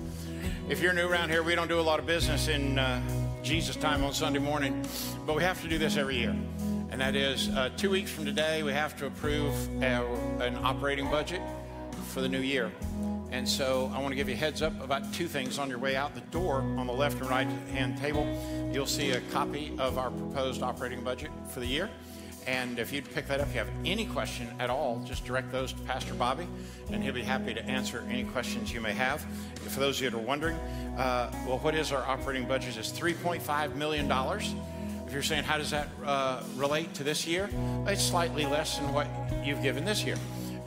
If 0.69 0.81
you're 0.81 0.93
new 0.93 1.09
around 1.09 1.31
here, 1.31 1.43
we 1.43 1.57
don't 1.57 1.67
do 1.67 1.81
a 1.81 1.83
lot 1.83 1.99
of 1.99 2.07
business 2.07 2.47
in 2.47 2.79
uh, 2.79 3.03
Jesus 3.43 3.75
time 3.75 4.05
on 4.05 4.15
Sunday 4.15 4.39
morning, 4.39 4.87
but 5.27 5.35
we 5.35 5.43
have 5.43 5.61
to 5.63 5.69
do 5.69 5.79
this 5.79 5.97
every 5.97 6.17
year. 6.17 6.31
And 6.91 7.01
that 7.01 7.17
is 7.17 7.49
uh, 7.49 7.71
two 7.77 7.91
weeks 7.91 8.09
from 8.09 8.25
today, 8.25 8.63
we 8.63 8.71
have 8.71 8.97
to 8.99 9.07
approve 9.07 9.53
our, 9.83 10.07
an 10.41 10.57
operating 10.63 11.11
budget 11.11 11.43
for 12.11 12.21
the 12.21 12.29
new 12.29 12.39
year. 12.39 12.71
And 13.33 13.49
so 13.49 13.91
I 13.93 13.99
want 13.99 14.11
to 14.11 14.15
give 14.15 14.29
you 14.29 14.37
a 14.37 14.39
heads 14.39 14.63
up 14.63 14.81
about 14.81 15.13
two 15.13 15.27
things 15.27 15.59
on 15.59 15.69
your 15.69 15.79
way 15.79 15.97
out 15.97 16.15
the 16.15 16.21
door 16.21 16.59
on 16.79 16.87
the 16.87 16.93
left 16.93 17.21
and 17.21 17.29
right 17.29 17.49
hand 17.73 17.99
table. 17.99 18.29
You'll 18.73 18.87
see 18.87 19.11
a 19.11 19.21
copy 19.33 19.75
of 19.81 19.99
our 19.99 20.13
proposed 20.13 20.63
operating 20.63 21.03
budget 21.03 21.33
for 21.49 21.59
the 21.59 21.67
year. 21.67 21.91
And 22.47 22.79
if 22.79 22.93
you'd 22.93 23.11
pick 23.15 23.27
that 23.29 23.41
up, 23.41 23.49
if 23.49 23.55
you 23.55 23.59
have 23.61 23.71
any 23.85 24.05
question 24.05 24.49
at 24.59 24.69
all, 24.69 25.03
just 25.07 25.25
direct 25.25 25.51
those 25.51 25.73
to 25.73 25.81
Pastor 25.83 26.15
Bobby, 26.15 26.47
and 26.91 27.03
he'll 27.03 27.15
be 27.15 27.23
happy 27.23 27.55
to 27.55 27.65
answer 27.65 28.05
any 28.09 28.25
questions 28.25 28.73
you 28.73 28.81
may 28.81 28.93
have. 28.93 29.25
For 29.69 29.81
those 29.81 29.99
of 29.99 30.05
you 30.05 30.11
that 30.11 30.17
are 30.17 30.21
wondering, 30.21 30.57
uh, 30.99 31.33
well, 31.47 31.59
what 31.59 31.75
is 31.75 31.91
our 31.93 32.03
operating 32.03 32.47
budget? 32.47 32.77
It's 32.77 32.93
$3.5 32.93 33.75
million. 33.77 34.11
If 35.07 35.13
you're 35.13 35.23
saying, 35.23 35.45
how 35.45 35.59
does 35.59 35.71
that 35.71 35.89
uh, 36.05 36.43
relate 36.57 36.93
to 36.95 37.05
this 37.05 37.27
year? 37.27 37.49
It's 37.87 38.03
slightly 38.03 38.45
less 38.45 38.79
than 38.79 38.93
what 38.93 39.07
you've 39.43 39.63
given 39.63 39.85
this 39.85 40.05
year. 40.05 40.17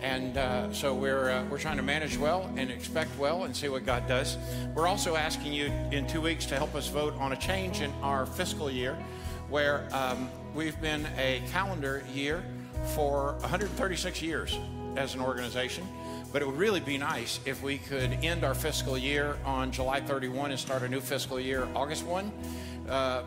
And 0.01 0.37
uh, 0.37 0.71
so 0.73 0.93
we're, 0.93 1.31
uh, 1.31 1.45
we're 1.45 1.57
trying 1.57 1.77
to 1.77 1.83
manage 1.83 2.17
well 2.17 2.51
and 2.55 2.69
expect 2.69 3.17
well 3.17 3.43
and 3.43 3.55
see 3.55 3.67
what 3.67 3.85
God 3.85 4.07
does. 4.07 4.37
We're 4.75 4.87
also 4.87 5.15
asking 5.15 5.53
you 5.53 5.65
in 5.91 6.07
two 6.07 6.21
weeks 6.21 6.45
to 6.47 6.55
help 6.55 6.75
us 6.75 6.87
vote 6.87 7.15
on 7.19 7.33
a 7.33 7.35
change 7.35 7.81
in 7.81 7.91
our 8.01 8.25
fiscal 8.25 8.69
year 8.69 8.97
where 9.49 9.87
um, 9.91 10.29
we've 10.57 10.81
been 10.81 11.05
a 11.19 11.39
calendar 11.51 12.03
year 12.11 12.43
for 12.95 13.33
136 13.41 14.21
years. 14.23 14.57
as 14.95 15.13
an 15.13 15.21
organization. 15.21 15.87
But 16.33 16.41
it 16.41 16.45
would 16.47 16.57
really 16.57 16.79
be 16.79 16.97
nice 16.97 17.39
if 17.45 17.61
we 17.61 17.77
could 17.77 18.11
end 18.23 18.43
our 18.43 18.55
fiscal 18.55 18.97
year 18.97 19.37
on 19.45 19.71
July 19.71 20.01
31 20.01 20.49
and 20.49 20.59
start 20.59 20.81
a 20.81 20.89
new 20.89 20.99
fiscal 20.99 21.39
year 21.39 21.67
August 21.75 22.03
1. 22.03 22.31
Uh, 22.89 23.21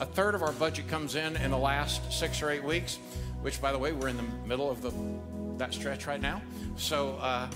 a 0.00 0.04
third 0.06 0.34
of 0.34 0.42
our 0.42 0.50
budget 0.50 0.88
comes 0.88 1.14
in 1.14 1.36
in 1.36 1.52
the 1.52 1.58
last 1.58 2.12
six 2.12 2.42
or 2.42 2.50
eight 2.50 2.64
weeks, 2.64 2.98
which, 3.42 3.62
by 3.62 3.70
the 3.70 3.78
way, 3.78 3.92
we're 3.92 4.08
in 4.08 4.16
the 4.16 4.26
middle 4.44 4.68
of 4.68 4.82
the 4.82 4.92
that 5.58 5.72
stretch 5.72 6.08
right 6.08 6.20
now. 6.20 6.42
So 6.74 7.14
uh, 7.20 7.48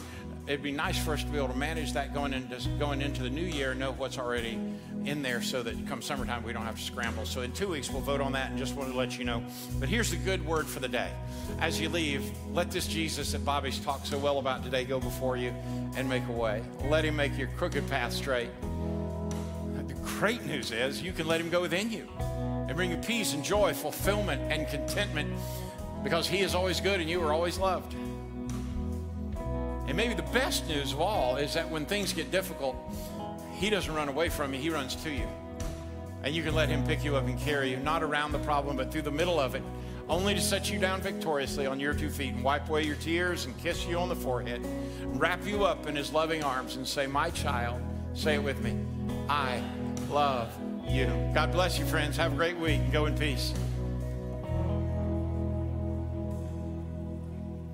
it'd 0.46 0.62
be 0.62 0.70
nice 0.70 1.04
for 1.04 1.14
us 1.14 1.24
to 1.24 1.30
be 1.30 1.38
able 1.38 1.48
to 1.48 1.58
manage 1.58 1.92
that 1.94 2.14
going 2.14 2.32
into 2.32 2.68
going 2.78 3.02
into 3.02 3.24
the 3.24 3.30
new 3.30 3.42
year, 3.42 3.74
know 3.74 3.90
what's 3.90 4.18
already 4.18 4.60
in 5.06 5.22
there, 5.22 5.40
so 5.40 5.62
that 5.62 5.86
come 5.86 6.02
summertime 6.02 6.42
we 6.42 6.52
don't 6.52 6.64
have 6.64 6.76
to 6.76 6.82
scramble. 6.82 7.24
So 7.24 7.42
in 7.42 7.52
two 7.52 7.68
weeks 7.68 7.90
we'll 7.90 8.02
vote 8.02 8.20
on 8.20 8.32
that, 8.32 8.50
and 8.50 8.58
just 8.58 8.74
wanted 8.74 8.92
to 8.92 8.98
let 8.98 9.18
you 9.18 9.24
know. 9.24 9.42
But 9.78 9.88
here's 9.88 10.10
the 10.10 10.16
good 10.16 10.44
word 10.44 10.66
for 10.66 10.80
the 10.80 10.88
day: 10.88 11.10
as 11.60 11.80
you 11.80 11.88
leave, 11.88 12.24
let 12.52 12.70
this 12.70 12.86
Jesus 12.86 13.32
that 13.32 13.44
Bobby's 13.44 13.78
talked 13.78 14.06
so 14.06 14.18
well 14.18 14.38
about 14.38 14.64
today 14.64 14.84
go 14.84 15.00
before 15.00 15.36
you 15.36 15.50
and 15.96 16.08
make 16.08 16.26
a 16.28 16.32
way. 16.32 16.62
Let 16.84 17.04
Him 17.04 17.16
make 17.16 17.38
your 17.38 17.48
crooked 17.56 17.88
path 17.88 18.12
straight. 18.12 18.50
The 19.86 19.94
great 19.94 20.44
news 20.44 20.72
is 20.72 21.00
you 21.02 21.12
can 21.12 21.26
let 21.26 21.40
Him 21.40 21.50
go 21.50 21.60
within 21.60 21.90
you 21.90 22.08
and 22.20 22.74
bring 22.76 22.90
you 22.90 22.96
peace 22.96 23.32
and 23.32 23.44
joy, 23.44 23.72
fulfillment 23.72 24.42
and 24.52 24.66
contentment 24.68 25.32
because 26.02 26.28
He 26.28 26.40
is 26.40 26.54
always 26.54 26.80
good 26.80 27.00
and 27.00 27.08
you 27.08 27.22
are 27.22 27.32
always 27.32 27.58
loved. 27.58 27.94
And 29.86 29.96
maybe 29.96 30.14
the 30.14 30.22
best 30.22 30.66
news 30.66 30.92
of 30.92 31.00
all 31.00 31.36
is 31.36 31.54
that 31.54 31.70
when 31.70 31.86
things 31.86 32.12
get 32.12 32.32
difficult, 32.32 32.76
He 33.58 33.70
doesn't 33.70 33.92
run 33.92 34.08
away 34.08 34.28
from 34.28 34.52
you, 34.52 34.60
He 34.60 34.70
runs 34.70 34.94
to 34.96 35.10
you. 35.10 35.26
And 36.22 36.34
you 36.34 36.42
can 36.42 36.54
let 36.54 36.68
Him 36.68 36.84
pick 36.86 37.04
you 37.04 37.16
up 37.16 37.26
and 37.26 37.38
carry 37.40 37.70
you, 37.70 37.78
not 37.78 38.02
around 38.02 38.32
the 38.32 38.38
problem, 38.40 38.76
but 38.76 38.92
through 38.92 39.02
the 39.02 39.10
middle 39.10 39.40
of 39.40 39.54
it, 39.54 39.62
only 40.08 40.34
to 40.34 40.40
set 40.40 40.70
you 40.70 40.78
down 40.78 41.00
victoriously 41.00 41.66
on 41.66 41.80
your 41.80 41.94
two 41.94 42.10
feet 42.10 42.34
and 42.34 42.44
wipe 42.44 42.68
away 42.68 42.82
your 42.82 42.96
tears 42.96 43.46
and 43.46 43.58
kiss 43.58 43.86
you 43.86 43.98
on 43.98 44.08
the 44.08 44.16
forehead, 44.16 44.60
wrap 45.04 45.44
you 45.46 45.64
up 45.64 45.86
in 45.86 45.96
His 45.96 46.12
loving 46.12 46.44
arms 46.44 46.76
and 46.76 46.86
say, 46.86 47.06
My 47.06 47.30
child, 47.30 47.80
say 48.14 48.34
it 48.34 48.42
with 48.42 48.62
me, 48.62 48.76
I 49.28 49.62
love 50.10 50.52
you. 50.88 51.06
God 51.34 51.50
bless 51.52 51.78
you, 51.78 51.84
friends. 51.86 52.16
Have 52.16 52.32
a 52.32 52.36
great 52.36 52.56
week 52.58 52.80
and 52.80 52.92
go 52.92 53.06
in 53.06 53.16
peace. 53.16 53.52